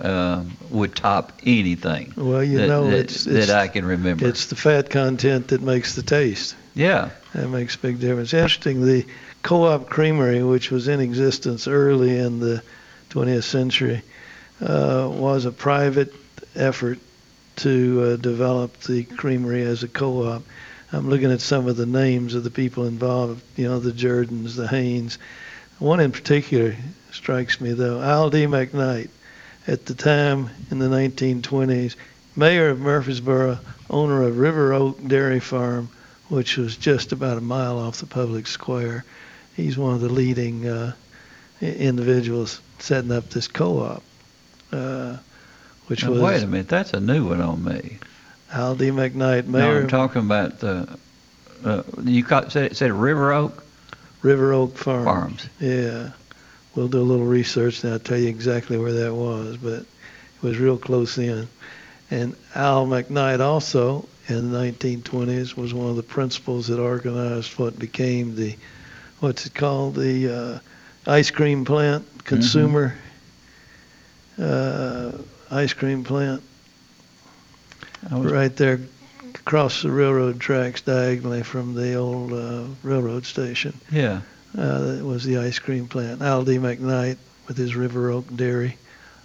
um, 0.00 0.56
would 0.70 0.94
top 0.94 1.32
anything. 1.44 2.12
Well, 2.16 2.44
you 2.44 2.58
that, 2.58 2.68
know, 2.68 2.90
that, 2.90 2.98
it's, 3.00 3.24
that 3.24 3.36
it's 3.36 3.50
I 3.50 3.66
can 3.66 3.84
remember. 3.84 4.28
It's 4.28 4.46
the 4.46 4.54
fat 4.54 4.90
content 4.90 5.48
that 5.48 5.62
makes 5.62 5.96
the 5.96 6.02
taste. 6.02 6.54
Yeah. 6.76 7.08
That 7.32 7.48
makes 7.48 7.74
a 7.74 7.78
big 7.78 8.00
difference. 8.00 8.34
Interesting, 8.34 8.84
the 8.84 9.06
Co-op 9.42 9.88
Creamery, 9.88 10.42
which 10.42 10.70
was 10.70 10.88
in 10.88 11.00
existence 11.00 11.66
early 11.66 12.18
in 12.18 12.38
the 12.38 12.62
20th 13.08 13.44
century, 13.44 14.02
uh, 14.60 15.08
was 15.10 15.46
a 15.46 15.52
private 15.52 16.12
effort 16.54 16.98
to 17.56 18.02
uh, 18.02 18.16
develop 18.16 18.78
the 18.80 19.04
creamery 19.04 19.62
as 19.62 19.84
a 19.84 19.88
co-op. 19.88 20.42
I'm 20.92 21.08
looking 21.08 21.32
at 21.32 21.40
some 21.40 21.66
of 21.66 21.78
the 21.78 21.86
names 21.86 22.34
of 22.34 22.44
the 22.44 22.50
people 22.50 22.84
involved, 22.84 23.42
you 23.56 23.66
know, 23.66 23.78
the 23.78 23.92
Jordans, 23.92 24.54
the 24.54 24.68
Haynes. 24.68 25.16
One 25.78 26.00
in 26.00 26.12
particular 26.12 26.76
strikes 27.10 27.58
me, 27.58 27.72
though, 27.72 28.02
Al 28.02 28.28
D. 28.28 28.44
McKnight, 28.44 29.08
at 29.66 29.86
the 29.86 29.94
time 29.94 30.50
in 30.70 30.78
the 30.78 30.88
1920s, 30.88 31.96
mayor 32.36 32.68
of 32.68 32.80
Murfreesboro, 32.80 33.60
owner 33.88 34.24
of 34.24 34.36
River 34.36 34.74
Oak 34.74 35.08
Dairy 35.08 35.40
Farm, 35.40 35.88
which 36.28 36.56
was 36.56 36.76
just 36.76 37.12
about 37.12 37.38
a 37.38 37.40
mile 37.40 37.78
off 37.78 37.98
the 38.00 38.06
public 38.06 38.46
square. 38.46 39.04
He's 39.54 39.78
one 39.78 39.94
of 39.94 40.00
the 40.00 40.08
leading 40.08 40.66
uh, 40.66 40.92
individuals 41.60 42.60
setting 42.78 43.12
up 43.12 43.30
this 43.30 43.48
co-op, 43.48 44.02
uh, 44.72 45.16
which 45.86 46.04
Now, 46.04 46.10
was 46.10 46.20
wait 46.20 46.42
a 46.42 46.46
minute, 46.46 46.68
that's 46.68 46.92
a 46.92 47.00
new 47.00 47.28
one 47.28 47.40
on 47.40 47.64
me. 47.64 47.98
Al 48.52 48.74
D. 48.74 48.90
McKnight, 48.90 49.46
No, 49.46 49.58
mayor 49.58 49.80
I'm 49.82 49.88
talking 49.88 50.22
about 50.22 50.60
the. 50.60 50.98
Uh, 51.64 51.82
you 52.04 52.22
caught, 52.22 52.52
said, 52.52 52.76
said 52.76 52.92
River 52.92 53.32
Oak 53.32 53.64
River 54.22 54.52
Oak 54.52 54.76
Farm. 54.76 55.04
Farms. 55.04 55.48
Yeah, 55.60 56.10
we'll 56.74 56.88
do 56.88 57.00
a 57.00 57.02
little 57.02 57.24
research 57.24 57.82
and 57.84 57.92
I'll 57.92 57.98
tell 57.98 58.18
you 58.18 58.28
exactly 58.28 58.76
where 58.76 58.92
that 58.92 59.14
was, 59.14 59.56
but 59.56 59.80
it 59.80 59.86
was 60.42 60.58
real 60.58 60.76
close 60.76 61.16
in. 61.18 61.48
And 62.10 62.36
Al 62.54 62.86
McKnight 62.86 63.40
also 63.40 64.06
in 64.28 64.50
the 64.50 64.58
1920s 64.58 65.56
was 65.56 65.72
one 65.72 65.88
of 65.90 65.96
the 65.96 66.02
principals 66.02 66.66
that 66.68 66.80
organized 66.80 67.58
what 67.58 67.78
became 67.78 68.34
the, 68.34 68.56
what's 69.20 69.46
it 69.46 69.54
called, 69.54 69.94
the 69.94 70.60
uh, 71.06 71.10
ice 71.10 71.30
cream 71.30 71.64
plant, 71.64 72.04
consumer 72.24 72.94
uh, 74.40 75.12
ice 75.50 75.72
cream 75.72 76.04
plant, 76.04 76.42
I 78.10 78.18
was- 78.18 78.32
right 78.32 78.54
there 78.56 78.80
across 79.34 79.82
the 79.82 79.90
railroad 79.90 80.40
tracks 80.40 80.80
diagonally 80.82 81.42
from 81.42 81.74
the 81.74 81.94
old 81.94 82.32
uh, 82.32 82.64
railroad 82.82 83.24
station. 83.26 83.78
Yeah. 83.92 84.22
Uh, 84.56 84.80
that 84.96 85.04
was 85.04 85.22
the 85.24 85.38
ice 85.38 85.58
cream 85.58 85.86
plant. 85.86 86.22
Al 86.22 86.42
D. 86.44 86.56
McKnight 86.56 87.18
with 87.46 87.56
his 87.56 87.76
River 87.76 88.10
Oak 88.10 88.24
Dairy 88.34 88.76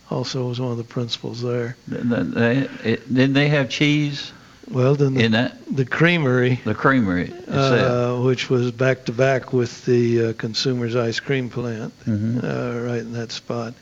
also 0.09 0.47
was 0.49 0.59
one 0.59 0.71
of 0.71 0.77
the 0.77 0.83
principals 0.83 1.41
there. 1.41 1.75
Th- 1.89 2.01
th- 2.03 2.27
They, 2.33 2.57
it, 2.91 3.13
didn't 3.13 3.33
they 3.33 3.47
have 3.47 3.69
cheese 3.69 4.31
Well, 4.69 4.95
then 4.95 5.15
the, 5.15 5.23
in 5.25 5.31
that? 5.33 5.57
the 5.75 5.85
creamery, 5.85 6.61
The 6.63 6.75
creamery 6.75 7.33
uh, 7.47 8.19
which 8.21 8.49
was 8.49 8.71
back 8.71 9.05
to 9.05 9.11
back 9.11 9.51
with 9.53 9.85
the 9.85 10.27
uh, 10.27 10.33
Consumers 10.33 10.95
Ice 10.95 11.19
Cream 11.19 11.49
Plant, 11.49 11.93
Mhm. 12.05 12.43
uh, 12.43 12.81
right 12.85 12.99
in 13.01 13.13
that 13.13 13.31
spot. 13.31 13.73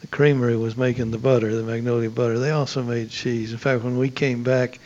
The 0.00 0.06
creamery 0.08 0.56
was 0.56 0.76
making 0.76 1.10
the 1.12 1.18
butter, 1.18 1.54
the 1.54 1.62
Magnolia 1.62 2.10
butter. 2.10 2.38
They 2.38 2.50
also 2.50 2.82
made 2.82 3.10
cheese. 3.10 3.52
In 3.52 3.58
fact, 3.58 3.84
when 3.84 3.98
we 3.98 4.08
came 4.10 4.42
back 4.42 4.80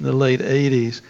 in 0.00 0.06
the 0.06 0.12
late 0.12 0.40
80s, 0.40 1.02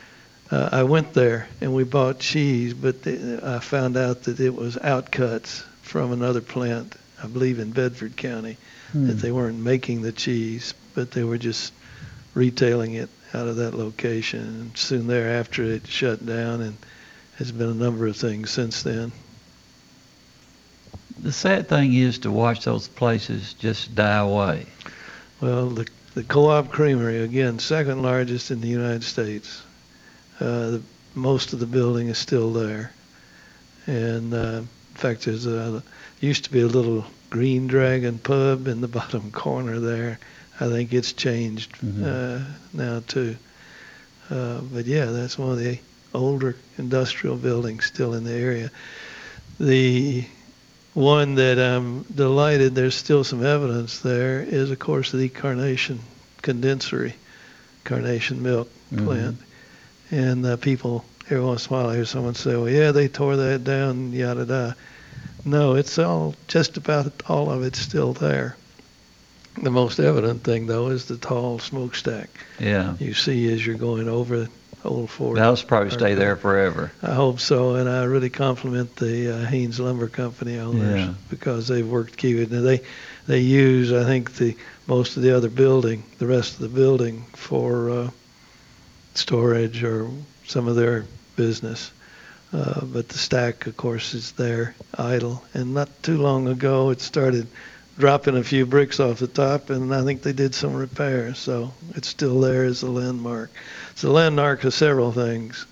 uh, 0.50 0.68
I 0.72 0.82
went 0.82 1.14
there 1.14 1.48
and 1.60 1.72
we 1.74 1.84
bought 1.84 2.18
cheese, 2.18 2.74
but 2.74 3.02
the, 3.02 3.40
I 3.42 3.60
found 3.60 3.96
out 3.96 4.24
that 4.24 4.40
it 4.40 4.54
was 4.54 4.76
outcuts 4.76 5.62
from 5.82 6.12
another 6.12 6.40
plant, 6.42 6.96
I 7.22 7.28
believe 7.28 7.58
in 7.58 7.70
Bedford 7.70 8.16
County, 8.16 8.58
Hmm. 8.92 9.06
that 9.08 9.14
they 9.18 9.32
weren't 9.32 9.58
making 9.58 10.02
the 10.02 10.12
cheese, 10.12 10.74
but 10.94 11.12
they 11.12 11.24
were 11.24 11.38
just 11.38 11.72
retailing 12.34 12.92
it 12.94 13.08
out 13.36 13.48
of 13.48 13.56
that 13.56 13.74
location. 13.74 14.40
And 14.40 14.76
soon 14.76 15.06
thereafter, 15.06 15.62
it 15.62 15.86
shut 15.86 16.24
down, 16.24 16.62
and 16.62 16.76
has 17.36 17.52
been 17.52 17.68
a 17.68 17.74
number 17.74 18.06
of 18.06 18.16
things 18.16 18.50
since 18.50 18.82
then. 18.82 19.12
The 21.18 21.32
sad 21.32 21.68
thing 21.68 21.94
is 21.94 22.18
to 22.20 22.30
watch 22.30 22.64
those 22.64 22.88
places 22.88 23.54
just 23.54 23.94
die 23.94 24.18
away. 24.18 24.66
Well, 25.40 25.68
the, 25.68 25.86
the 26.14 26.24
Co-op 26.24 26.70
Creamery, 26.70 27.22
again, 27.22 27.58
second 27.58 28.02
largest 28.02 28.50
in 28.50 28.60
the 28.60 28.68
United 28.68 29.02
States. 29.02 29.62
Uh, 30.40 30.70
the, 30.70 30.82
most 31.14 31.52
of 31.52 31.60
the 31.60 31.66
building 31.66 32.08
is 32.08 32.18
still 32.18 32.52
there. 32.52 32.92
And 33.86 34.32
uh, 34.34 34.62
in 34.62 34.68
fact, 34.94 35.24
there's 35.24 35.46
a, 35.46 35.82
used 36.20 36.44
to 36.44 36.50
be 36.50 36.60
a 36.60 36.66
little 36.66 37.04
Green 37.30 37.66
Dragon 37.66 38.18
pub 38.18 38.66
in 38.66 38.80
the 38.80 38.88
bottom 38.98 39.30
corner 39.30 39.78
there. 39.78 40.18
I 40.60 40.68
think 40.68 40.92
it's 40.94 41.12
changed 41.12 41.72
uh, 42.04 42.40
now 42.72 43.00
too. 43.06 43.36
Uh, 44.30 44.60
but 44.60 44.86
yeah, 44.86 45.06
that's 45.06 45.38
one 45.38 45.52
of 45.52 45.58
the 45.58 45.78
older 46.14 46.56
industrial 46.78 47.36
buildings 47.36 47.84
still 47.84 48.14
in 48.14 48.24
the 48.24 48.32
area. 48.32 48.70
The 49.60 50.24
one 50.94 51.34
that 51.34 51.58
I'm 51.58 52.02
delighted 52.04 52.74
there's 52.74 52.94
still 52.94 53.22
some 53.22 53.44
evidence 53.44 54.00
there 54.00 54.40
is, 54.40 54.70
of 54.70 54.78
course, 54.78 55.12
the 55.12 55.28
Carnation 55.28 56.00
Condensery 56.42 57.12
Carnation 57.84 58.42
Milk 58.42 58.70
Mhm. 58.92 59.04
plant, 59.04 59.36
and 60.10 60.46
uh, 60.46 60.56
people 60.56 61.04
every 61.28 61.44
once 61.44 61.66
in 61.66 61.74
a 61.74 61.76
while 61.76 61.90
I 61.90 61.96
hear 61.96 62.04
someone 62.04 62.34
say, 62.34 62.56
"Well, 62.56 62.68
yeah, 62.68 62.92
they 62.92 63.08
tore 63.08 63.36
that 63.36 63.64
down, 63.64 64.12
yada 64.12 64.46
da." 64.46 64.72
No, 65.44 65.74
it's 65.74 65.98
all 65.98 66.34
just 66.48 66.76
about 66.76 67.12
all 67.28 67.50
of 67.50 67.62
it's 67.62 67.78
still 67.78 68.12
there. 68.12 68.56
The 69.62 69.70
most 69.70 69.98
evident 69.98 70.44
thing, 70.44 70.66
though, 70.66 70.88
is 70.88 71.06
the 71.06 71.16
tall 71.16 71.58
smokestack 71.58 72.28
Yeah. 72.60 72.94
you 72.98 73.14
see 73.14 73.52
as 73.52 73.64
you're 73.66 73.76
going 73.76 74.08
over 74.08 74.48
Old 74.84 75.10
Fort. 75.10 75.36
That'll 75.36 75.56
probably 75.66 75.90
stay 75.90 76.14
there 76.14 76.36
forever. 76.36 76.92
I 77.02 77.14
hope 77.14 77.40
so, 77.40 77.74
and 77.74 77.88
I 77.88 78.04
really 78.04 78.30
compliment 78.30 78.94
the 78.96 79.34
uh, 79.34 79.46
Haynes 79.46 79.80
Lumber 79.80 80.06
Company 80.08 80.58
owners 80.58 81.00
Yeah. 81.00 81.14
because 81.28 81.66
they've 81.68 81.86
worked 81.86 82.16
keep 82.16 82.36
it. 82.38 82.46
They 82.50 82.82
they 83.26 83.40
use, 83.40 83.92
I 83.92 84.04
think, 84.04 84.34
the 84.36 84.56
most 84.86 85.16
of 85.16 85.22
the 85.24 85.36
other 85.36 85.48
building, 85.48 86.04
the 86.18 86.26
rest 86.28 86.54
of 86.54 86.60
the 86.60 86.68
building, 86.68 87.24
for 87.32 87.90
uh, 87.90 88.10
storage 89.14 89.82
or 89.82 90.08
some 90.46 90.68
of 90.68 90.76
their 90.76 91.04
business. 91.34 91.90
Uh, 92.52 92.84
but 92.84 93.08
the 93.08 93.18
stack, 93.18 93.66
of 93.66 93.76
course, 93.76 94.14
is 94.14 94.32
there 94.32 94.74
idle. 94.96 95.42
And 95.54 95.74
not 95.74 95.88
too 96.04 96.18
long 96.18 96.46
ago, 96.46 96.90
it 96.90 97.00
started 97.00 97.48
dropping 97.98 98.36
a 98.36 98.44
few 98.44 98.66
bricks 98.66 99.00
off 99.00 99.18
the 99.18 99.26
top, 99.26 99.70
and 99.70 99.94
I 99.94 100.04
think 100.04 100.22
they 100.22 100.32
did 100.32 100.54
some 100.54 100.74
repairs. 100.74 101.38
So 101.38 101.72
it's 101.94 102.08
still 102.08 102.40
there 102.40 102.64
as 102.64 102.82
a 102.82 102.90
landmark. 102.90 103.50
It's 103.92 104.04
a 104.04 104.10
landmark 104.10 104.64
of 104.64 104.74
several 104.74 105.12
things. 105.12 105.66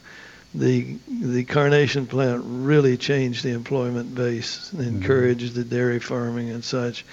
The 0.54 0.96
the 1.08 1.44
carnation 1.44 2.06
plant 2.06 2.42
really 2.46 2.96
changed 2.96 3.44
the 3.44 3.50
employment 3.50 4.14
base, 4.14 4.72
and 4.72 4.82
encouraged 4.82 5.54
the 5.54 5.64
dairy 5.64 5.98
farming 5.98 6.50
and 6.50 6.64
such, 6.64 7.04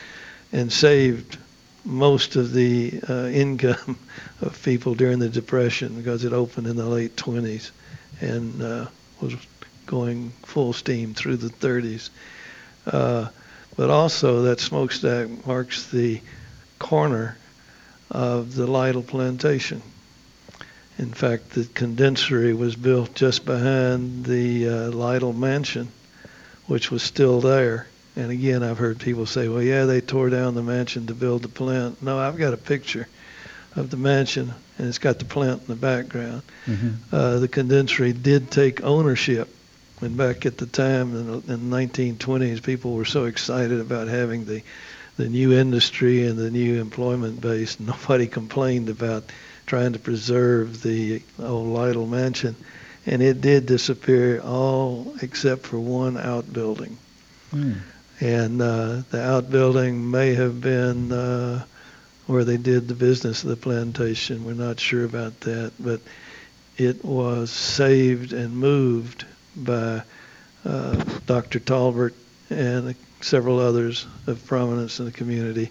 and 0.54 0.72
saved 0.72 1.38
most 1.84 2.36
of 2.36 2.54
the 2.54 3.02
uh, 3.10 3.26
income 3.26 3.98
of 4.42 4.62
people 4.64 4.94
during 4.96 5.20
the 5.20 5.30
depression 5.30 5.96
because 5.96 6.24
it 6.24 6.34
opened 6.34 6.68
in 6.68 6.76
the 6.76 6.86
late 6.86 7.16
20s 7.16 7.72
and 8.22 8.62
uh, 8.62 8.86
was 9.20 9.34
going 9.88 10.32
full 10.44 10.74
steam 10.74 11.14
through 11.14 11.38
the 11.38 11.50
30s. 11.50 12.10
Uh, 12.86 13.28
but 13.76 13.90
also 13.90 14.44
that 14.44 14.60
smokestack 14.60 15.46
marks 15.46 15.90
the 15.92 16.22
corner 16.80 17.38
of 18.10 18.56
the 18.56 18.68
Lytle 18.68 19.04
plantation. 19.04 19.82
In 20.98 21.14
fact, 21.14 21.52
the 21.52 21.64
condensery 21.64 22.54
was 22.54 22.76
built 22.76 23.16
just 23.16 23.46
behind 23.46 24.26
the 24.26 24.68
uh, 24.68 24.92
Lytle 24.92 25.34
mansion, 25.34 25.88
which 26.68 26.92
was 26.92 27.02
still 27.02 27.42
there. 27.42 27.88
And 28.16 28.30
again, 28.30 28.62
I've 28.62 28.78
heard 28.78 29.00
people 29.00 29.26
say, 29.26 29.48
well, 29.48 29.62
yeah, 29.64 29.86
they 29.86 30.02
tore 30.02 30.30
down 30.30 30.54
the 30.54 30.62
mansion 30.62 31.08
to 31.08 31.14
build 31.16 31.44
the 31.44 31.48
plant. 31.48 32.04
No, 32.04 32.20
I've 32.20 32.38
got 32.38 32.54
a 32.54 32.58
picture 32.58 33.08
of 33.76 33.90
the 33.90 33.98
mansion, 33.98 34.54
and 34.78 34.88
it's 34.88 34.98
got 35.00 35.18
the 35.18 35.26
plant 35.26 35.62
in 35.62 35.68
the 35.68 35.76
background. 35.76 36.42
Uh, 37.12 37.40
the 37.40 37.48
condensery 37.48 38.12
did 38.12 38.52
take 38.52 38.84
ownership. 38.84 39.48
And 40.02 40.18
back 40.18 40.48
at 40.48 40.58
the 40.58 40.66
time 40.66 41.16
in 41.16 41.28
the, 41.28 41.78
1920s, 41.78 42.64
people 42.64 42.94
were 42.94 43.06
so 43.06 43.26
excited 43.26 43.80
about 43.80 44.08
having 44.08 44.46
the 44.46 44.64
the 45.18 45.30
new 45.30 45.54
industry 45.54 46.26
and 46.26 46.40
the 46.40 46.50
new 46.50 46.82
employment 46.82 47.40
base. 47.42 47.80
Nobody 47.80 48.26
complained 48.28 48.90
about 48.90 49.24
trying 49.68 49.94
to 49.94 50.00
preserve 50.00 50.82
the 50.82 51.22
old 51.38 51.68
Lytle 51.68 52.08
mansion, 52.08 52.56
and 53.06 53.22
it 53.22 53.42
did 53.42 53.68
disappear 53.68 54.40
all 54.42 55.14
except 55.22 55.68
for 55.68 55.80
one 55.80 56.18
outbuilding. 56.18 56.98
And 58.20 58.62
uh, 58.62 59.02
the 59.12 59.22
outbuilding 59.22 60.10
may 60.10 60.34
have 60.34 60.62
been 60.62 61.12
uh, 61.12 61.66
where 62.26 62.44
they 62.44 62.58
did 62.58 62.88
the 62.88 62.96
business 62.96 63.44
of 63.44 63.50
the 63.50 63.56
plantation. 63.56 64.46
We're 64.46 64.54
not 64.54 64.80
sure 64.80 65.04
about 65.04 65.40
that, 65.42 65.74
but 65.80 66.02
it 66.78 67.04
was 67.04 67.52
saved 67.52 68.34
and 68.34 68.56
moved 68.56 69.26
by 69.56 70.04
uh, 70.66 71.04
Dr. 71.26 71.60
Talbert 71.60 72.14
and 72.50 72.96
several 73.22 73.60
others 73.60 74.06
of 74.28 74.46
prominence 74.46 75.00
in 75.00 75.06
the 75.06 75.12
community 75.12 75.70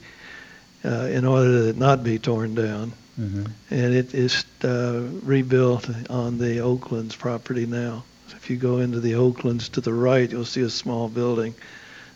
uh, 0.84 1.08
in 1.10 1.24
order 1.24 1.62
that 1.62 1.68
it 1.70 1.76
not 1.76 2.02
be 2.02 2.18
torn 2.18 2.54
down. 2.54 2.92
Mm-hmm. 3.20 3.44
And 3.70 3.94
it 3.94 4.14
is 4.14 4.44
uh, 4.64 5.06
rebuilt 5.22 5.88
on 6.08 6.38
the 6.38 6.60
Oaklands 6.60 7.16
property 7.16 7.66
now. 7.66 8.04
So 8.28 8.36
if 8.36 8.48
you 8.48 8.56
go 8.56 8.78
into 8.78 9.00
the 9.00 9.16
Oaklands 9.16 9.68
to 9.70 9.80
the 9.80 9.92
right, 9.92 10.30
you'll 10.30 10.44
see 10.44 10.62
a 10.62 10.70
small 10.70 11.08
building. 11.08 11.54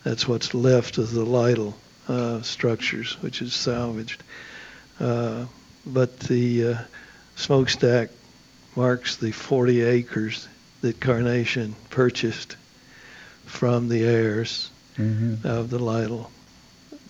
That's 0.03 0.27
what's 0.27 0.55
left 0.55 0.99
of 0.99 1.11
the 1.13 1.25
Lytle 1.25 1.77
uh, 2.09 2.43
structures, 2.43 3.21
which 3.23 3.43
is 3.43 3.55
salvaged. 3.55 4.23
Uh, 4.99 5.47
but 5.87 6.19
the 6.21 6.69
uh, 6.69 6.79
smokestack 7.37 8.11
marks 8.77 9.17
the 9.17 9.33
40 9.33 9.83
acres 9.83 10.49
that 10.85 11.01
Carnation 11.01 11.75
purchased 11.89 12.57
from 13.47 13.89
the 13.89 14.05
heirs 14.05 14.71
Mm-hmm. 14.99 15.45
of 15.45 15.71
the 15.71 15.79
Lytle 15.81 16.31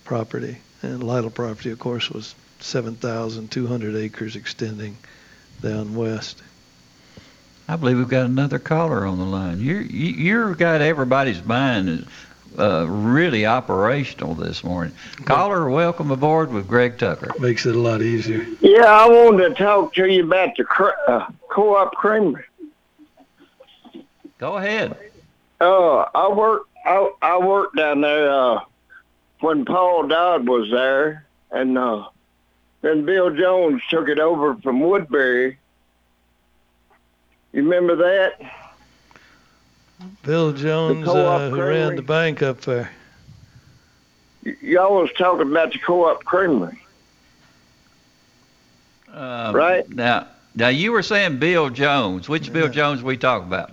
property. 0.05 0.57
And 0.81 1.03
Lytle 1.03 1.29
property, 1.29 1.69
of 1.69 1.77
course, 1.77 2.09
was 2.09 2.33
7,200 2.61 3.95
acres 3.95 4.35
extending 4.35 4.97
down 5.61 5.93
west. 5.93 6.41
I 7.67 7.75
believe 7.75 7.99
we've 7.99 8.07
got 8.09 8.25
another 8.25 8.57
caller 8.57 9.05
on 9.05 9.19
the 9.19 9.23
line. 9.25 9.59
You're 9.59 9.81
you, 9.81 10.07
you're 10.13 10.55
got 10.55 10.81
everybody's 10.81 11.45
mind 11.45 12.07
uh, 12.57 12.87
really 12.89 13.45
operational 13.45 14.33
this 14.33 14.63
morning. 14.63 14.95
Caller, 15.25 15.69
welcome 15.69 16.09
aboard 16.09 16.51
with 16.51 16.67
Greg 16.67 16.97
Tucker. 16.97 17.33
Makes 17.39 17.67
it 17.67 17.75
a 17.75 17.79
lot 17.79 18.01
easier. 18.01 18.47
Yeah, 18.61 18.85
I 18.85 19.07
wanted 19.07 19.49
to 19.49 19.63
talk 19.63 19.93
to 19.93 20.07
you 20.11 20.23
about 20.25 20.57
the 20.57 20.63
cr- 20.63 20.89
uh, 21.07 21.27
co-op 21.49 21.93
creamery. 21.93 22.45
Go 24.45 24.57
ahead. 24.57 24.95
Uh, 25.59 26.05
I 26.13 26.31
worked. 26.31 26.69
I, 26.85 27.11
I 27.23 27.39
worked 27.39 27.77
down 27.77 28.01
there 28.01 28.29
uh, 28.31 28.59
when 29.39 29.65
Paul 29.65 30.07
Dodd 30.07 30.47
was 30.47 30.69
there, 30.69 31.25
and 31.49 31.75
uh, 31.75 32.05
then 32.81 33.05
Bill 33.05 33.35
Jones 33.35 33.81
took 33.89 34.07
it 34.07 34.19
over 34.19 34.55
from 34.57 34.81
Woodbury. 34.81 35.57
You 37.53 37.63
remember 37.63 37.95
that? 37.95 38.33
Bill 40.21 40.53
Jones, 40.53 41.05
co-op 41.05 41.41
uh, 41.41 41.49
who 41.49 41.59
ran 41.59 41.95
the 41.95 42.03
bank 42.03 42.43
up 42.43 42.61
there. 42.61 42.91
Y- 44.45 44.57
y'all 44.61 45.01
was 45.01 45.09
talking 45.17 45.49
about 45.49 45.73
the 45.73 45.79
co-op 45.79 46.23
creamery. 46.23 46.79
Um, 49.11 49.55
Right. 49.55 49.89
now, 49.89 50.27
now 50.53 50.67
you 50.67 50.91
were 50.91 51.01
saying 51.01 51.39
Bill 51.39 51.71
Jones. 51.71 52.29
Which 52.29 52.53
Bill 52.53 52.69
Jones 52.69 53.01
we 53.01 53.17
talk 53.17 53.41
about? 53.41 53.71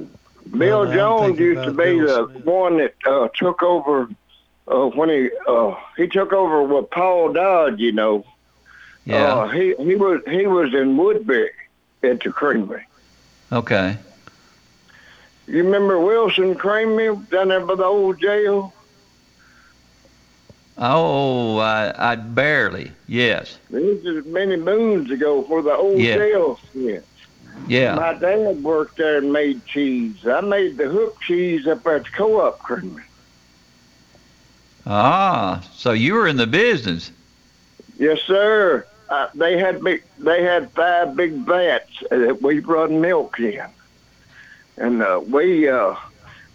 Bill 0.50 0.80
Well, 0.86 0.92
Jones 0.92 1.38
used 1.38 1.64
to 1.64 1.70
be 1.70 1.76
Bill 1.76 2.26
the 2.26 2.38
one 2.40 2.78
that 2.78 2.94
uh, 3.06 3.28
took 3.34 3.62
over 3.62 4.08
uh, 4.68 4.86
when 4.88 5.08
he 5.08 5.30
uh, 5.46 5.74
he 5.96 6.06
took 6.08 6.32
over 6.32 6.62
with 6.62 6.90
Paul 6.90 7.32
Dodd. 7.32 7.80
You 7.80 7.92
know, 7.92 8.24
Yeah. 9.04 9.34
uh, 9.34 9.48
he 9.48 9.74
he 9.76 9.94
was 9.94 10.20
he 10.28 10.46
was 10.46 10.74
in 10.74 10.96
Woodbury 10.96 11.50
at 12.02 12.20
the 12.20 12.30
creamery. 12.30 12.86
Okay. 13.50 13.96
You 15.46 15.64
remember 15.64 15.98
Wilson 15.98 16.54
Creamery 16.54 17.16
down 17.30 17.48
there 17.48 17.60
by 17.60 17.74
the 17.74 17.84
old 17.84 18.20
jail? 18.20 18.72
Oh, 20.78 21.58
I, 21.58 21.92
I 22.12 22.14
barely. 22.16 22.92
Yes. 23.06 23.58
This 23.68 24.04
is 24.04 24.24
many 24.24 24.56
moons 24.56 25.10
ago 25.10 25.42
for 25.42 25.60
the 25.62 25.74
old 25.74 25.98
Yeah. 25.98 26.16
jail. 26.16 26.60
Yeah. 26.74 27.00
Yeah. 27.66 27.94
My 27.94 28.14
dad 28.14 28.62
worked 28.62 28.98
there 28.98 29.18
and 29.18 29.32
made 29.32 29.64
cheese. 29.66 30.26
I 30.26 30.40
made 30.40 30.76
the 30.76 30.88
hook 30.88 31.20
cheese 31.20 31.66
up 31.66 31.86
at 31.86 32.04
the 32.04 32.10
co-op 32.10 32.58
creamery. 32.58 33.04
Ah, 34.86 35.62
so 35.72 35.92
you 35.92 36.14
were 36.14 36.26
in 36.26 36.36
the 36.36 36.46
business. 36.46 37.12
Yes, 37.98 38.20
sir. 38.22 38.86
Uh, 39.08 39.28
they 39.34 39.58
had 39.58 39.82
big, 39.82 40.02
they 40.18 40.42
had 40.42 40.70
five 40.72 41.14
big 41.14 41.32
vats 41.32 42.02
that 42.10 42.40
we 42.40 42.58
run 42.60 43.00
milk 43.00 43.38
in, 43.38 43.66
and 44.78 45.02
uh, 45.02 45.20
we 45.24 45.68
uh, 45.68 45.94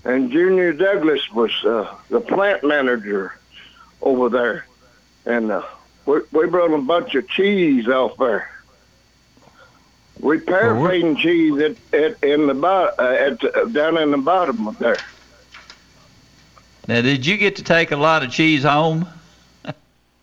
and 0.03 0.31
Junior 0.31 0.73
Douglas 0.73 1.31
was 1.31 1.51
uh, 1.63 1.93
the 2.09 2.19
plant 2.19 2.63
manager 2.63 3.37
over 4.01 4.29
there, 4.29 4.65
and 5.25 5.51
uh, 5.51 5.63
we 6.05 6.21
we 6.31 6.47
brought 6.47 6.73
a 6.73 6.81
bunch 6.81 7.13
of 7.15 7.29
cheese 7.29 7.87
off 7.87 8.17
there. 8.17 8.49
We 10.19 10.39
paraffin 10.39 11.15
cheese 11.17 11.61
at, 11.61 11.75
at 11.93 12.23
in 12.23 12.47
the 12.47 12.53
bottom 12.53 12.95
uh, 12.97 13.09
at 13.09 13.39
the, 13.39 13.69
down 13.71 13.97
in 13.97 14.11
the 14.11 14.17
bottom 14.17 14.67
of 14.67 14.77
there. 14.79 14.97
Now, 16.87 17.01
did 17.01 17.25
you 17.25 17.37
get 17.37 17.57
to 17.57 17.63
take 17.63 17.91
a 17.91 17.97
lot 17.97 18.23
of 18.23 18.31
cheese 18.31 18.63
home? 18.63 19.07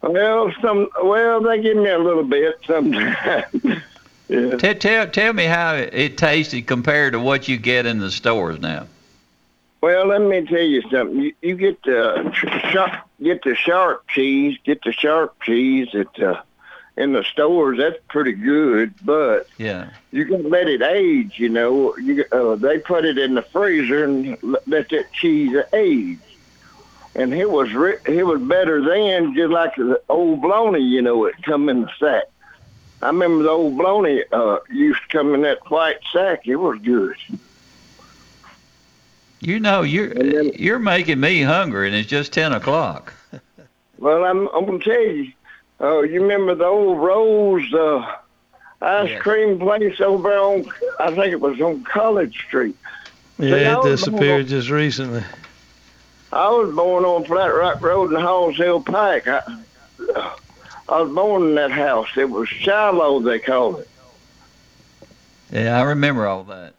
Well, 0.03 0.53
some 0.61 0.91
well 1.03 1.41
they 1.41 1.63
give 1.63 1.79
me 1.79 1.89
a 1.89 1.99
little 1.99 2.25
bit 2.25 2.59
sometimes. 2.67 3.47
yeah. 4.29 4.57
Tell, 4.57 4.75
tell, 4.75 5.07
tell 5.09 5.33
me 5.33 5.45
how 5.45 5.77
it, 5.77 5.95
it 5.95 6.19
tasted 6.19 6.67
compared 6.67 7.15
to 7.15 7.19
what 7.19 7.49
you 7.49 7.57
get 7.57 7.87
in 7.87 8.01
the 8.01 8.11
stores 8.11 8.61
now. 8.61 8.87
Well, 9.81 10.07
let 10.07 10.21
me 10.21 10.45
tell 10.47 10.61
you 10.61 10.83
something. 10.91 11.21
You, 11.21 11.35
you 11.41 11.57
get 11.57 11.83
the 11.85 12.33
sharp, 12.71 12.93
get 13.23 13.43
the 13.45 13.55
sharp 13.55 14.07
cheese, 14.09 14.59
get 14.63 14.83
the 14.83 14.93
sharp 14.93 15.41
cheese 15.43 15.89
at 15.95 16.23
uh, 16.23 16.43
in 16.97 17.13
the 17.13 17.25
stores, 17.25 17.79
that's 17.79 17.99
pretty 18.09 18.33
good, 18.33 18.95
but 19.05 19.49
Yeah. 19.59 19.89
you 20.13 20.25
can 20.27 20.49
let 20.49 20.69
it 20.69 20.81
age. 20.83 21.39
You 21.39 21.49
know, 21.49 21.97
you 21.97 22.25
uh, 22.31 22.55
they 22.55 22.79
put 22.79 23.05
it 23.05 23.19
in 23.19 23.35
the 23.35 23.43
freezer 23.43 24.05
and 24.05 24.37
let 24.67 24.89
that 24.91 25.13
cheese 25.13 25.57
age. 25.73 26.19
And 27.17 27.33
it 27.35 27.51
was 27.51 27.73
re- 27.73 27.99
it 28.07 28.25
was 28.27 28.41
better 28.43 28.83
then, 28.83 29.35
just 29.35 29.51
like 29.51 29.75
the 29.77 30.01
old 30.09 30.41
bologna. 30.41 30.81
You 30.81 31.03
know, 31.03 31.25
it 31.27 31.35
come 31.43 31.69
in 31.69 31.83
the 31.83 31.91
sack. 31.99 32.25
I 33.03 33.09
remember 33.09 33.43
the 33.45 33.51
old 33.51 33.77
bologna 33.77 34.23
uh, 34.33 34.59
used 34.71 35.01
to 35.03 35.09
come 35.19 35.35
in 35.35 35.43
that 35.43 35.69
white 35.71 35.99
sack. 36.13 36.47
It 36.47 36.57
was 36.57 36.79
good. 36.81 37.17
You 39.41 39.61
know, 39.61 39.83
you're 39.83 40.13
you're 40.55 40.79
making 40.79 41.21
me 41.21 41.43
hungry, 41.43 41.87
and 41.89 41.97
it's 41.97 42.09
just 42.09 42.33
ten 42.33 42.53
o'clock. 42.53 43.13
Well, 43.99 44.25
I'm 44.25 44.49
I'm 44.49 44.65
gonna 44.65 44.79
tell 44.79 45.01
you. 45.01 45.33
Uh, 45.81 46.01
you 46.03 46.23
remember 46.23 46.55
the 46.55 46.65
old 46.65 46.99
Rose 46.99 47.73
uh, 47.75 48.17
ice 48.81 49.19
cream 49.21 49.59
place 49.59 50.01
over 50.01 50.33
on? 50.33 50.65
I 51.01 51.09
think 51.15 51.33
it 51.33 51.41
was 51.41 51.61
on 51.61 51.83
College 51.85 52.37
Street. 52.47 52.77
See, 53.39 53.49
Yeah, 53.49 53.73
it 53.73 53.77
was 53.79 54.01
disappeared 54.01 54.47
just 54.47 54.71
recently. 54.71 55.23
I 56.33 56.49
was 56.51 56.75
born 56.75 57.05
on 57.05 57.25
Flat 57.25 57.47
Rock 57.55 57.81
Road 57.81 58.13
in 58.13 58.21
Halls 58.21 58.57
Hill 58.57 58.81
Pike. 58.83 59.27
I, 59.29 59.41
I 60.89 61.03
was 61.03 61.13
born 61.13 61.49
in 61.49 61.55
that 61.57 61.71
house. 61.71 62.09
It 62.17 62.29
was 62.31 62.49
Shiloh, 62.49 63.21
they 63.21 63.39
called 63.39 63.81
it. 63.81 63.89
Yeah, 65.51 65.79
I 65.79 65.83
remember 65.85 66.27
all 66.27 66.45
that. 66.45 66.75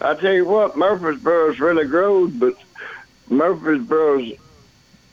I 0.00 0.14
tell 0.14 0.32
you 0.32 0.44
what, 0.46 0.76
Murfreesboro's 0.76 1.60
really 1.60 1.86
growed, 1.86 2.38
but 2.40 2.54
Murfreesboro's 3.28 4.32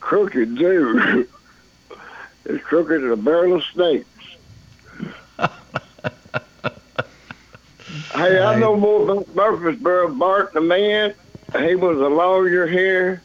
crooked 0.00 0.56
too. 0.56 1.28
it's 2.48 2.64
crooked 2.64 3.04
as 3.04 3.12
a 3.12 3.16
barrel 3.16 3.54
of 3.54 3.64
snakes. 3.64 4.08
hey, 8.14 8.40
I 8.42 8.58
know 8.58 8.76
more 8.76 9.02
about 9.02 9.34
Murfreesboro. 9.34 10.14
Bart 10.14 10.52
the 10.54 10.60
man, 10.60 11.14
he 11.58 11.74
was 11.74 11.98
a 11.98 12.08
lawyer 12.08 12.66
here 12.66 13.22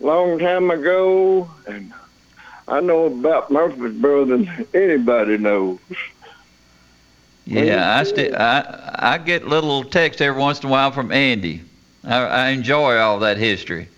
long 0.00 0.38
time 0.38 0.70
ago, 0.70 1.48
and 1.66 1.92
I 2.68 2.80
know 2.80 3.06
about 3.06 3.50
Murfreesboro 3.50 4.26
than 4.26 4.66
anybody 4.74 5.38
knows. 5.38 5.78
Yeah, 7.46 7.98
I 7.98 8.04
still 8.04 8.34
I 8.36 8.94
I 8.98 9.18
get 9.18 9.46
little 9.46 9.84
texts 9.84 10.20
every 10.22 10.40
once 10.40 10.60
in 10.60 10.68
a 10.68 10.70
while 10.72 10.92
from 10.92 11.12
Andy. 11.12 11.62
I, 12.02 12.16
I 12.16 12.48
enjoy 12.48 12.96
all 12.96 13.18
that 13.20 13.36
history. 13.36 13.88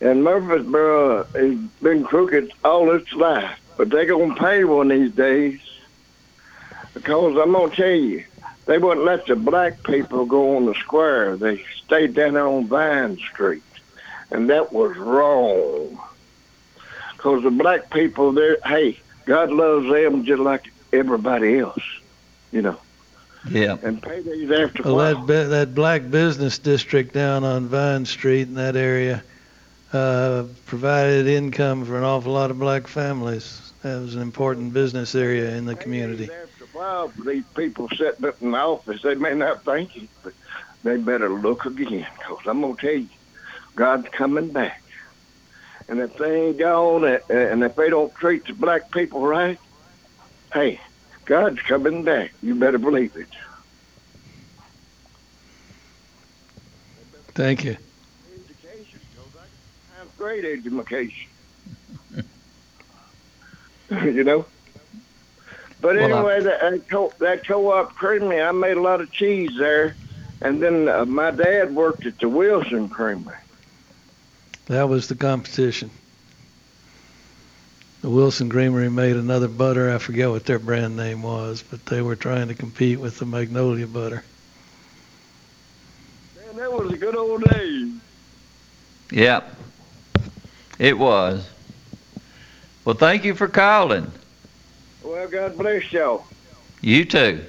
And 0.00 0.24
Murfreesboro 0.24 1.24
has 1.24 1.58
been 1.82 2.04
crooked 2.04 2.52
all 2.64 2.90
its 2.90 3.12
life, 3.12 3.58
but 3.76 3.90
they 3.90 4.06
gonna 4.06 4.34
pay 4.34 4.64
one 4.64 4.88
these 4.88 5.12
days. 5.12 5.60
Because 6.94 7.36
I'm 7.36 7.52
gonna 7.52 7.74
tell 7.74 7.88
you, 7.88 8.24
they 8.66 8.78
wouldn't 8.78 9.06
let 9.06 9.26
the 9.26 9.36
black 9.36 9.82
people 9.82 10.26
go 10.26 10.56
on 10.56 10.66
the 10.66 10.74
square. 10.74 11.36
They 11.36 11.64
stayed 11.84 12.14
down 12.14 12.34
there 12.34 12.46
on 12.46 12.66
Vine 12.66 13.16
Street, 13.18 13.62
and 14.30 14.50
that 14.50 14.72
was 14.72 14.96
wrong. 14.96 15.98
Because 17.16 17.42
the 17.42 17.50
black 17.50 17.90
people, 17.90 18.32
there, 18.32 18.58
hey, 18.64 18.98
God 19.24 19.50
loves 19.50 19.88
them 19.88 20.24
just 20.24 20.40
like 20.40 20.72
everybody 20.92 21.58
else, 21.58 21.82
you 22.50 22.62
know. 22.62 22.78
Yeah. 23.48 23.76
And 23.82 24.00
paydays 24.00 24.64
after 24.64 24.82
Well, 24.82 25.24
that 25.26 25.50
that 25.50 25.74
black 25.74 26.10
business 26.10 26.58
district 26.58 27.12
down 27.12 27.42
on 27.42 27.66
Vine 27.66 28.04
Street 28.06 28.42
in 28.42 28.54
that 28.54 28.76
area 28.76 29.24
uh, 29.92 30.44
provided 30.66 31.26
income 31.26 31.84
for 31.84 31.98
an 31.98 32.04
awful 32.04 32.32
lot 32.32 32.50
of 32.50 32.58
black 32.58 32.86
families. 32.86 33.72
That 33.82 34.00
was 34.00 34.14
an 34.14 34.22
important 34.22 34.72
business 34.72 35.14
area 35.14 35.54
in 35.56 35.66
the 35.66 35.74
community. 35.74 36.24
After 36.24 36.64
a 36.64 36.66
while, 36.72 37.12
these 37.24 37.44
people 37.56 37.88
sitting 37.96 38.24
up 38.24 38.40
in 38.40 38.52
the 38.52 38.58
office, 38.58 39.00
they 39.02 39.14
may 39.14 39.34
not 39.34 39.64
think 39.64 39.96
it, 39.96 40.08
but 40.22 40.34
they 40.82 40.96
better 40.96 41.28
look 41.28 41.66
again. 41.66 42.06
Because 42.18 42.38
I'm 42.46 42.60
going 42.60 42.76
to 42.76 42.80
tell 42.80 42.94
you, 42.94 43.08
God's 43.76 44.08
coming 44.16 44.50
back. 44.50 44.82
And 45.88 46.00
if 46.00 46.16
they 46.16 46.48
ain't 46.48 46.58
gone, 46.58 47.04
uh, 47.04 47.18
and 47.28 47.62
if 47.64 47.74
they 47.76 47.90
don't 47.90 48.14
treat 48.14 48.46
the 48.46 48.54
black 48.54 48.90
people 48.92 49.26
right, 49.26 49.58
hey, 50.54 50.80
God's 51.24 51.60
coming 51.62 52.04
back. 52.04 52.32
You 52.40 52.54
better 52.54 52.78
believe 52.78 53.14
it. 53.16 53.28
Thank 57.34 57.64
you. 57.64 57.76
Have 60.22 60.40
great 60.40 60.44
education. 60.44 61.28
you 64.04 64.24
know? 64.24 64.46
But 65.80 65.96
Well, 65.96 66.14
I- 66.14 66.18
anyway, 66.18 66.40
that, 66.42 66.60
that, 66.60 66.88
co- 66.88 67.12
that 67.18 67.46
co-op 67.46 67.94
creamery, 67.96 68.40
I 68.40 68.52
made 68.52 68.76
a 68.76 68.80
lot 68.80 69.00
of 69.00 69.10
cheese 69.12 69.50
there. 69.58 69.96
And 70.40 70.62
then 70.62 70.88
uh, 70.88 71.04
my 71.04 71.30
dad 71.30 71.74
worked 71.74 72.06
at 72.06 72.18
the 72.20 72.28
Wilson 72.28 72.88
Creamery. 72.88 73.36
That 74.66 74.88
was 74.88 75.08
the 75.08 75.14
competition. 75.14 75.90
The 78.00 78.10
Wilson 78.10 78.48
Creamery 78.48 78.90
made 78.90 79.16
another 79.16 79.48
butter. 79.48 79.92
I 79.92 79.98
forget 79.98 80.30
what 80.30 80.44
their 80.44 80.58
brand 80.58 80.96
name 80.96 81.22
was, 81.22 81.62
but 81.68 81.86
they 81.86 82.02
were 82.02 82.16
trying 82.16 82.48
to 82.48 82.54
compete 82.54 82.98
with 82.98 83.18
the 83.18 83.26
Magnolia 83.26 83.86
butter. 83.86 84.24
Man, 86.36 86.56
that 86.56 86.72
was 86.72 86.92
a 86.92 86.96
good 86.96 87.16
old 87.16 87.44
days. 87.44 87.92
Yeah. 89.12 89.42
It 90.78 90.98
was. 90.98 91.48
Well, 92.84 92.94
thank 92.94 93.24
you 93.24 93.34
for 93.34 93.48
calling. 93.48 94.10
Well, 95.02 95.28
God 95.28 95.56
bless 95.56 95.92
y'all. 95.92 96.24
You 96.80 97.04
too. 97.04 97.44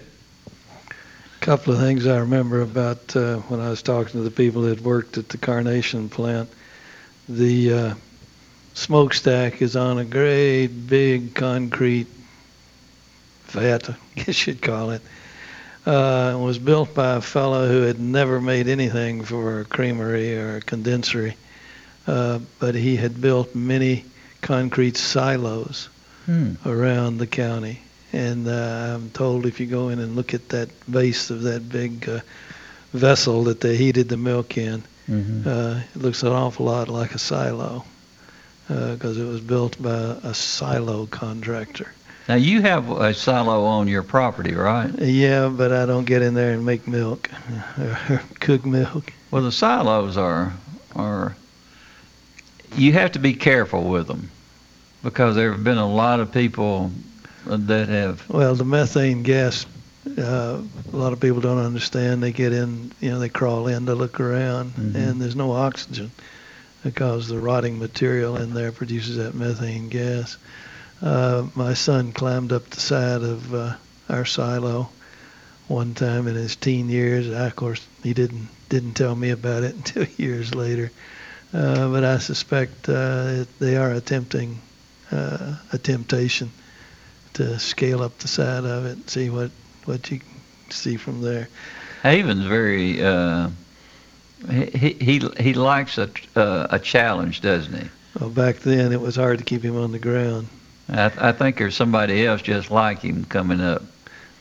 A 0.89 1.45
couple 1.45 1.73
of 1.73 1.79
things 1.79 2.05
I 2.05 2.19
remember 2.19 2.61
about 2.61 3.15
uh, 3.15 3.37
when 3.37 3.59
I 3.59 3.69
was 3.69 3.81
talking 3.81 4.11
to 4.11 4.21
the 4.21 4.31
people 4.31 4.63
that 4.63 4.81
worked 4.81 5.17
at 5.17 5.29
the 5.29 5.37
Carnation 5.37 6.09
plant. 6.09 6.49
The 7.27 7.73
uh, 7.73 7.93
smokestack 8.73 9.61
is 9.61 9.75
on 9.75 9.97
a 9.97 10.05
great 10.05 10.67
big 10.67 11.33
concrete 11.35 12.07
vat, 13.45 13.89
I 13.89 13.95
guess 14.15 14.45
you'd 14.47 14.61
call 14.61 14.91
it. 14.91 15.01
Uh, 15.85 16.35
it 16.35 16.41
was 16.41 16.59
built 16.59 16.93
by 16.93 17.15
a 17.15 17.21
fellow 17.21 17.67
who 17.67 17.81
had 17.81 17.99
never 17.99 18.39
made 18.39 18.67
anything 18.67 19.23
for 19.23 19.61
a 19.61 19.65
creamery 19.65 20.37
or 20.37 20.57
a 20.57 20.61
condensery, 20.61 21.35
uh, 22.07 22.39
but 22.59 22.75
he 22.75 22.95
had 22.95 23.21
built 23.21 23.53
many 23.55 24.03
concrete 24.41 24.97
silos 24.97 25.89
Hmm. 26.25 26.53
around 26.65 27.17
the 27.17 27.27
county. 27.27 27.79
And 28.13 28.47
uh, 28.47 28.95
I'm 28.95 29.09
told 29.09 29.45
if 29.45 29.59
you 29.59 29.65
go 29.65 29.89
in 29.89 29.99
and 29.99 30.15
look 30.15 30.33
at 30.33 30.49
that 30.49 30.69
base 30.89 31.29
of 31.29 31.41
that 31.43 31.67
big 31.67 32.07
uh, 32.07 32.19
vessel 32.93 33.43
that 33.45 33.59
they 33.59 33.75
heated 33.75 34.07
the 34.07 34.17
milk 34.17 34.57
in, 34.57 34.83
Mhm. 35.09 35.45
uh, 35.45 35.79
it 35.95 36.01
looks 36.01 36.23
an 36.23 36.29
awful 36.31 36.65
lot 36.67 36.87
like 36.87 37.13
a 37.15 37.19
silo 37.19 37.83
because 38.69 39.17
it 39.17 39.25
was 39.25 39.41
built 39.41 39.81
by 39.81 40.15
a 40.23 40.33
silo 40.33 41.05
contractor. 41.07 41.91
Now 42.29 42.35
you 42.35 42.61
have 42.61 42.89
a 42.89 43.13
silo 43.13 43.65
on 43.65 43.89
your 43.89 44.03
property, 44.03 44.53
right? 44.53 44.89
Yeah, 45.01 45.49
but 45.49 45.73
I 45.73 45.85
don't 45.85 46.05
get 46.05 46.21
in 46.21 46.33
there 46.35 46.53
and 46.53 46.65
make 46.65 46.87
milk 46.87 47.29
or 47.77 48.21
cook 48.39 48.65
milk. 48.65 49.11
Well, 49.31 49.43
the 49.43 49.51
silos 49.51 50.15
are 50.15 50.53
are 50.95 51.35
you 52.75 52.93
have 52.93 53.11
to 53.13 53.19
be 53.19 53.33
careful 53.33 53.83
with 53.89 54.07
them 54.07 54.29
because 55.03 55.35
there 55.35 55.51
have 55.51 55.63
been 55.63 55.77
a 55.77 55.91
lot 55.91 56.19
of 56.19 56.31
people 56.31 56.91
that 57.45 57.89
have 57.89 58.27
Well, 58.29 58.55
the 58.55 58.63
methane 58.65 59.23
gas, 59.23 59.65
uh, 60.17 60.61
a 60.93 60.95
lot 60.95 61.13
of 61.13 61.19
people 61.19 61.41
don't 61.41 61.57
understand. 61.57 62.23
They 62.23 62.31
get 62.31 62.53
in, 62.53 62.91
you 62.99 63.11
know, 63.11 63.19
they 63.19 63.29
crawl 63.29 63.67
in 63.67 63.85
to 63.87 63.95
look 63.95 64.19
around, 64.19 64.73
Mhm. 64.75 64.95
and 64.95 65.21
there's 65.21 65.35
no 65.35 65.51
oxygen 65.51 66.11
because 66.83 67.27
the 67.27 67.39
rotting 67.39 67.79
material 67.79 68.37
in 68.37 68.53
there 68.53 68.71
produces 68.71 69.17
that 69.17 69.35
methane 69.35 69.89
gas. 69.89 70.37
Uh, 71.01 71.47
my 71.55 71.73
son 71.73 72.11
climbed 72.13 72.53
up 72.53 72.69
the 72.69 72.79
side 72.79 73.21
of 73.23 73.53
uh, 73.53 73.73
our 74.09 74.25
silo 74.25 74.89
one 75.67 75.93
time 75.93 76.27
in 76.27 76.35
his 76.35 76.55
teen 76.55 76.89
years. 76.89 77.29
I, 77.33 77.47
of 77.47 77.55
course, 77.55 77.85
he 78.03 78.13
didn't 78.13 78.47
didn't 78.69 78.93
tell 78.93 79.15
me 79.15 79.29
about 79.29 79.63
it 79.63 79.75
until 79.95 80.05
years 80.17 80.55
later. 80.55 80.91
Uh, 81.53 81.89
but 81.89 82.03
I 82.03 82.17
suspect 82.17 82.89
uh, 82.89 83.45
they 83.59 83.77
are 83.77 83.91
attempting 83.91 84.59
uh, 85.11 85.55
a 85.71 85.77
temptation 85.77 86.51
to 87.33 87.59
scale 87.59 88.01
up 88.01 88.17
the 88.19 88.27
side 88.27 88.65
of 88.65 88.85
it 88.85 88.93
and 88.93 89.09
see 89.09 89.29
what 89.29 89.51
what 89.85 90.09
you 90.09 90.19
can 90.19 90.27
see 90.69 90.95
from 90.95 91.21
there. 91.21 91.49
Haven's 92.01 92.45
very 92.45 93.03
uh, 93.03 93.49
he 94.49 94.93
he 94.93 95.21
he 95.39 95.53
likes 95.53 95.97
a 95.97 96.09
uh, 96.35 96.67
a 96.71 96.79
challenge, 96.79 97.41
doesn't 97.41 97.73
he? 97.73 97.89
Well, 98.19 98.29
back 98.29 98.57
then 98.57 98.91
it 98.91 99.01
was 99.01 99.15
hard 99.15 99.39
to 99.39 99.43
keep 99.43 99.63
him 99.63 99.77
on 99.77 99.91
the 99.91 99.99
ground. 99.99 100.47
I, 100.89 101.11
I 101.17 101.31
think 101.31 101.57
there's 101.57 101.75
somebody 101.75 102.25
else 102.25 102.41
just 102.41 102.69
like 102.69 102.99
him 102.99 103.25
coming 103.25 103.61
up. 103.61 103.83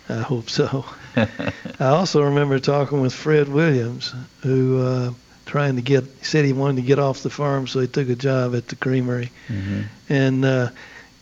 I 0.08 0.20
hope 0.20 0.50
so. 0.50 0.84
I 1.16 1.52
also 1.78 2.22
remember 2.22 2.58
talking 2.58 3.00
with 3.00 3.14
Fred 3.14 3.48
Williams, 3.48 4.12
who 4.42 4.82
uh, 4.82 5.12
trying 5.46 5.76
to 5.76 5.82
get 5.82 6.04
he 6.04 6.24
said 6.24 6.44
he 6.44 6.52
wanted 6.52 6.76
to 6.76 6.82
get 6.86 6.98
off 6.98 7.22
the 7.22 7.30
farm, 7.30 7.66
so 7.66 7.80
he 7.80 7.86
took 7.86 8.08
a 8.08 8.14
job 8.14 8.54
at 8.54 8.68
the 8.68 8.76
creamery. 8.76 9.30
Mhm. 9.48 9.84
And 10.08 10.44
uh, 10.44 10.70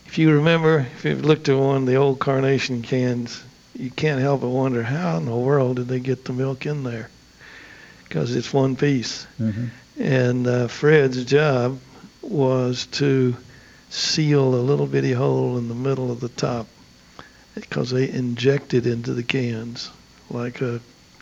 if 0.06 0.18
you 0.18 0.32
remember, 0.32 0.86
if 0.96 1.04
you've 1.04 1.24
looked 1.24 1.48
at 1.48 1.56
one 1.56 1.76
of 1.82 1.86
the 1.86 1.96
old 1.96 2.18
carnation 2.18 2.82
cans, 2.82 3.42
you 3.78 3.90
can't 3.90 4.20
help 4.20 4.40
but 4.42 4.48
wonder 4.48 4.82
how 4.82 5.16
in 5.16 5.24
the 5.26 5.34
world 5.34 5.76
did 5.76 5.88
they 5.88 6.00
get 6.00 6.24
the 6.24 6.32
milk 6.32 6.66
in 6.66 6.82
there? 6.84 7.08
Because 8.06 8.34
it's 8.34 8.52
one 8.52 8.76
piece. 8.76 9.26
Mm-hmm. 9.40 9.66
And 10.00 10.46
uh, 10.46 10.68
Fred's 10.68 11.24
job 11.24 11.78
was 12.22 12.86
to 12.86 13.36
seal 13.90 14.54
a 14.54 14.62
little 14.62 14.86
bitty 14.86 15.12
hole 15.12 15.58
in 15.58 15.68
the 15.68 15.74
middle 15.74 16.10
of 16.10 16.20
the 16.20 16.28
top 16.28 16.66
because 17.54 17.90
they 17.90 18.08
injected 18.10 18.86
into 18.86 19.12
the 19.14 19.22
cans 19.22 19.90
like 20.30 20.60
a 20.60 20.80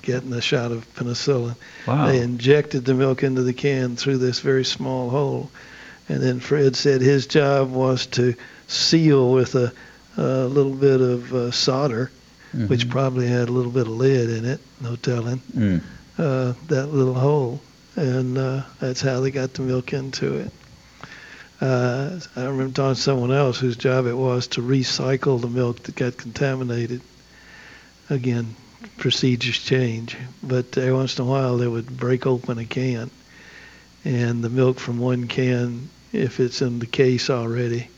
getting 0.09 0.33
a 0.33 0.41
shot 0.41 0.73
of 0.73 0.87
penicillin. 0.95 1.55
Wow. 1.87 2.07
They 2.07 2.21
injected 2.21 2.87
the 2.87 2.95
milk 2.95 3.23
into 3.23 3.43
the 3.43 3.53
can 3.53 3.95
through 3.97 4.17
this 4.19 4.41
very 4.41 4.65
small 4.65 5.11
hole. 5.11 5.51
And 6.09 6.23
then 6.23 6.41
Fred 6.41 6.75
said 6.77 7.03
his 7.03 7.27
job 7.27 7.71
was 7.71 8.07
to 8.17 8.35
seal 8.69 9.31
with 9.31 9.55
a, 9.55 9.71
a 10.17 10.47
little 10.47 10.73
bit 10.73 11.03
of 11.03 11.35
uh, 11.35 11.51
solder, 11.51 12.11
which 12.69 12.87
Mhm. 12.87 12.91
probably 12.91 13.27
had 13.29 13.51
a 13.51 13.53
little 13.53 13.71
bit 13.71 13.87
of 13.87 13.93
lead 13.97 14.31
in 14.31 14.47
it, 14.47 14.61
no 14.81 14.97
telling, 14.97 15.43
Mm. 15.55 15.83
uh, 16.19 16.55
that 16.69 16.87
little 16.95 17.13
hole. 17.15 17.61
And 17.97 18.39
uh, 18.39 18.63
that's 18.81 19.03
how 19.03 19.21
they 19.21 19.31
got 19.31 19.53
the 19.53 19.63
milk 19.63 19.93
into 19.93 20.39
it. 20.39 20.51
Uh, 21.61 22.19
I 22.35 22.45
remember 22.45 22.73
talking 22.73 22.95
to 22.95 23.01
someone 23.01 23.33
else 23.33 23.59
whose 23.59 23.77
job 23.77 24.07
it 24.07 24.17
was 24.17 24.47
to 24.49 24.63
recycle 24.63 25.39
the 25.39 25.49
milk 25.49 25.83
that 25.83 25.97
got 25.97 26.17
contaminated. 26.17 27.03
Again, 28.09 28.55
procedures 28.97 29.59
change, 29.59 30.17
but 30.43 30.77
every 30.77 30.93
once 30.93 31.19
in 31.19 31.25
a 31.25 31.29
while 31.29 31.57
they 31.57 31.67
would 31.67 31.97
break 31.97 32.27
open 32.27 32.59
a 32.59 32.65
can, 32.65 33.11
and 34.05 34.43
the 34.43 34.49
milk 34.51 34.79
from 34.79 34.99
one 34.99 35.27
can, 35.27 35.89
if 36.13 36.41
it's 36.41 36.63
in 36.63 36.79
the 36.79 36.87
case 36.87 37.31
already, 37.31 37.89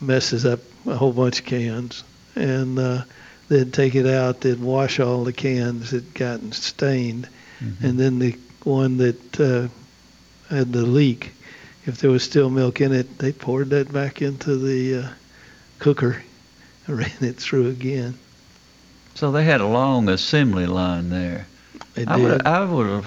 messes 0.00 0.44
up 0.44 0.60
a 0.86 0.96
whole 0.96 1.12
bunch 1.12 1.40
of 1.40 1.46
cans, 1.46 2.04
and 2.34 2.78
uh, 2.78 3.02
they'd 3.48 3.72
take 3.72 3.94
it 3.94 4.06
out, 4.06 4.40
they'd 4.40 4.60
wash 4.60 5.00
all 5.00 5.24
the 5.24 5.32
cans 5.32 5.90
that 5.90 6.14
gotten 6.14 6.52
stained, 6.52 7.28
and 7.82 7.98
then 7.98 8.18
the 8.18 8.36
one 8.64 8.98
that 8.98 9.40
uh, 9.40 9.68
had 10.54 10.72
the 10.72 10.82
leak, 10.82 11.32
if 11.86 12.00
there 12.00 12.10
was 12.10 12.22
still 12.22 12.50
milk 12.50 12.80
in 12.80 12.92
it, 12.92 13.18
they 13.18 13.32
poured 13.32 13.70
that 13.70 13.92
back 13.92 14.22
into 14.22 14.56
the 14.56 15.04
uh, 15.04 15.08
cooker 15.78 16.22
and 16.86 16.98
ran 16.98 17.10
it 17.20 17.36
through 17.36 17.68
again. 17.68 18.14
So 19.18 19.32
they 19.32 19.42
had 19.42 19.60
a 19.60 19.66
long 19.66 20.08
assembly 20.08 20.66
line 20.66 21.10
there. 21.10 21.44
They 21.94 22.06
I 22.06 22.16
would. 22.16 22.46
I 22.46 22.64
would 22.64 22.86
have 22.86 23.06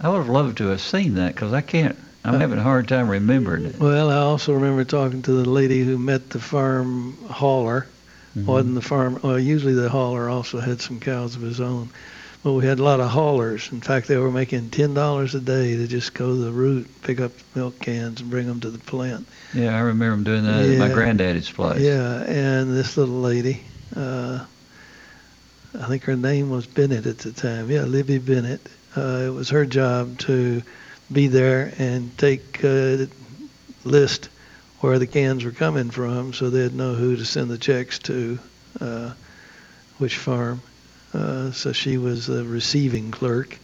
I 0.00 0.08
would 0.08 0.18
have 0.18 0.28
loved 0.28 0.58
to 0.58 0.66
have 0.66 0.80
seen 0.80 1.14
that 1.14 1.36
because 1.36 1.52
I 1.52 1.60
can't. 1.60 1.96
I'm 2.24 2.34
Uh, 2.34 2.38
having 2.40 2.58
a 2.58 2.64
hard 2.64 2.88
time 2.88 3.08
remembering 3.08 3.66
it. 3.66 3.78
Well, 3.78 4.10
I 4.10 4.16
also 4.16 4.52
remember 4.54 4.82
talking 4.82 5.22
to 5.22 5.32
the 5.32 5.48
lady 5.48 5.84
who 5.84 5.98
met 5.98 6.30
the 6.30 6.40
farm 6.40 7.16
hauler. 7.30 7.86
Mhm. 8.36 8.46
Wasn't 8.46 8.74
the 8.74 8.82
farm? 8.82 9.20
Well, 9.22 9.38
usually 9.38 9.74
the 9.74 9.88
hauler 9.88 10.28
also 10.28 10.58
had 10.58 10.80
some 10.80 10.98
cows 10.98 11.36
of 11.36 11.42
his 11.42 11.60
own, 11.60 11.90
but 12.42 12.54
we 12.54 12.66
had 12.66 12.80
a 12.80 12.82
lot 12.82 12.98
of 12.98 13.10
haulers. 13.10 13.68
In 13.70 13.82
fact, 13.82 14.08
they 14.08 14.16
were 14.16 14.32
making 14.32 14.70
ten 14.70 14.94
dollars 14.94 15.36
a 15.36 15.40
day 15.40 15.76
to 15.76 15.86
just 15.86 16.12
go 16.12 16.34
the 16.34 16.50
route, 16.50 16.88
pick 17.02 17.20
up 17.20 17.30
milk 17.54 17.78
cans, 17.78 18.20
and 18.20 18.30
bring 18.30 18.48
them 18.48 18.58
to 18.58 18.70
the 18.70 18.78
plant. 18.80 19.28
Yeah, 19.54 19.76
I 19.76 19.80
remember 19.80 20.16
them 20.16 20.24
doing 20.24 20.44
that 20.44 20.68
at 20.68 20.78
my 20.78 20.92
granddaddy's 20.92 21.50
place. 21.50 21.80
Yeah, 21.80 22.22
and 22.24 22.74
this 22.76 22.96
little 22.96 23.20
lady, 23.20 23.62
uh, 23.94 24.40
I 25.78 25.86
think 25.86 26.04
her 26.04 26.16
name 26.16 26.50
was 26.50 26.66
Bennett 26.66 27.06
at 27.06 27.18
the 27.18 27.32
time. 27.32 27.70
Yeah, 27.70 27.82
Libby 27.82 28.18
Bennett. 28.18 28.60
Uh, 28.96 29.24
it 29.26 29.30
was 29.30 29.48
her 29.50 29.64
job 29.64 30.18
to 30.20 30.62
be 31.10 31.28
there 31.28 31.72
and 31.78 32.16
take 32.18 32.62
uh, 32.62 33.06
list 33.84 34.28
where 34.80 34.98
the 34.98 35.06
cans 35.06 35.44
were 35.44 35.50
coming 35.50 35.90
from, 35.90 36.32
so 36.32 36.50
they'd 36.50 36.74
know 36.74 36.94
who 36.94 37.16
to 37.16 37.24
send 37.24 37.50
the 37.50 37.56
checks 37.56 37.98
to, 38.00 38.38
uh, 38.80 39.12
which 39.98 40.18
farm. 40.18 40.60
Uh, 41.14 41.52
so 41.52 41.72
she 41.72 41.98
was 41.98 42.26
the 42.26 42.44
receiving 42.44 43.10
clerk 43.10 43.58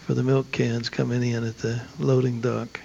for 0.00 0.14
the 0.14 0.22
milk 0.22 0.50
cans 0.52 0.88
coming 0.88 1.22
in 1.22 1.44
at 1.44 1.58
the 1.58 1.80
loading 1.98 2.40
dock. 2.40 2.80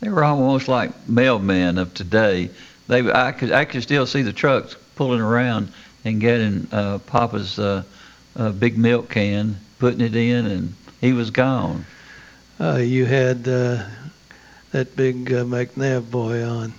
They 0.00 0.08
were 0.08 0.24
almost 0.24 0.68
like 0.68 1.06
mailmen 1.06 1.80
of 1.80 1.94
today. 1.94 2.50
They 2.88 3.10
I 3.10 3.32
could 3.32 3.52
I 3.52 3.64
could 3.64 3.82
still 3.82 4.06
see 4.06 4.22
the 4.22 4.32
trucks 4.32 4.76
pulling 4.96 5.20
around 5.20 5.72
and 6.04 6.20
getting 6.20 6.66
uh, 6.72 6.98
Papa's 6.98 7.58
uh, 7.58 7.82
uh, 8.36 8.50
big 8.52 8.76
milk 8.78 9.08
can, 9.10 9.56
putting 9.78 10.00
it 10.00 10.14
in, 10.16 10.46
and 10.46 10.74
he 11.00 11.12
was 11.12 11.30
gone. 11.30 11.86
Uh, 12.60 12.76
you 12.76 13.04
had 13.06 13.46
uh, 13.48 13.82
that 14.72 14.96
big 14.96 15.32
uh, 15.32 15.44
McNabb 15.44 16.10
boy 16.10 16.42
on, 16.44 16.72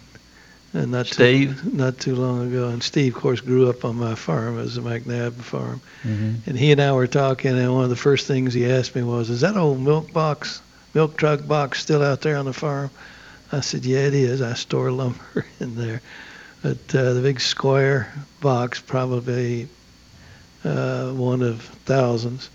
and 0.74 0.92
not 0.92 1.08
Steve? 1.08 1.62
too, 1.62 1.70
not 1.72 2.00
too 2.00 2.16
long 2.16 2.48
ago. 2.48 2.70
And 2.70 2.82
Steve, 2.84 3.16
of 3.16 3.22
course, 3.22 3.40
grew 3.42 3.70
up 3.70 3.84
on 3.86 3.96
my 3.96 4.16
farm. 4.16 4.58
It 4.60 4.64
was 4.64 4.78
a 4.78 4.82
McNabb 4.82 5.34
farm, 5.34 5.82
Mm-hmm. 6.04 6.50
and 6.50 6.58
he 6.58 6.72
and 6.72 6.82
I 6.82 6.92
were 6.94 7.08
talking. 7.08 7.58
And 7.58 7.74
one 7.74 7.84
of 7.84 7.90
the 7.90 7.96
first 7.96 8.28
things 8.28 8.54
he 8.54 8.70
asked 8.70 8.96
me 8.96 9.04
was, 9.04 9.30
"Is 9.30 9.42
that 9.42 9.56
old 9.58 9.80
milk 9.80 10.12
box, 10.14 10.62
milk 10.94 11.18
truck 11.18 11.46
box, 11.48 11.80
still 11.82 12.02
out 12.04 12.22
there 12.22 12.38
on 12.38 12.46
the 12.46 12.54
farm?" 12.54 12.90
I 13.52 13.62
said, 13.62 13.86
"Yeah, 13.86 14.00
it 14.08 14.14
is. 14.14 14.42
I 14.42 14.54
store 14.54 14.92
lumber 14.92 15.46
in 15.60 15.76
there." 15.76 16.02
But 16.64 16.96
uh, 16.96 17.14
the 17.14 17.22
big 17.22 17.42
square 17.42 18.12
box, 18.40 18.80
probably 18.80 19.68
uh, 20.64 21.12
one 21.12 21.42
of 21.42 21.62
thousands 21.62 22.50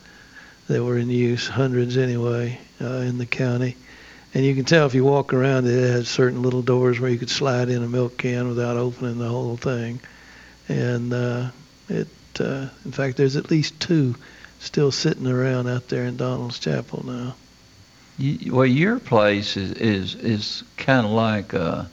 that 0.67 0.83
were 0.83 0.97
in 0.97 1.11
use, 1.11 1.47
hundreds 1.47 1.99
anyway, 1.99 2.59
uh, 2.81 2.87
in 2.87 3.19
the 3.19 3.27
county. 3.27 3.77
And 4.33 4.45
you 4.47 4.55
can 4.55 4.65
tell 4.65 4.87
if 4.87 4.95
you 4.95 5.05
walk 5.05 5.35
around 5.35 5.67
it, 5.67 5.91
has 5.91 6.09
certain 6.09 6.43
little 6.43 6.63
doors 6.63 6.99
where 6.99 7.11
you 7.11 7.19
could 7.19 7.29
slide 7.29 7.69
in 7.69 7.83
a 7.83 7.89
milk 7.89 8.17
can 8.17 8.49
without 8.49 8.79
opening 8.79 9.19
the 9.19 9.29
whole 9.29 9.59
thing. 9.59 10.01
And 10.69 11.13
uh, 11.13 11.51
it, 11.91 12.09
uh, 12.41 12.69
in 12.87 12.93
fact, 12.93 13.19
there's 13.19 13.37
at 13.37 13.51
least 13.51 13.79
two 13.79 14.15
still 14.59 14.91
sitting 14.91 15.27
around 15.27 15.69
out 15.69 15.89
there 15.89 16.05
in 16.05 16.17
Donald's 16.17 16.59
Chapel 16.59 17.05
now. 17.05 17.35
You, 18.19 18.55
well, 18.55 18.67
your 18.67 18.99
place 18.99 19.57
is 19.57 19.73
is 19.73 20.15
is 20.17 20.65
kind 20.77 21.07
of 21.07 21.13
like 21.13 21.53
a, 21.53 21.89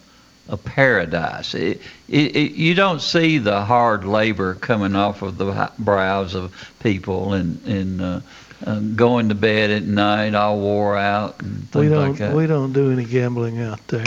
a 0.49 0.57
paradise. 0.57 1.53
It, 1.53 1.81
it, 2.07 2.35
it, 2.35 2.51
you 2.53 2.75
don't 2.75 3.01
see 3.01 3.37
the 3.37 3.63
hard 3.63 4.05
labor 4.05 4.55
coming 4.55 4.95
off 4.95 5.21
of 5.21 5.37
the 5.37 5.71
brows 5.79 6.35
of 6.35 6.53
people 6.79 7.33
and 7.33 7.63
and 7.65 8.01
uh, 8.01 8.19
uh, 8.65 8.79
going 8.79 9.29
to 9.29 9.35
bed 9.35 9.69
at 9.71 9.83
night 9.83 10.35
all 10.35 10.59
wore 10.59 10.97
out 10.97 11.41
and 11.41 11.69
things 11.69 11.83
we 11.83 11.89
don't 11.89 12.09
like 12.09 12.19
that. 12.19 12.35
we 12.35 12.47
don't 12.47 12.73
do 12.73 12.91
any 12.91 13.05
gambling 13.05 13.59
out 13.59 13.85
there. 13.87 14.05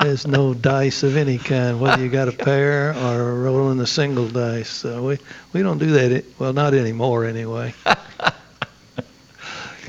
There's 0.00 0.26
no 0.26 0.54
dice 0.54 1.02
of 1.02 1.16
any 1.16 1.38
kind, 1.38 1.80
whether 1.80 2.02
you 2.02 2.10
got 2.10 2.28
a 2.28 2.32
pair 2.32 2.94
or 2.96 3.34
rolling 3.42 3.80
a 3.80 3.86
single 3.86 4.28
dice. 4.28 4.68
So 4.68 5.04
we 5.04 5.18
we 5.52 5.62
don't 5.62 5.78
do 5.78 5.92
that. 5.92 6.24
Well, 6.38 6.52
not 6.52 6.74
anymore 6.74 7.24
anyway. 7.24 7.74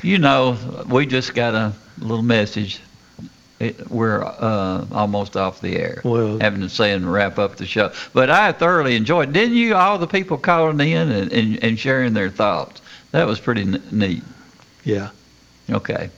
You 0.03 0.19
know, 0.19 0.57
we 0.87 1.05
just 1.05 1.33
got 1.33 1.55
a 1.55 1.73
little 1.99 2.23
message. 2.23 2.79
It, 3.59 3.89
we're 3.89 4.23
uh, 4.23 4.85
almost 4.91 5.35
off 5.35 5.61
the 5.61 5.77
air. 5.77 6.01
Well- 6.03 6.37
having 6.39 6.61
to 6.61 6.69
say 6.69 6.93
and 6.93 7.11
wrap 7.11 7.39
up 7.39 7.55
the 7.55 7.65
show. 7.65 7.91
But 8.13 8.29
I 8.29 8.51
thoroughly 8.51 8.95
enjoyed. 8.95 9.33
Didn't 9.33 9.55
you? 9.55 9.75
All 9.75 9.97
the 9.97 10.05
people 10.07 10.37
calling 10.37 10.79
in 10.79 11.11
and, 11.11 11.31
and, 11.31 11.63
and 11.63 11.79
sharing 11.79 12.13
their 12.13 12.29
thoughts. 12.29 12.81
That 13.11 13.25
was 13.25 13.39
pretty 13.39 13.61
n- 13.63 13.81
neat. 13.91 14.23
Yeah. 14.83 15.09
Okay. 15.69 16.09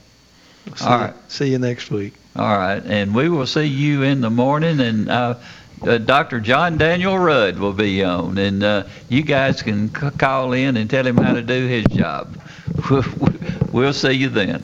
See 0.75 0.85
All 0.85 0.97
right. 0.99 1.13
See 1.29 1.49
you 1.51 1.59
next 1.59 1.89
week. 1.91 2.13
All 2.35 2.57
right. 2.57 2.83
And 2.85 3.15
we 3.15 3.29
will 3.29 3.47
see 3.47 3.65
you 3.65 4.03
in 4.03 4.19
the 4.21 4.29
morning. 4.29 4.79
And 4.81 5.09
uh, 5.09 5.35
uh, 5.81 5.97
Dr. 5.97 6.41
John 6.41 6.77
Daniel 6.77 7.17
Rudd 7.17 7.57
will 7.57 7.73
be 7.73 8.03
on. 8.03 8.37
And 8.37 8.61
uh, 8.63 8.83
you 9.07 9.21
guys 9.23 9.61
can 9.61 9.95
c- 9.95 10.09
call 10.17 10.51
in 10.51 10.75
and 10.75 10.89
tell 10.89 11.07
him 11.07 11.15
how 11.17 11.33
to 11.33 11.41
do 11.41 11.67
his 11.67 11.85
job. 11.85 12.37
we'll 13.71 13.93
see 13.93 14.11
you 14.11 14.27
then. 14.29 14.63